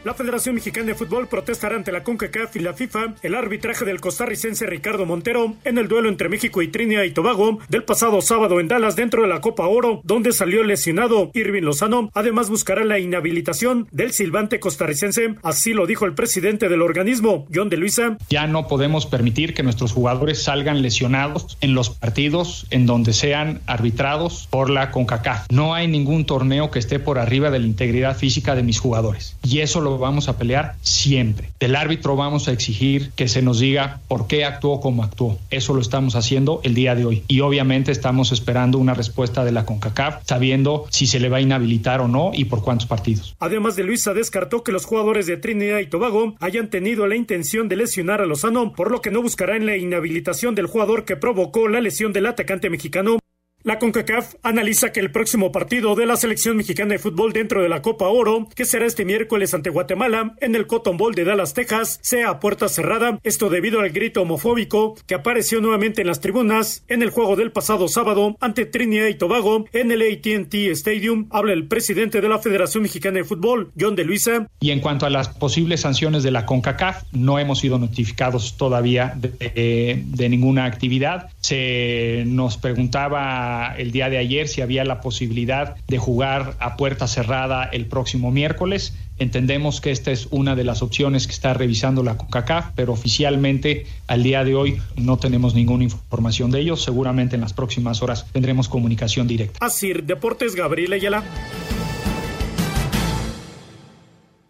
La 0.04 0.14
Federación 0.14 0.56
Mexicana 0.56 0.88
de 0.88 0.94
Fútbol 0.96 1.28
protestará 1.28 1.76
ante 1.76 1.92
la 1.92 2.02
CONCACAF 2.02 2.56
y 2.56 2.58
la 2.58 2.72
FIFA 2.72 3.14
el 3.22 3.36
arbitraje 3.36 3.84
del 3.84 4.00
costarricense 4.00 4.66
Ricardo 4.66 5.06
Montero 5.06 5.54
en 5.62 5.78
el 5.78 5.86
duelo 5.86 6.08
entre 6.08 6.28
México 6.28 6.60
y 6.60 6.66
Trinidad 6.66 7.04
y 7.04 7.12
Tobago 7.12 7.60
del 7.68 7.84
pasado 7.84 8.20
sábado 8.20 8.58
en 8.58 8.66
Dallas 8.66 8.96
dentro 8.96 9.22
de 9.22 9.28
la 9.28 9.40
Copa 9.40 9.68
Oro, 9.68 10.00
donde 10.02 10.32
salió 10.32 10.64
lesionado 10.64 11.30
Irving 11.34 11.62
Lozano. 11.62 12.10
Además 12.14 12.50
buscará 12.50 12.84
la 12.84 12.98
inhabilitación 12.98 13.86
del 13.92 14.12
silbante 14.12 14.58
costarricense, 14.58 15.36
así 15.44 15.72
lo 15.72 15.86
dijo 15.86 16.04
el 16.04 16.14
presidente 16.14 16.68
del 16.68 16.82
organismo, 16.82 17.46
John 17.54 17.68
de 17.68 17.76
Luisa. 17.76 18.18
Ya 18.28 18.48
no 18.48 18.66
podemos 18.66 19.06
permitir 19.06 19.54
que 19.54 19.62
nuestros 19.62 19.92
jugadores 19.92 20.42
salgan 20.42 20.82
lesionados 20.82 21.56
en 21.60 21.74
los 21.74 21.90
partidos 21.90 22.66
en 22.70 22.86
donde 22.86 23.12
sean 23.12 23.60
arbitrados 23.66 24.48
por 24.50 24.68
la 24.68 24.90
CONCACAF. 24.90 25.46
No 25.52 25.74
hay 25.74 25.86
ningún 25.86 26.26
torneo 26.26 26.72
que 26.72 26.80
esté 26.80 26.98
por 26.98 27.20
arriba 27.20 27.52
de 27.52 27.60
la 27.60 27.66
integridad 27.66 28.16
física 28.16 28.56
de 28.56 28.64
mis 28.64 28.80
jugadores. 28.80 29.36
Y 29.44 29.60
eso 29.60 29.80
lo 29.80 29.91
vamos 29.98 30.28
a 30.28 30.36
pelear 30.36 30.76
siempre. 30.82 31.50
Del 31.60 31.76
árbitro 31.76 32.16
vamos 32.16 32.48
a 32.48 32.52
exigir 32.52 33.12
que 33.16 33.28
se 33.28 33.42
nos 33.42 33.60
diga 33.60 34.00
por 34.08 34.26
qué 34.26 34.44
actuó 34.44 34.80
como 34.80 35.02
actuó. 35.02 35.38
Eso 35.50 35.74
lo 35.74 35.80
estamos 35.80 36.16
haciendo 36.16 36.60
el 36.64 36.74
día 36.74 36.94
de 36.94 37.04
hoy. 37.04 37.22
Y 37.28 37.40
obviamente 37.40 37.92
estamos 37.92 38.32
esperando 38.32 38.78
una 38.78 38.94
respuesta 38.94 39.44
de 39.44 39.52
la 39.52 39.64
CONCACAF, 39.64 40.22
sabiendo 40.24 40.86
si 40.90 41.06
se 41.06 41.20
le 41.20 41.28
va 41.28 41.38
a 41.38 41.40
inhabilitar 41.40 42.00
o 42.00 42.08
no 42.08 42.30
y 42.34 42.44
por 42.46 42.62
cuántos 42.62 42.86
partidos. 42.86 43.34
Además 43.38 43.76
de 43.76 43.84
Luisa 43.84 44.14
descartó 44.14 44.62
que 44.62 44.72
los 44.72 44.84
jugadores 44.84 45.26
de 45.26 45.36
Trinidad 45.36 45.78
y 45.78 45.86
Tobago 45.86 46.34
hayan 46.40 46.68
tenido 46.68 47.06
la 47.06 47.16
intención 47.16 47.68
de 47.68 47.76
lesionar 47.76 48.20
a 48.20 48.26
Lozano, 48.26 48.72
por 48.72 48.90
lo 48.90 49.00
que 49.00 49.10
no 49.10 49.22
buscará 49.22 49.56
en 49.56 49.66
la 49.66 49.76
inhabilitación 49.76 50.54
del 50.54 50.66
jugador 50.66 51.04
que 51.04 51.16
provocó 51.16 51.68
la 51.68 51.80
lesión 51.80 52.12
del 52.12 52.26
atacante 52.26 52.70
mexicano. 52.70 53.21
La 53.64 53.78
CONCACAF 53.78 54.34
analiza 54.42 54.90
que 54.90 54.98
el 54.98 55.12
próximo 55.12 55.52
partido 55.52 55.94
de 55.94 56.04
la 56.04 56.16
selección 56.16 56.56
mexicana 56.56 56.94
de 56.94 56.98
fútbol 56.98 57.32
dentro 57.32 57.62
de 57.62 57.68
la 57.68 57.80
Copa 57.80 58.08
Oro, 58.08 58.48
que 58.56 58.64
será 58.64 58.86
este 58.86 59.04
miércoles 59.04 59.54
ante 59.54 59.70
Guatemala 59.70 60.34
en 60.40 60.56
el 60.56 60.66
Cotton 60.66 60.96
Bowl 60.96 61.14
de 61.14 61.24
Dallas, 61.24 61.54
Texas, 61.54 62.00
sea 62.02 62.30
a 62.30 62.40
puerta 62.40 62.68
cerrada, 62.68 63.20
esto 63.22 63.50
debido 63.50 63.80
al 63.80 63.90
grito 63.90 64.22
homofóbico 64.22 64.96
que 65.06 65.14
apareció 65.14 65.60
nuevamente 65.60 66.00
en 66.00 66.08
las 66.08 66.20
tribunas 66.20 66.84
en 66.88 67.02
el 67.02 67.10
juego 67.10 67.36
del 67.36 67.52
pasado 67.52 67.86
sábado 67.86 68.36
ante 68.40 68.66
Trinidad 68.66 69.06
y 69.06 69.14
Tobago 69.14 69.66
en 69.72 69.92
el 69.92 70.02
AT&T 70.02 70.70
Stadium. 70.72 71.28
Habla 71.30 71.52
el 71.52 71.68
presidente 71.68 72.20
de 72.20 72.28
la 72.28 72.38
Federación 72.38 72.82
Mexicana 72.82 73.18
de 73.18 73.24
Fútbol, 73.24 73.70
John 73.78 73.94
de 73.94 74.04
Luisa. 74.04 74.48
Y 74.60 74.70
en 74.70 74.80
cuanto 74.80 75.06
a 75.06 75.10
las 75.10 75.28
posibles 75.28 75.82
sanciones 75.82 76.22
de 76.22 76.30
la 76.30 76.46
CONCACAF, 76.46 77.04
no 77.12 77.38
hemos 77.38 77.60
sido 77.60 77.78
notificados 77.78 78.56
todavía 78.56 79.14
de, 79.16 80.28
ninguna 80.28 80.64
actividad. 80.64 81.30
Se 81.42 82.22
nos 82.26 82.56
preguntaba 82.56 83.74
el 83.76 83.90
día 83.90 84.08
de 84.08 84.18
ayer 84.18 84.46
si 84.46 84.62
había 84.62 84.84
la 84.84 85.00
posibilidad 85.00 85.76
de 85.88 85.98
jugar 85.98 86.54
a 86.60 86.76
puerta 86.76 87.08
cerrada 87.08 87.64
el 87.64 87.86
próximo 87.86 88.30
miércoles. 88.30 88.94
Entendemos 89.18 89.80
que 89.80 89.90
esta 89.90 90.12
es 90.12 90.28
una 90.30 90.54
de 90.54 90.64
las 90.64 90.82
opciones 90.82 91.26
que 91.26 91.32
está 91.32 91.52
revisando 91.52 92.02
la 92.02 92.16
CONCACAF, 92.16 92.70
pero 92.76 92.92
oficialmente 92.92 93.86
al 94.06 94.22
día 94.22 94.44
de 94.44 94.54
hoy 94.54 94.80
no 94.96 95.18
tenemos 95.18 95.54
ninguna 95.54 95.84
información 95.84 96.50
de 96.52 96.60
ellos. 96.60 96.82
Seguramente 96.82 97.34
en 97.34 97.42
las 97.42 97.52
próximas 97.52 98.02
horas 98.02 98.26
tendremos 98.32 98.68
comunicación 98.68 99.26
directa. 99.26 99.58
Así, 99.60 99.92
Deportes 99.92 100.54
Gabriel 100.54 100.92
Ayala. 100.92 101.24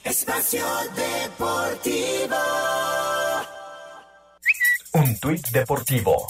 Espacio 0.05 0.65
Deportivo. 0.95 2.37
Un 4.95 5.19
tuit 5.19 5.49
deportivo. 5.53 6.27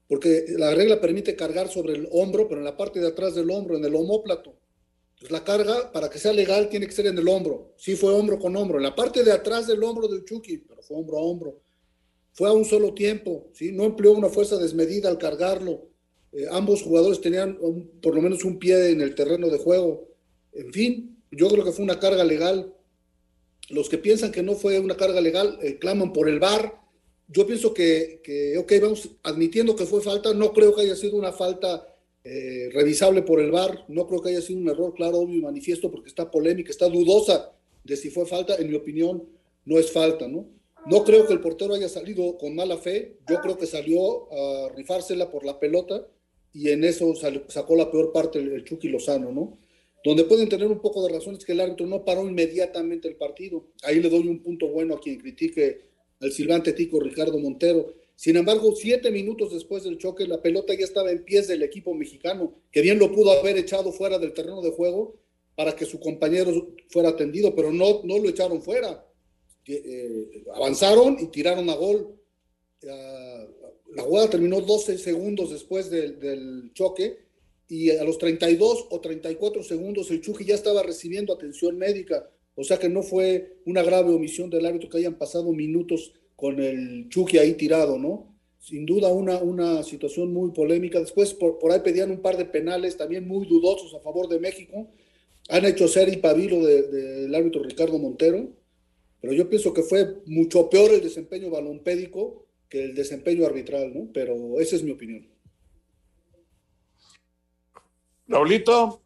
porque 0.07 0.45
la 0.57 0.73
regla 0.73 1.01
permite 1.01 1.35
cargar 1.35 1.67
sobre 1.67 1.95
el 1.95 2.07
hombro, 2.13 2.47
pero 2.47 2.61
en 2.61 2.65
la 2.65 2.77
parte 2.77 3.01
de 3.01 3.07
atrás 3.07 3.35
del 3.35 3.51
hombro, 3.51 3.75
en 3.75 3.83
el 3.83 3.93
homóplato. 3.93 4.55
Pues 5.23 5.31
la 5.31 5.45
carga, 5.45 5.89
para 5.93 6.09
que 6.09 6.19
sea 6.19 6.33
legal, 6.33 6.67
tiene 6.67 6.85
que 6.85 6.91
ser 6.91 7.05
en 7.05 7.17
el 7.17 7.25
hombro. 7.29 7.75
Sí 7.77 7.95
fue 7.95 8.13
hombro 8.13 8.37
con 8.37 8.57
hombro. 8.57 8.75
En 8.75 8.83
la 8.83 8.93
parte 8.93 9.23
de 9.23 9.31
atrás 9.31 9.67
del 9.67 9.81
hombro 9.81 10.09
del 10.09 10.25
Chucky, 10.25 10.57
pero 10.57 10.81
fue 10.81 10.97
hombro 10.97 11.17
a 11.17 11.21
hombro. 11.21 11.61
Fue 12.33 12.49
a 12.49 12.51
un 12.51 12.65
solo 12.65 12.93
tiempo, 12.93 13.47
¿sí? 13.53 13.71
No 13.71 13.85
empleó 13.85 14.11
una 14.11 14.27
fuerza 14.27 14.57
desmedida 14.57 15.07
al 15.07 15.17
cargarlo. 15.17 15.87
Eh, 16.33 16.45
ambos 16.51 16.81
jugadores 16.81 17.21
tenían 17.21 17.57
por 18.01 18.13
lo 18.13 18.21
menos 18.21 18.43
un 18.43 18.59
pie 18.59 18.89
en 18.89 18.99
el 18.99 19.15
terreno 19.15 19.47
de 19.47 19.59
juego. 19.59 20.09
En 20.51 20.73
fin, 20.73 21.23
yo 21.31 21.47
creo 21.47 21.63
que 21.63 21.71
fue 21.71 21.85
una 21.85 22.01
carga 22.01 22.25
legal. 22.25 22.73
Los 23.69 23.87
que 23.87 23.99
piensan 23.99 24.33
que 24.33 24.43
no 24.43 24.55
fue 24.55 24.77
una 24.77 24.97
carga 24.97 25.21
legal 25.21 25.57
eh, 25.61 25.79
claman 25.79 26.11
por 26.11 26.27
el 26.27 26.39
VAR. 26.41 26.81
Yo 27.29 27.47
pienso 27.47 27.73
que, 27.73 28.19
que, 28.25 28.57
ok, 28.57 28.73
vamos 28.81 29.09
admitiendo 29.23 29.73
que 29.73 29.85
fue 29.85 30.01
falta. 30.01 30.33
No 30.33 30.51
creo 30.51 30.75
que 30.75 30.81
haya 30.81 30.97
sido 30.97 31.15
una 31.15 31.31
falta 31.31 31.92
eh, 32.23 32.69
revisable 32.73 33.21
por 33.21 33.39
el 33.39 33.51
VAR. 33.51 33.85
No 33.87 34.07
creo 34.07 34.21
que 34.21 34.29
haya 34.29 34.41
sido 34.41 34.59
un 34.59 34.69
error 34.69 34.93
claro, 34.93 35.19
obvio 35.19 35.37
y 35.37 35.41
manifiesto, 35.41 35.91
porque 35.91 36.09
está 36.09 36.31
polémica, 36.31 36.71
está 36.71 36.87
dudosa 36.87 37.51
de 37.83 37.97
si 37.97 38.09
fue 38.09 38.25
falta. 38.25 38.55
En 38.55 38.69
mi 38.69 38.75
opinión, 38.75 39.23
no 39.65 39.77
es 39.77 39.91
falta, 39.91 40.27
¿no? 40.27 40.47
No 40.85 41.03
creo 41.03 41.25
que 41.25 41.33
el 41.33 41.39
portero 41.39 41.73
haya 41.73 41.89
salido 41.89 42.37
con 42.37 42.55
mala 42.55 42.77
fe. 42.77 43.17
Yo 43.29 43.39
creo 43.41 43.57
que 43.57 43.65
salió 43.65 44.31
a 44.31 44.69
rifársela 44.75 45.31
por 45.31 45.45
la 45.45 45.59
pelota 45.59 46.07
y 46.53 46.69
en 46.69 46.83
eso 46.83 47.13
sacó 47.47 47.75
la 47.75 47.89
peor 47.89 48.11
parte 48.11 48.39
el, 48.39 48.63
Chucky 48.63 48.89
Lozano, 48.89 49.31
¿no? 49.31 49.57
Donde 50.03 50.25
pueden 50.25 50.49
tener 50.49 50.67
un 50.67 50.79
poco 50.79 51.01
de 51.05 51.13
razón 51.13 51.35
es 51.35 51.45
que 51.45 51.53
el 51.53 51.61
árbitro 51.61 51.87
no 51.87 52.03
paró 52.03 52.27
inmediatamente 52.27 53.07
el 53.07 53.15
partido. 53.15 53.67
Ahí 53.83 54.01
le 54.01 54.09
doy 54.09 54.27
un 54.27 54.43
punto 54.43 54.67
bueno 54.67 54.95
a 54.95 54.99
quien 54.99 55.17
critique 55.17 55.81
al 56.19 56.31
silbante 56.31 56.73
tico 56.73 56.99
Ricardo 56.99 57.39
Montero 57.39 57.93
sin 58.15 58.37
embargo, 58.37 58.73
siete 58.75 59.11
minutos 59.11 59.51
después 59.51 59.83
del 59.83 59.97
choque, 59.97 60.27
la 60.27 60.41
pelota 60.41 60.73
ya 60.73 60.85
estaba 60.85 61.11
en 61.11 61.25
pies 61.25 61.47
del 61.47 61.63
equipo 61.63 61.93
mexicano, 61.93 62.53
que 62.71 62.81
bien 62.81 62.99
lo 62.99 63.11
pudo 63.11 63.31
haber 63.31 63.57
echado 63.57 63.91
fuera 63.91 64.19
del 64.19 64.33
terreno 64.33 64.61
de 64.61 64.71
juego 64.71 65.15
para 65.55 65.75
que 65.75 65.85
su 65.85 65.99
compañero 65.99 66.73
fuera 66.89 67.09
atendido, 67.09 67.55
pero 67.55 67.71
no, 67.71 68.01
no 68.03 68.19
lo 68.19 68.29
echaron 68.29 68.61
fuera. 68.61 69.05
Eh, 69.65 70.43
avanzaron 70.53 71.17
y 71.19 71.27
tiraron 71.27 71.69
a 71.69 71.75
gol. 71.75 72.19
la 72.81 74.03
jugada 74.03 74.29
terminó 74.29 74.61
12 74.61 74.97
segundos 74.97 75.51
después 75.51 75.89
del, 75.89 76.19
del, 76.19 76.71
choque 76.73 77.19
y 77.67 77.91
a 77.91 78.03
los 78.03 78.17
32 78.17 78.87
o 78.89 78.99
34 78.99 79.63
segundos 79.63 80.11
el 80.11 80.21
Chucky 80.21 80.45
ya 80.45 80.55
estaba 80.55 80.83
recibiendo 80.83 81.33
atención 81.33 81.77
médica. 81.77 82.29
O 82.55 82.63
sea 82.63 82.77
que 82.77 82.89
no 82.89 83.03
fue 83.03 83.57
una 83.65 83.83
grave 83.83 84.13
omisión 84.13 84.49
del 84.49 84.65
árbitro 84.65 84.89
que 84.89 84.97
hayan 84.97 85.17
pasado 85.17 85.51
minutos 85.53 86.13
con 86.43 86.59
el 86.59 87.07
Chucky 87.07 87.37
ahí 87.37 87.53
tirado, 87.53 87.97
¿no? 87.97 88.35
Sin 88.59 88.85
duda 88.85 89.07
una, 89.07 89.37
una 89.37 89.81
situación 89.81 90.33
muy 90.33 90.51
polémica. 90.51 90.99
Después 90.99 91.33
por, 91.33 91.71
ahí 91.71 91.79
pedían 91.79 92.11
un 92.11 92.21
par 92.21 92.35
de 92.35 92.43
penales 92.43 92.97
también 92.97 93.25
muy 93.25 93.45
dudosos 93.47 93.93
a 93.93 94.01
favor 94.01 94.27
de 94.27 94.41
México. 94.41 94.89
Han 95.47 95.63
hecho 95.63 95.87
ser 95.87 96.09
y 96.09 96.17
pabilo 96.17 96.59
del 96.65 97.33
árbitro 97.33 97.63
Ricardo 97.63 97.97
Montero, 97.97 98.49
pero 99.21 99.31
yo 99.31 99.49
pienso 99.49 99.73
que 99.73 99.83
fue 99.83 100.17
mucho 100.25 100.69
peor 100.69 100.91
el 100.91 101.01
desempeño 101.01 101.49
balompédico 101.49 102.45
que 102.67 102.83
el 102.83 102.93
desempeño 102.93 103.45
arbitral, 103.45 103.93
¿no? 103.93 104.09
Pero 104.13 104.59
esa 104.59 104.75
es 104.75 104.83
mi 104.83 104.91
opinión. 104.91 105.25
Raulito. 108.27 109.01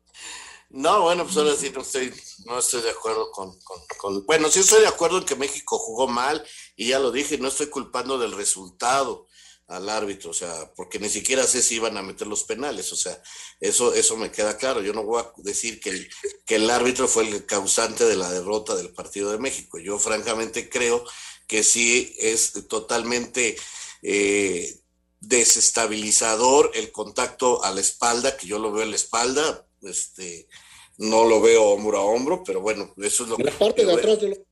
No, 0.69 1.03
bueno, 1.03 1.23
pues 1.23 1.37
ahora 1.37 1.55
sí 1.55 1.71
no 1.73 1.81
estoy, 1.81 2.11
no 2.45 2.57
estoy 2.57 2.81
de 2.81 2.89
acuerdo 2.89 3.29
con, 3.31 3.57
con, 3.99 4.25
Bueno, 4.25 4.49
sí 4.49 4.59
estoy 4.59 4.81
de 4.81 4.87
acuerdo 4.87 5.19
en 5.19 5.25
que 5.25 5.35
México 5.35 5.77
jugó 5.77 6.07
mal 6.07 6.43
y 6.77 6.89
ya 6.89 6.99
lo 6.99 7.11
dije, 7.11 7.37
no 7.39 7.49
estoy 7.49 7.67
culpando 7.67 8.17
del 8.17 8.31
resultado 8.31 9.27
al 9.67 9.89
árbitro, 9.89 10.29
o 10.31 10.33
sea, 10.33 10.71
porque 10.75 10.99
ni 10.99 11.09
siquiera 11.09 11.43
sé 11.43 11.61
si 11.61 11.75
iban 11.75 11.97
a 11.97 12.01
meter 12.01 12.25
los 12.27 12.43
penales, 12.45 12.93
o 12.93 12.95
sea, 12.95 13.21
eso, 13.59 13.93
eso 13.93 14.15
me 14.15 14.31
queda 14.31 14.55
claro. 14.55 14.81
Yo 14.81 14.93
no 14.93 15.03
voy 15.03 15.21
a 15.21 15.33
decir 15.37 15.81
que 15.81 15.89
el, 15.89 16.09
que 16.45 16.55
el 16.55 16.69
árbitro 16.69 17.07
fue 17.07 17.27
el 17.27 17.45
causante 17.45 18.05
de 18.05 18.15
la 18.15 18.31
derrota 18.31 18.75
del 18.75 18.93
partido 18.93 19.31
de 19.31 19.39
México. 19.39 19.77
Yo 19.77 19.99
francamente 19.99 20.69
creo 20.69 21.03
que 21.47 21.63
sí 21.63 22.15
es 22.19 22.53
totalmente 22.69 23.57
eh, 24.03 24.79
desestabilizador 25.19 26.71
el 26.75 26.91
contacto 26.91 27.61
a 27.63 27.71
la 27.71 27.81
espalda, 27.81 28.37
que 28.37 28.47
yo 28.47 28.59
lo 28.59 28.71
veo 28.71 28.83
en 28.83 28.91
la 28.91 28.95
espalda, 28.95 29.67
este, 29.81 30.47
no 30.97 31.25
lo 31.25 31.41
veo 31.41 31.63
hombro 31.63 31.97
a 31.97 32.05
hombro, 32.05 32.43
pero 32.45 32.61
bueno, 32.61 32.93
eso 32.97 33.23
es 33.23 33.29
lo 33.29 33.35
que... 33.35 33.43
La 33.43 33.51
parte 33.51 33.85
de, 33.85 33.93
atrás 33.93 34.21
del, 34.21 34.45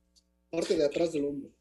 parte 0.50 0.76
de 0.76 0.84
atrás 0.84 1.12
del 1.12 1.24
hombro. 1.24 1.55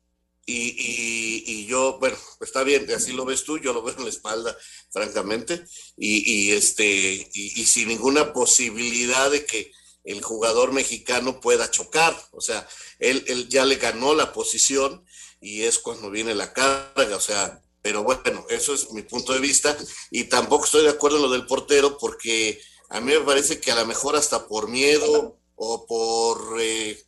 Y, 0.47 1.43
y, 1.47 1.65
yo, 1.65 1.97
bueno, 1.99 2.15
está 2.39 2.63
bien, 2.63 2.87
así 2.91 3.13
lo 3.13 3.25
ves 3.25 3.43
tú, 3.43 3.57
yo 3.57 3.73
lo 3.73 3.81
veo 3.81 3.95
en 3.97 4.03
la 4.03 4.09
espalda, 4.09 4.55
francamente, 4.91 5.65
y, 5.97 6.51
este, 6.51 7.27
y, 7.33 7.65
sin 7.65 7.87
ninguna 7.87 8.31
posibilidad 8.31 9.31
de 9.31 9.43
que 9.43 9.71
el 10.03 10.21
jugador 10.21 10.71
mexicano 10.71 11.41
pueda 11.41 11.71
chocar, 11.71 12.15
o 12.31 12.41
sea, 12.41 12.67
él, 12.99 13.23
él 13.27 13.49
ya 13.49 13.65
le 13.65 13.77
ganó 13.77 14.13
la 14.13 14.33
posición 14.33 15.03
y 15.41 15.63
es 15.63 15.79
cuando 15.79 16.11
viene 16.11 16.35
la 16.35 16.53
carga, 16.53 17.15
o 17.15 17.21
sea, 17.21 17.63
pero 17.81 18.03
bueno, 18.03 18.45
eso 18.49 18.75
es 18.75 18.91
mi 18.91 19.01
punto 19.01 19.33
de 19.33 19.39
vista, 19.39 19.75
y 20.11 20.25
tampoco 20.25 20.65
estoy 20.65 20.83
de 20.83 20.89
acuerdo 20.89 21.17
en 21.17 21.23
lo 21.23 21.29
del 21.29 21.47
portero 21.47 21.97
porque 21.97 22.61
a 22.89 23.01
mí 23.01 23.13
me 23.13 23.21
parece 23.21 23.59
que 23.59 23.71
a 23.71 23.75
lo 23.75 23.85
mejor 23.85 24.15
hasta 24.15 24.47
por 24.47 24.69
miedo 24.69 25.39
o 25.55 25.85
por 25.87 26.57
eh, 26.59 27.03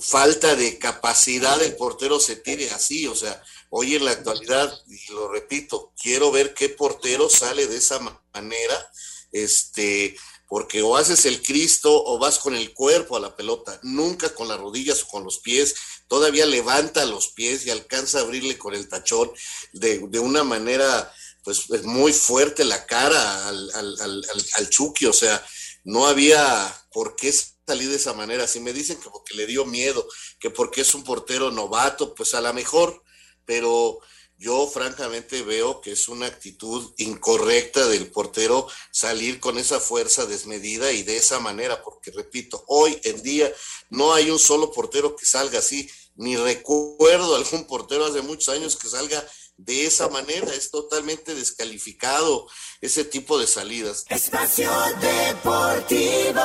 falta 0.00 0.56
de 0.56 0.78
capacidad 0.78 1.58
del 1.58 1.76
portero 1.76 2.18
se 2.20 2.36
tire 2.36 2.70
así. 2.70 3.06
O 3.06 3.14
sea, 3.14 3.42
hoy 3.70 3.96
en 3.96 4.04
la 4.04 4.12
actualidad, 4.12 4.72
y 4.88 5.12
lo 5.12 5.30
repito, 5.30 5.92
quiero 6.00 6.30
ver 6.30 6.54
qué 6.54 6.68
portero 6.68 7.28
sale 7.28 7.66
de 7.66 7.76
esa 7.76 8.00
manera, 8.32 8.92
este, 9.32 10.16
porque 10.48 10.82
o 10.82 10.96
haces 10.96 11.26
el 11.26 11.42
Cristo 11.42 12.04
o 12.04 12.18
vas 12.18 12.38
con 12.38 12.54
el 12.54 12.74
cuerpo 12.74 13.16
a 13.16 13.20
la 13.20 13.36
pelota, 13.36 13.78
nunca 13.82 14.34
con 14.34 14.48
las 14.48 14.58
rodillas 14.58 15.02
o 15.02 15.08
con 15.08 15.24
los 15.24 15.38
pies, 15.38 15.74
todavía 16.08 16.46
levanta 16.46 17.04
los 17.04 17.28
pies 17.28 17.66
y 17.66 17.70
alcanza 17.70 18.18
a 18.18 18.22
abrirle 18.22 18.58
con 18.58 18.74
el 18.74 18.88
tachón 18.88 19.30
de, 19.72 19.98
de 20.08 20.18
una 20.18 20.42
manera 20.42 21.12
pues 21.42 21.70
es 21.70 21.84
muy 21.84 22.12
fuerte 22.12 22.64
la 22.64 22.84
cara 22.86 23.48
al, 23.48 23.70
al, 23.74 24.00
al, 24.00 24.24
al, 24.58 24.68
Chucky, 24.68 25.06
o 25.06 25.12
sea, 25.12 25.44
no 25.84 26.06
había 26.06 26.74
por 26.92 27.16
qué 27.16 27.32
salir 27.70 27.88
de 27.88 27.96
esa 27.96 28.14
manera. 28.14 28.46
Si 28.46 28.60
me 28.60 28.72
dicen 28.72 28.98
que 29.00 29.10
porque 29.10 29.34
le 29.34 29.46
dio 29.46 29.64
miedo, 29.64 30.06
que 30.38 30.50
porque 30.50 30.80
es 30.80 30.94
un 30.94 31.04
portero 31.04 31.50
novato, 31.50 32.14
pues 32.14 32.34
a 32.34 32.40
lo 32.40 32.52
mejor, 32.52 33.02
pero 33.44 34.00
yo 34.36 34.66
francamente 34.66 35.42
veo 35.42 35.80
que 35.80 35.92
es 35.92 36.08
una 36.08 36.26
actitud 36.26 36.94
incorrecta 36.96 37.86
del 37.86 38.10
portero 38.10 38.66
salir 38.90 39.38
con 39.38 39.58
esa 39.58 39.78
fuerza 39.78 40.24
desmedida 40.26 40.90
y 40.92 41.02
de 41.02 41.18
esa 41.18 41.38
manera, 41.40 41.82
porque 41.82 42.10
repito, 42.10 42.64
hoy 42.66 42.98
en 43.04 43.22
día 43.22 43.52
no 43.90 44.14
hay 44.14 44.30
un 44.30 44.38
solo 44.38 44.72
portero 44.72 45.14
que 45.14 45.26
salga 45.26 45.58
así 45.58 45.88
ni 46.16 46.36
recuerdo 46.36 47.36
algún 47.36 47.66
portero 47.66 48.06
hace 48.06 48.22
muchos 48.22 48.54
años 48.54 48.76
que 48.76 48.88
salga 48.88 49.24
de 49.58 49.86
esa 49.86 50.08
manera. 50.08 50.52
Es 50.54 50.70
totalmente 50.70 51.34
descalificado 51.34 52.48
ese 52.80 53.04
tipo 53.04 53.38
de 53.38 53.46
salidas. 53.46 54.04
Espacio 54.08 54.70
Deportivo. 55.00 56.40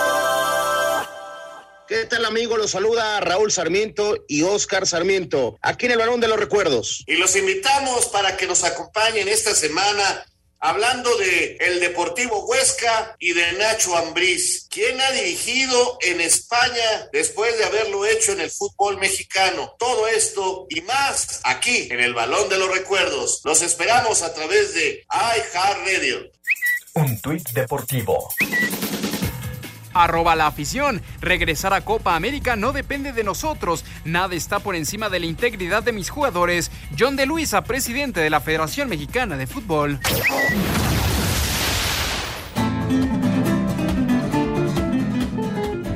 ¿Qué 1.88 2.06
tal 2.06 2.26
amigo? 2.26 2.58
Los 2.58 2.72
saluda 2.72 3.20
Raúl 3.20 3.52
Sarmiento 3.52 4.26
y 4.28 4.42
Oscar 4.42 4.88
Sarmiento, 4.88 5.60
aquí 5.62 5.86
en 5.86 5.92
el 5.92 6.00
Balón 6.00 6.20
de 6.20 6.28
los 6.28 6.40
Recuerdos. 6.40 7.04
Y 7.06 7.16
los 7.18 7.36
invitamos 7.36 8.08
para 8.08 8.36
que 8.38 8.48
nos 8.48 8.64
acompañen 8.64 9.28
esta 9.28 9.54
semana 9.54 10.26
hablando 10.60 11.16
de 11.18 11.58
el 11.60 11.80
Deportivo 11.80 12.44
Huesca 12.48 13.16
y 13.20 13.34
de 13.34 13.54
Nacho 13.54 13.96
Ambriz, 13.96 14.68
quien 14.72 15.00
ha 15.00 15.12
dirigido 15.12 16.00
en 16.02 16.22
España 16.22 17.08
después 17.14 17.56
de 17.60 17.66
haberlo 17.66 18.04
hecho 18.08 18.32
en 18.32 18.42
el 18.42 18.50
fútbol 18.50 18.98
mexicano. 18.98 19.76
Todo 19.78 20.08
esto 20.08 20.66
y 20.72 20.82
más 20.82 21.42
aquí 21.44 21.88
en 21.92 22.00
el 22.00 22.16
Balón 22.16 22.50
de 22.50 22.58
los 22.58 22.72
Recuerdos. 22.76 23.42
Los 23.44 23.62
esperamos 23.62 24.24
a 24.24 24.34
través 24.34 24.74
de 24.74 25.06
iHeartRadio. 25.12 26.32
Un 26.96 27.22
tuit 27.22 27.48
deportivo 27.50 28.34
arroba 29.96 30.36
la 30.36 30.46
afición. 30.46 31.02
Regresar 31.22 31.74
a 31.74 31.82
Copa 31.82 32.16
América 32.16 32.56
no 32.56 32.72
depende 32.74 33.14
de 33.14 33.24
nosotros. 33.24 33.84
Nada 34.04 34.36
está 34.36 34.60
por 34.60 34.76
encima 34.76 35.10
de 35.10 35.20
la 35.20 35.26
integridad 35.26 35.82
de 35.82 35.94
mis 35.94 36.12
jugadores. 36.12 36.70
John 37.00 37.16
de 37.16 37.26
Luisa, 37.26 37.64
presidente 37.64 38.20
de 38.20 38.30
la 38.30 38.42
Federación 38.42 38.90
Mexicana 38.90 39.38
de 39.38 39.48
Fútbol. 39.48 40.00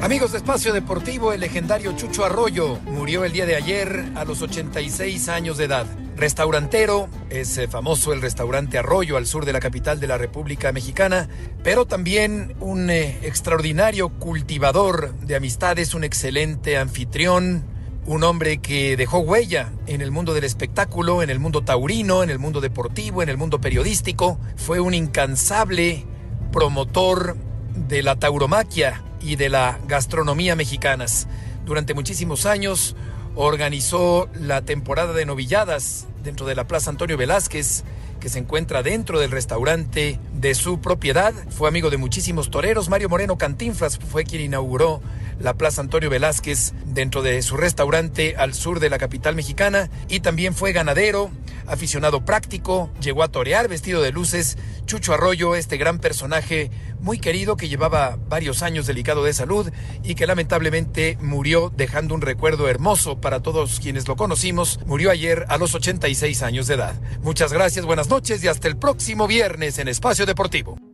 Amigos 0.02 0.32
de 0.32 0.38
Espacio 0.38 0.72
Deportivo, 0.72 1.34
el 1.34 1.42
legendario 1.42 1.92
Chucho 1.92 2.24
Arroyo 2.24 2.80
murió 2.86 3.26
el 3.26 3.34
día 3.34 3.46
de 3.46 3.58
ayer 3.58 4.14
a 4.16 4.24
los 4.24 4.42
86 4.42 5.28
años 5.28 5.58
de 5.58 5.66
edad. 5.66 5.86
Restaurantero, 6.16 7.10
es 7.30 7.58
eh, 7.58 7.68
famoso 7.68 8.14
el 8.14 8.22
restaurante 8.22 8.78
Arroyo 8.78 9.18
al 9.18 9.28
sur 9.28 9.44
de 9.44 9.52
la 9.52 9.60
capital 9.60 10.00
de 10.00 10.08
la 10.08 10.18
República 10.18 10.72
Mexicana, 10.72 11.28
pero 11.64 11.86
también 11.86 12.56
un 12.62 12.90
eh, 12.90 13.20
extraordinario 13.24 14.08
cultivador 14.08 15.14
de 15.16 15.36
amistades, 15.36 15.94
un 15.94 16.06
excelente 16.06 16.78
anfitrión, 16.78 17.66
un 18.06 18.24
hombre 18.24 18.60
que 18.60 18.96
dejó 18.96 19.20
huella 19.20 19.74
en 19.86 20.00
el 20.00 20.12
mundo 20.12 20.34
del 20.34 20.46
espectáculo, 20.46 21.22
en 21.24 21.30
el 21.30 21.40
mundo 21.40 21.66
taurino, 21.66 22.24
en 22.24 22.30
el 22.30 22.40
mundo 22.40 22.62
deportivo, 22.62 23.22
en 23.22 23.28
el 23.28 23.38
mundo 23.38 23.60
periodístico. 23.60 24.40
Fue 24.56 24.80
un 24.80 24.94
incansable 24.94 26.06
promotor 26.54 27.36
de 27.76 28.02
la 28.02 28.16
tauromaquia 28.16 29.04
y 29.22 29.36
de 29.36 29.50
la 29.50 29.80
gastronomía 29.88 30.56
mexicanas. 30.56 31.28
Durante 31.66 31.94
muchísimos 31.94 32.46
años 32.46 32.96
organizó 33.36 34.30
la 34.34 34.62
temporada 34.64 35.14
de 35.14 35.26
novilladas 35.26 36.08
dentro 36.24 36.46
de 36.46 36.56
la 36.56 36.68
Plaza 36.68 36.90
Antonio 36.90 37.18
Velázquez, 37.18 37.84
que 38.20 38.30
se 38.30 38.40
encuentra 38.40 38.84
dentro 38.84 39.20
del 39.20 39.32
restaurante 39.32 40.20
de 40.34 40.54
su 40.56 40.82
propiedad. 40.82 41.34
Fue 41.50 41.70
amigo 41.70 41.90
de 41.90 41.98
muchísimos 41.98 42.52
toreros. 42.52 42.90
Mario 42.90 43.10
Moreno 43.10 43.38
Cantinflas 43.38 43.98
fue 43.98 44.26
quien 44.26 44.42
inauguró 44.42 45.02
la 45.40 45.54
Plaza 45.56 45.82
Antonio 45.82 46.10
Velázquez 46.10 46.74
dentro 46.86 47.22
de 47.22 47.42
su 47.42 47.58
restaurante 47.58 48.36
al 48.38 48.54
sur 48.54 48.80
de 48.80 48.90
la 48.90 48.98
capital 48.98 49.36
mexicana 49.36 49.90
y 50.08 50.20
también 50.20 50.54
fue 50.54 50.74
ganadero, 50.74 51.32
aficionado 51.68 52.26
práctico, 52.26 52.92
llegó 53.02 53.24
a 53.24 53.30
torear 53.30 53.68
vestido 53.68 54.02
de 54.02 54.12
luces. 54.12 54.58
Chucho 54.86 55.14
Arroyo, 55.14 55.56
este 55.56 55.78
gran 55.78 56.00
personaje 56.00 56.72
muy 57.00 57.20
querido 57.20 57.58
que 57.58 57.70
llevaba 57.70 58.18
varios 58.28 58.64
años 58.64 58.88
delicado 58.88 59.24
de 59.24 59.34
salud 59.34 59.72
y 60.04 60.16
que 60.16 60.28
lamentablemente 60.28 61.18
murió 61.22 61.72
dejando 61.76 62.16
un 62.16 62.22
recuerdo 62.22 62.68
hermoso 62.68 63.22
para 63.22 63.42
todos 63.42 63.80
quienes 63.80 64.08
lo 64.08 64.16
conocimos. 64.16 64.80
Murió 64.86 65.12
ayer 65.12 65.46
a 65.50 65.58
los 65.58 65.76
86 65.76 66.44
años 66.44 66.68
de 66.68 66.76
edad. 66.76 66.96
Muchas 67.22 67.54
gracias, 67.54 67.86
buenas 67.86 68.10
noches 68.10 68.44
y 68.44 68.48
hasta 68.48 68.68
el 68.68 68.78
próximo 68.78 69.28
viernes 69.28 69.78
en 69.78 69.88
Espacio 69.88 70.26
Deportivo. 70.26 70.89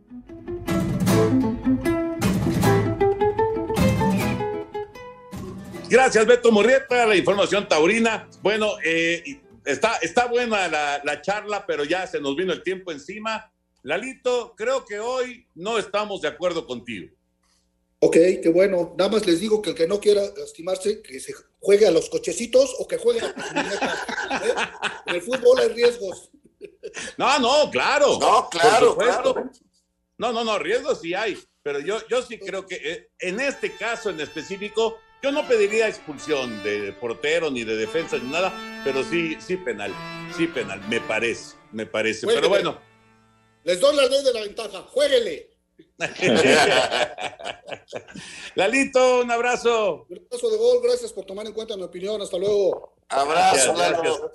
Gracias, 5.88 6.26
Beto 6.26 6.50
Murrieta, 6.50 7.06
la 7.06 7.14
información 7.14 7.68
taurina. 7.68 8.28
Bueno, 8.42 8.72
eh, 8.84 9.40
está, 9.64 9.96
está 9.98 10.26
buena 10.26 10.66
la, 10.68 11.00
la 11.04 11.22
charla, 11.22 11.64
pero 11.64 11.84
ya 11.84 12.06
se 12.06 12.20
nos 12.20 12.34
vino 12.34 12.52
el 12.52 12.62
tiempo 12.62 12.90
encima. 12.90 13.52
Lalito, 13.82 14.54
creo 14.56 14.84
que 14.84 14.98
hoy 14.98 15.46
no 15.54 15.78
estamos 15.78 16.20
de 16.22 16.28
acuerdo 16.28 16.66
contigo. 16.66 17.08
Ok, 18.00 18.16
qué 18.42 18.50
bueno. 18.52 18.94
Nada 18.98 19.10
más 19.10 19.26
les 19.26 19.40
digo 19.40 19.62
que 19.62 19.70
el 19.70 19.76
que 19.76 19.86
no 19.86 20.00
quiera 20.00 20.22
lastimarse, 20.36 21.02
que 21.02 21.20
se 21.20 21.32
juegue 21.60 21.86
a 21.86 21.92
los 21.92 22.10
cochecitos 22.10 22.74
o 22.78 22.88
que 22.88 22.98
juegue 22.98 23.20
a 23.20 23.32
las 23.34 24.42
¿eh? 24.42 24.54
En 25.06 25.14
el 25.14 25.22
fútbol 25.22 25.60
hay 25.60 25.68
riesgos. 25.68 26.30
No, 27.16 27.38
no, 27.38 27.70
claro. 27.70 28.18
No, 28.18 28.48
claro, 28.50 28.96
claro. 28.96 29.50
No, 30.18 30.32
no, 30.32 30.44
no, 30.44 30.58
riesgos 30.58 31.00
sí 31.00 31.14
hay. 31.14 31.38
Pero 31.62 31.80
yo, 31.80 31.98
yo 32.08 32.22
sí 32.22 32.38
creo 32.38 32.66
que 32.66 32.76
eh, 32.76 33.10
en 33.18 33.40
este 33.40 33.76
caso 33.76 34.10
en 34.10 34.20
específico, 34.20 34.98
yo 35.26 35.32
no 35.32 35.48
pediría 35.48 35.88
expulsión 35.88 36.62
de 36.62 36.92
portero 36.92 37.50
ni 37.50 37.64
de 37.64 37.76
defensa 37.76 38.16
ni 38.16 38.30
nada, 38.30 38.52
pero 38.84 39.02
sí, 39.02 39.36
sí 39.40 39.56
penal. 39.56 39.92
Sí 40.36 40.46
penal, 40.46 40.80
me 40.88 41.00
parece, 41.00 41.56
me 41.72 41.84
parece. 41.84 42.28
Pero 42.28 42.48
bueno. 42.48 42.80
Les 43.64 43.80
doy 43.80 43.96
la 43.96 44.06
ley 44.06 44.22
de 44.22 44.32
la 44.32 44.42
ventaja, 44.42 44.82
jueguele. 44.82 45.50
Lalito, 48.54 49.22
un 49.22 49.32
abrazo. 49.32 50.06
Un 50.08 50.18
abrazo 50.26 50.48
de 50.48 50.58
gol, 50.58 50.78
gracias 50.80 51.12
por 51.12 51.24
tomar 51.24 51.44
en 51.44 51.52
cuenta 51.52 51.76
mi 51.76 51.82
opinión. 51.82 52.22
Hasta 52.22 52.38
luego. 52.38 52.94
Abrazo, 53.08 53.74
gracias, 53.74 54.04
Lalo. 54.04 54.32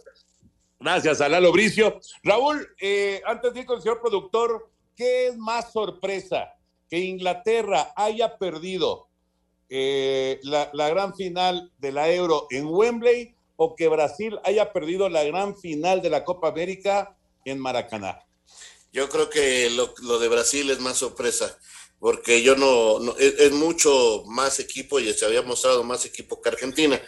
Gracias 0.78 1.22
a 1.22 1.30
Lalo 1.30 1.54
Bricio. 1.54 2.02
Raúl, 2.22 2.68
eh, 2.82 3.22
antes 3.26 3.54
de 3.54 3.62
ir 3.62 3.66
con 3.66 3.78
el 3.78 3.82
señor 3.82 4.02
productor, 4.02 4.70
¿qué 4.98 5.28
es 5.28 5.38
más 5.38 5.72
sorpresa? 5.72 6.54
Que 6.90 7.00
Inglaterra 7.00 7.94
haya 7.96 8.38
perdido 8.38 9.08
eh, 9.74 10.38
la, 10.44 10.70
la 10.74 10.90
gran 10.90 11.16
final 11.16 11.72
de 11.78 11.92
la 11.94 12.12
Euro 12.12 12.46
en 12.50 12.66
Wembley 12.68 13.34
o 13.56 13.74
que 13.76 13.88
Brasil 13.88 14.38
haya 14.44 14.74
perdido 14.74 15.08
la 15.08 15.24
gran 15.24 15.58
final 15.58 16.02
de 16.02 16.10
la 16.10 16.26
Copa 16.26 16.50
América 16.50 17.18
en 17.46 17.58
Maracaná. 17.58 18.20
Yo 18.92 19.08
creo 19.08 19.30
que 19.30 19.70
lo, 19.70 19.94
lo 20.02 20.20
de 20.20 20.28
Brasil 20.28 20.70
es 20.70 20.80
más 20.82 20.98
sorpresa, 20.98 21.58
porque 22.00 22.42
yo 22.44 22.58
no, 22.58 23.00
no- 23.00 23.16
es, 23.18 23.52
mucho 23.54 24.24
más 24.28 24.60
equipo 24.60 25.00
y 25.00 25.14
se 25.14 25.26
había 25.26 25.42
mostrado 25.42 25.84
más 25.86 26.06
equipo 26.06 26.42
que 26.42 26.50
Argentina. 26.50 27.02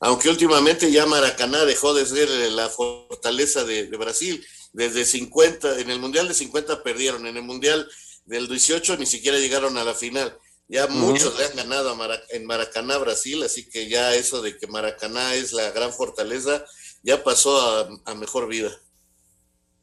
Aunque 0.00 0.28
últimamente 0.28 0.90
ya 0.92 1.06
Maracaná 1.06 1.64
dejó 1.64 1.94
de 1.94 2.04
ser 2.04 2.28
la 2.52 2.68
fortaleza 2.68 3.64
de, 3.64 3.86
de 3.86 3.96
Brasil. 3.96 4.44
Desde 4.72 5.04
50, 5.06 5.80
en 5.80 5.90
el 5.90 5.98
Mundial 6.00 6.28
de 6.28 6.34
50 6.34 6.82
perdieron, 6.82 7.26
en 7.26 7.36
el 7.38 7.42
Mundial 7.42 7.88
del 8.26 8.46
18 8.46 8.98
ni 8.98 9.06
siquiera 9.06 9.38
llegaron 9.38 9.78
a 9.78 9.84
la 9.84 9.94
final. 9.94 10.36
Ya 10.70 10.86
muchos 10.86 11.36
le 11.36 11.46
han 11.46 11.56
ganado 11.56 11.98
en 12.28 12.46
Maracaná, 12.46 12.96
Brasil, 12.98 13.42
así 13.42 13.68
que 13.68 13.88
ya 13.88 14.14
eso 14.14 14.40
de 14.40 14.56
que 14.56 14.68
Maracaná 14.68 15.34
es 15.34 15.52
la 15.52 15.72
gran 15.72 15.92
fortaleza 15.92 16.64
ya 17.02 17.24
pasó 17.24 17.60
a, 17.60 17.88
a 18.04 18.14
mejor 18.14 18.46
vida. 18.46 18.70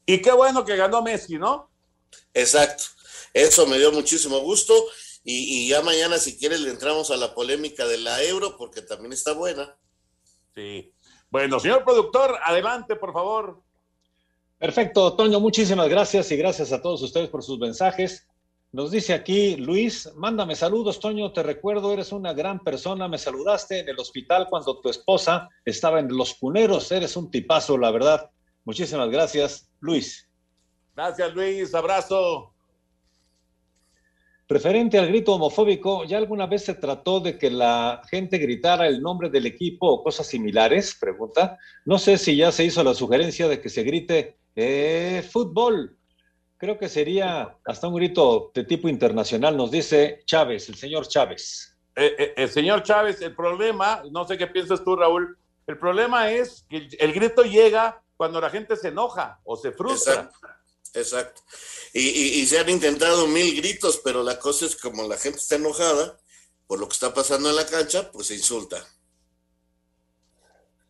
Y 0.06 0.22
qué 0.22 0.32
bueno 0.32 0.64
que 0.64 0.78
ganó 0.78 1.02
Messi, 1.02 1.38
¿no? 1.38 1.70
Exacto. 2.34 2.86
Eso 3.34 3.68
me 3.68 3.78
dio 3.78 3.92
muchísimo 3.92 4.40
gusto. 4.40 4.74
Y, 5.26 5.66
y 5.66 5.68
ya 5.68 5.82
mañana, 5.82 6.20
si 6.20 6.38
quieres, 6.38 6.62
le 6.62 6.70
entramos 6.70 7.12
a 7.12 7.18
la 7.18 7.36
polémica 7.36 7.86
de 7.86 7.98
la 7.98 8.24
euro, 8.24 8.56
porque 8.56 8.82
también 8.82 9.12
está 9.12 9.34
buena. 9.34 9.78
Sí. 10.56 10.94
Bueno, 11.30 11.60
señor 11.60 11.84
productor, 11.84 12.40
adelante, 12.46 12.96
por 12.96 13.12
favor. 13.12 13.62
Perfecto, 14.58 15.18
Toño, 15.18 15.42
muchísimas 15.42 15.90
gracias 15.90 16.32
y 16.32 16.38
gracias 16.38 16.72
a 16.72 16.82
todos 16.82 17.02
ustedes 17.02 17.28
por 17.28 17.44
sus 17.44 17.60
mensajes. 17.60 18.26
Nos 18.74 18.92
dice 18.92 19.14
aquí 19.14 19.56
Luis, 19.56 20.12
mándame 20.16 20.56
saludos, 20.56 21.00
Toño, 21.00 21.32
te 21.32 21.42
recuerdo, 21.42 21.94
eres 21.94 22.12
una 22.12 22.34
gran 22.34 22.60
persona, 22.60 23.08
me 23.08 23.18
saludaste 23.18 23.80
en 23.80 23.90
el 23.90 23.98
hospital 23.98 24.48
cuando 24.50 24.80
tu 24.82 24.90
esposa 24.90 25.50
estaba 25.64 26.00
en 26.00 26.10
los 26.10 26.36
cuneros, 26.36 26.92
eres 26.92 27.16
un 27.16 27.32
tipazo, 27.32 27.78
la 27.78 27.92
verdad. 27.92 28.30
Muchísimas 28.66 29.10
gracias, 29.10 29.70
Luis. 29.80 30.28
Gracias, 30.94 31.34
Luis. 31.34 31.74
Abrazo. 31.74 32.54
Referente 34.50 34.98
al 34.98 35.08
grito 35.08 35.34
homofóbico, 35.34 36.06
¿ya 36.06 36.18
alguna 36.18 36.48
vez 36.48 36.66
se 36.66 36.74
trató 36.74 37.20
de 37.20 37.38
que 37.38 37.50
la 37.50 38.02
gente 38.10 38.38
gritara 38.38 38.88
el 38.88 39.02
nombre 39.02 39.30
del 39.30 39.46
equipo 39.46 39.88
o 39.88 40.04
cosas 40.04 40.28
similares? 40.28 40.98
Pregunta. 41.00 41.58
No 41.86 41.98
sé 41.98 42.18
si 42.18 42.38
ya 42.38 42.52
se 42.52 42.64
hizo 42.64 42.84
la 42.84 42.94
sugerencia 42.94 43.48
de 43.48 43.62
que 43.62 43.70
se 43.70 43.84
grite 43.84 44.38
eh, 44.56 45.22
fútbol. 45.30 45.97
Creo 46.58 46.78
que 46.78 46.90
sería 46.90 47.56
hasta 47.66 47.88
un 47.88 47.96
grito 47.96 48.52
de 48.54 48.64
tipo 48.64 48.90
internacional, 48.90 49.56
nos 49.56 49.70
dice 49.72 50.22
Chávez, 50.26 50.68
el 50.70 50.76
señor 50.76 51.08
Chávez. 51.08 51.76
Eh, 51.96 52.16
eh, 52.18 52.34
el 52.38 52.50
señor 52.50 52.84
Chávez, 52.84 53.22
el 53.22 53.36
problema, 53.36 54.04
no 54.12 54.28
sé 54.28 54.38
qué 54.38 54.48
piensas 54.48 54.84
tú, 54.84 54.96
Raúl, 54.96 55.38
el 55.68 55.78
problema 55.78 56.32
es 56.32 56.66
que 56.70 56.78
el, 56.78 56.98
el 57.00 57.14
grito 57.14 57.44
llega 57.44 58.02
cuando 58.16 58.42
la 58.42 58.50
gente 58.50 58.76
se 58.76 58.88
enoja 58.88 59.40
o 59.44 59.56
se 59.56 59.72
frustra. 59.72 60.14
Exacto. 60.14 60.40
Exacto. 60.94 61.42
Y, 61.94 62.00
y- 62.02 62.40
y 62.42 62.46
se 62.48 62.58
han 62.60 62.70
intentado 62.70 63.28
mil 63.28 63.56
gritos, 63.58 64.02
pero 64.04 64.24
la 64.24 64.40
cosa 64.40 64.66
es 64.66 64.76
como 64.76 65.08
la 65.08 65.18
gente 65.18 65.38
está 65.38 65.56
enojada 65.56 66.18
por 66.66 66.80
lo 66.80 66.88
que 66.88 66.94
está 66.94 67.14
pasando 67.14 67.50
en 67.50 67.56
la 67.56 67.66
cancha, 67.66 68.12
pues 68.12 68.28
se 68.28 68.36
insulta. 68.36 68.84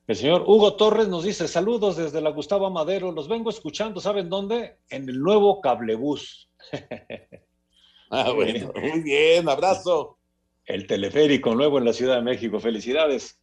El 0.08 0.16
señor 0.16 0.46
Hugo 0.48 0.78
Torres 0.78 1.10
nos 1.10 1.26
dice 1.26 1.50
saludos 1.50 1.98
desde 1.98 2.22
la 2.22 2.30
Gustavo 2.30 2.70
Madero. 2.70 3.12
Los 3.12 3.28
vengo 3.28 3.50
escuchando, 3.50 4.00
¿saben 4.00 4.30
dónde? 4.30 4.78
En 4.90 5.10
el 5.10 5.20
nuevo 5.20 5.60
cablebús. 5.60 6.50
ah, 8.10 8.32
bueno, 8.32 8.72
muy 8.74 9.02
bien, 9.02 9.50
abrazo. 9.50 10.18
El 10.64 10.88
teleférico 10.88 11.54
nuevo 11.56 11.78
en 11.78 11.84
la 11.84 11.92
Ciudad 11.92 12.16
de 12.16 12.22
México. 12.22 12.58
Felicidades. 12.62 13.38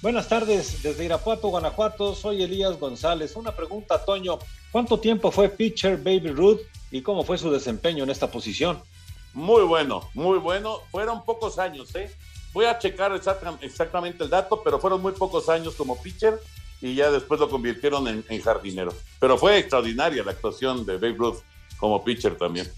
Buenas 0.00 0.26
tardes, 0.26 0.82
desde 0.82 1.04
Irapuato, 1.04 1.48
Guanajuato. 1.48 2.14
Soy 2.14 2.42
Elías 2.42 2.80
González. 2.80 3.36
Una 3.36 3.54
pregunta, 3.54 4.02
Toño. 4.02 4.38
¿Cuánto 4.72 4.98
tiempo 4.98 5.30
fue 5.30 5.50
pitcher 5.50 5.98
Baby 5.98 6.30
Ruth 6.30 6.60
y 6.92 7.02
cómo 7.02 7.24
fue 7.24 7.36
su 7.36 7.50
desempeño 7.50 8.04
en 8.04 8.10
esta 8.10 8.30
posición? 8.30 8.82
Muy 9.34 9.64
bueno, 9.64 10.08
muy 10.14 10.38
bueno. 10.38 10.78
Fueron 10.90 11.26
pocos 11.26 11.58
años, 11.58 11.94
¿eh? 11.94 12.10
Voy 12.54 12.66
a 12.66 12.78
checar 12.78 13.12
exactamente 13.60 14.22
el 14.24 14.30
dato, 14.30 14.62
pero 14.62 14.78
fueron 14.78 15.02
muy 15.02 15.12
pocos 15.12 15.48
años 15.48 15.74
como 15.74 16.00
pitcher 16.00 16.38
y 16.80 16.94
ya 16.94 17.10
después 17.10 17.40
lo 17.40 17.50
convirtieron 17.50 18.06
en, 18.06 18.40
jardinero. 18.40 18.94
Pero 19.18 19.36
fue 19.36 19.58
extraordinaria 19.58 20.22
la 20.22 20.30
actuación 20.30 20.86
de 20.86 20.94
Babe 20.94 21.16
Ruth 21.18 21.38
como 21.78 22.04
pitcher 22.04 22.38
también. 22.38 22.70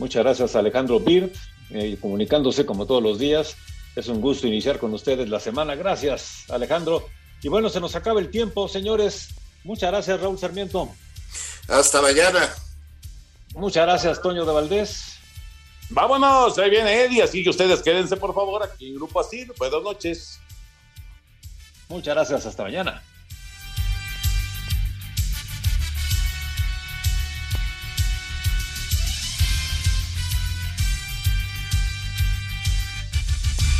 Muchas 0.00 0.24
gracias 0.24 0.56
Alejandro 0.56 0.98
Bird, 0.98 1.30
eh, 1.70 1.96
comunicándose 2.00 2.66
como 2.66 2.84
todos 2.84 3.02
los 3.02 3.20
días. 3.20 3.56
Es 3.94 4.08
un 4.08 4.20
gusto 4.20 4.48
iniciar 4.48 4.78
con 4.78 4.92
ustedes 4.92 5.28
la 5.28 5.38
semana. 5.38 5.76
Gracias 5.76 6.50
Alejandro. 6.50 7.06
Y 7.42 7.48
bueno, 7.48 7.68
se 7.68 7.78
nos 7.78 7.94
acaba 7.94 8.18
el 8.18 8.30
tiempo, 8.30 8.66
señores. 8.68 9.28
Muchas 9.62 9.90
gracias 9.90 10.20
Raúl 10.20 10.38
Sarmiento. 10.38 10.88
Hasta 11.68 12.02
mañana. 12.02 12.52
Muchas 13.54 13.84
gracias 13.84 14.20
Toño 14.20 14.44
de 14.44 14.52
Valdés. 14.52 15.09
Vámonos, 15.90 16.56
ahí 16.58 16.70
viene 16.70 17.04
Eddie, 17.04 17.22
así 17.22 17.42
que 17.42 17.50
ustedes 17.50 17.82
quédense 17.82 18.16
por 18.16 18.32
favor 18.32 18.62
aquí 18.62 18.88
en 18.88 18.94
Grupo 18.94 19.20
Así. 19.20 19.44
Buenas 19.58 19.82
noches. 19.82 20.40
Muchas 21.88 22.14
gracias, 22.14 22.46
hasta 22.46 22.62
mañana. 22.62 23.02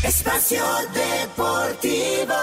Espacio 0.03 0.65
Deportivo. 0.93 2.35